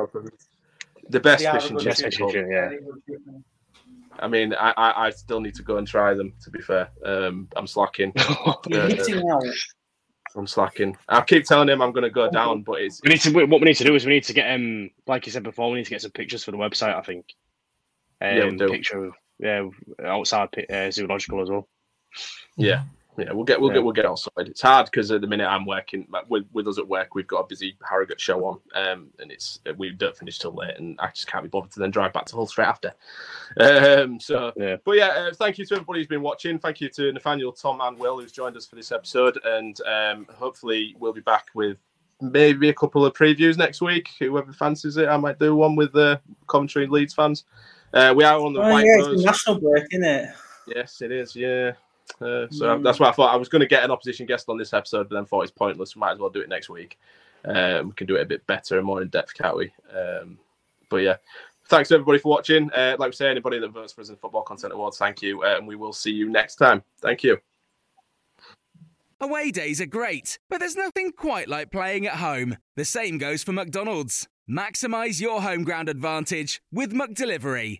The 1.09 1.19
best 1.19 1.41
They 1.41 1.47
are 1.47 1.59
fish 1.59 1.69
and 1.71 1.79
chips. 1.79 2.01
Fish 2.01 2.19
and 2.19 2.29
the 2.29 2.33
chips, 2.33 2.49
yeah. 2.51 2.69
Very 2.69 2.81
good 2.81 3.01
chicken. 3.09 3.43
I 4.19 4.27
mean, 4.27 4.53
I, 4.53 4.73
I, 4.77 5.05
I 5.07 5.09
still 5.11 5.39
need 5.39 5.55
to 5.55 5.63
go 5.63 5.77
and 5.77 5.87
try 5.87 6.13
them. 6.13 6.33
To 6.43 6.49
be 6.49 6.59
fair, 6.59 6.89
um, 7.05 7.47
I'm 7.55 7.67
slacking. 7.67 8.11
You're 8.67 8.81
Uh, 8.81 9.33
out. 9.35 9.43
I'm 10.35 10.47
slacking. 10.47 10.95
I 11.07 11.21
keep 11.21 11.45
telling 11.45 11.69
him 11.69 11.81
I'm 11.81 11.91
going 11.91 12.03
to 12.03 12.09
go 12.09 12.29
down, 12.29 12.61
but 12.63 12.81
it's 12.81 13.01
We 13.03 13.09
need 13.09 13.21
to. 13.21 13.31
What 13.45 13.61
we 13.61 13.65
need 13.65 13.75
to 13.77 13.83
do 13.83 13.95
is 13.95 14.05
we 14.05 14.13
need 14.13 14.23
to 14.25 14.33
get 14.33 14.51
um, 14.53 14.89
like 15.07 15.25
you 15.25 15.31
said 15.31 15.43
before, 15.43 15.69
we 15.71 15.77
need 15.77 15.85
to 15.85 15.89
get 15.89 16.01
some 16.01 16.11
pictures 16.11 16.43
for 16.43 16.51
the 16.51 16.57
website. 16.57 16.95
I 16.95 17.01
think. 17.01 17.25
Um, 18.21 18.37
Yeah, 18.37 18.45
we 18.49 18.57
do. 18.57 18.69
Picture 18.69 19.05
of 19.05 19.13
yeah, 19.39 19.67
outside 20.03 20.49
uh, 20.71 20.89
zoological 20.91 21.41
as 21.41 21.49
well. 21.49 21.67
yeah, 22.57 22.83
yeah. 23.17 23.31
We'll 23.31 23.43
get 23.43 23.59
we'll 23.59 23.69
Yeah. 23.71 23.75
get 23.77 23.83
we'll 23.83 23.93
get 23.93 24.05
all 24.05 24.15
sorted. 24.17 24.49
It's 24.49 24.61
hard 24.61 24.85
because 24.85 25.09
at 25.11 25.21
the 25.21 25.27
minute 25.27 25.47
I'm 25.47 25.65
working 25.65 26.07
with 26.29 26.45
with 26.53 26.67
us 26.67 26.77
at 26.77 26.87
work. 26.87 27.15
We've 27.15 27.27
got 27.27 27.39
a 27.39 27.47
busy 27.47 27.77
Harrogate 27.87 28.21
show 28.21 28.45
on, 28.45 28.59
um, 28.75 29.07
and 29.19 29.31
it's 29.31 29.59
we 29.77 29.89
don't 29.91 30.15
finish 30.15 30.39
till 30.39 30.53
late, 30.53 30.77
and 30.77 30.99
I 30.99 31.07
just 31.07 31.27
can't 31.27 31.43
be 31.43 31.49
bothered 31.49 31.71
to 31.71 31.79
then 31.79 31.91
drive 31.91 32.13
back 32.13 32.25
to 32.25 32.35
Hull 32.35 32.47
straight 32.47 32.67
after. 32.67 32.93
Um, 33.59 34.19
so 34.19 34.51
Yeah. 34.55 34.77
But 34.83 34.97
yeah, 34.97 35.07
uh, 35.07 35.33
thank 35.33 35.57
you 35.57 35.65
to 35.65 35.73
everybody 35.75 35.99
who's 35.99 36.07
been 36.07 36.21
watching. 36.21 36.59
Thank 36.59 36.81
you 36.81 36.89
to 36.89 37.11
Nathaniel, 37.11 37.51
Tom, 37.51 37.81
and 37.81 37.97
Will 37.97 38.19
who's 38.19 38.31
joined 38.31 38.55
us 38.57 38.65
for 38.65 38.75
this 38.75 38.91
episode. 38.91 39.39
And 39.43 39.79
um, 39.81 40.27
hopefully, 40.35 40.95
we'll 40.99 41.13
be 41.13 41.21
back 41.21 41.47
with 41.53 41.77
maybe 42.21 42.69
a 42.69 42.73
couple 42.73 43.05
of 43.05 43.13
previews 43.13 43.57
next 43.57 43.81
week. 43.81 44.09
Whoever 44.19 44.51
fancies 44.53 44.97
it, 44.97 45.07
I 45.07 45.17
might 45.17 45.39
do 45.39 45.55
one 45.55 45.75
with 45.75 45.93
the 45.93 46.19
Coventry 46.47 46.83
and 46.83 46.91
Leeds 46.91 47.13
fans. 47.13 47.45
Uh, 47.93 48.13
we 48.15 48.23
are 48.23 48.39
on 48.39 48.53
the 48.53 48.61
Oh, 48.61 48.69
White 48.69 48.85
yeah, 48.85 49.05
it's 49.11 49.21
a 49.21 49.25
national 49.25 49.59
break, 49.59 49.85
isn't 49.91 50.03
it? 50.03 50.29
Yes, 50.67 51.01
it 51.01 51.11
is. 51.11 51.35
Yeah. 51.35 51.71
Uh, 52.21 52.47
so 52.49 52.65
Mm. 52.77 52.83
that's 52.83 52.99
why 52.99 53.09
I 53.09 53.11
thought 53.11 53.33
I 53.33 53.37
was 53.37 53.49
going 53.49 53.59
to 53.61 53.67
get 53.67 53.83
an 53.83 53.91
opposition 53.91 54.25
guest 54.25 54.49
on 54.49 54.57
this 54.57 54.73
episode, 54.73 55.09
but 55.09 55.15
then 55.15 55.25
thought 55.25 55.41
it's 55.43 55.51
pointless. 55.51 55.95
We 55.95 55.99
might 55.99 56.13
as 56.13 56.19
well 56.19 56.29
do 56.29 56.41
it 56.41 56.49
next 56.49 56.69
week. 56.69 56.97
Um, 57.45 57.87
we 57.89 57.93
can 57.93 58.07
do 58.07 58.15
it 58.15 58.21
a 58.21 58.25
bit 58.25 58.45
better 58.47 58.77
and 58.77 58.85
more 58.85 59.01
in 59.01 59.09
depth, 59.09 59.33
can't 59.33 59.55
we? 59.57 59.71
Um, 59.95 60.37
but 60.89 60.97
yeah, 60.97 61.17
thanks 61.65 61.89
to 61.89 61.95
everybody 61.95 62.17
for 62.19 62.29
watching. 62.29 62.71
Uh, 62.71 62.95
like 62.97 63.09
we 63.09 63.15
say, 63.15 63.29
anybody 63.29 63.59
that 63.59 63.69
votes 63.69 63.93
for 63.93 64.01
us 64.01 64.09
in 64.09 64.15
Football 64.15 64.41
Content 64.43 64.73
Awards, 64.73 64.97
thank 64.97 65.21
you, 65.21 65.43
uh, 65.43 65.55
and 65.57 65.67
we 65.67 65.75
will 65.75 65.93
see 65.93 66.11
you 66.11 66.29
next 66.29 66.55
time. 66.55 66.81
Thank 67.01 67.23
you. 67.23 67.37
Away 69.19 69.51
days 69.51 69.81
are 69.81 69.87
great, 69.87 70.37
but 70.49 70.59
there's 70.59 70.75
nothing 70.75 71.11
quite 71.11 71.47
like 71.47 71.71
playing 71.71 72.05
at 72.05 72.15
home. 72.17 72.57
The 72.75 72.85
same 72.85 73.17
goes 73.17 73.43
for 73.43 73.51
McDonald's. 73.51 74.27
Maximize 74.49 75.19
your 75.19 75.41
home 75.41 75.63
ground 75.63 75.89
advantage 75.89 76.61
with 76.71 76.93
McDelivery. 76.93 77.79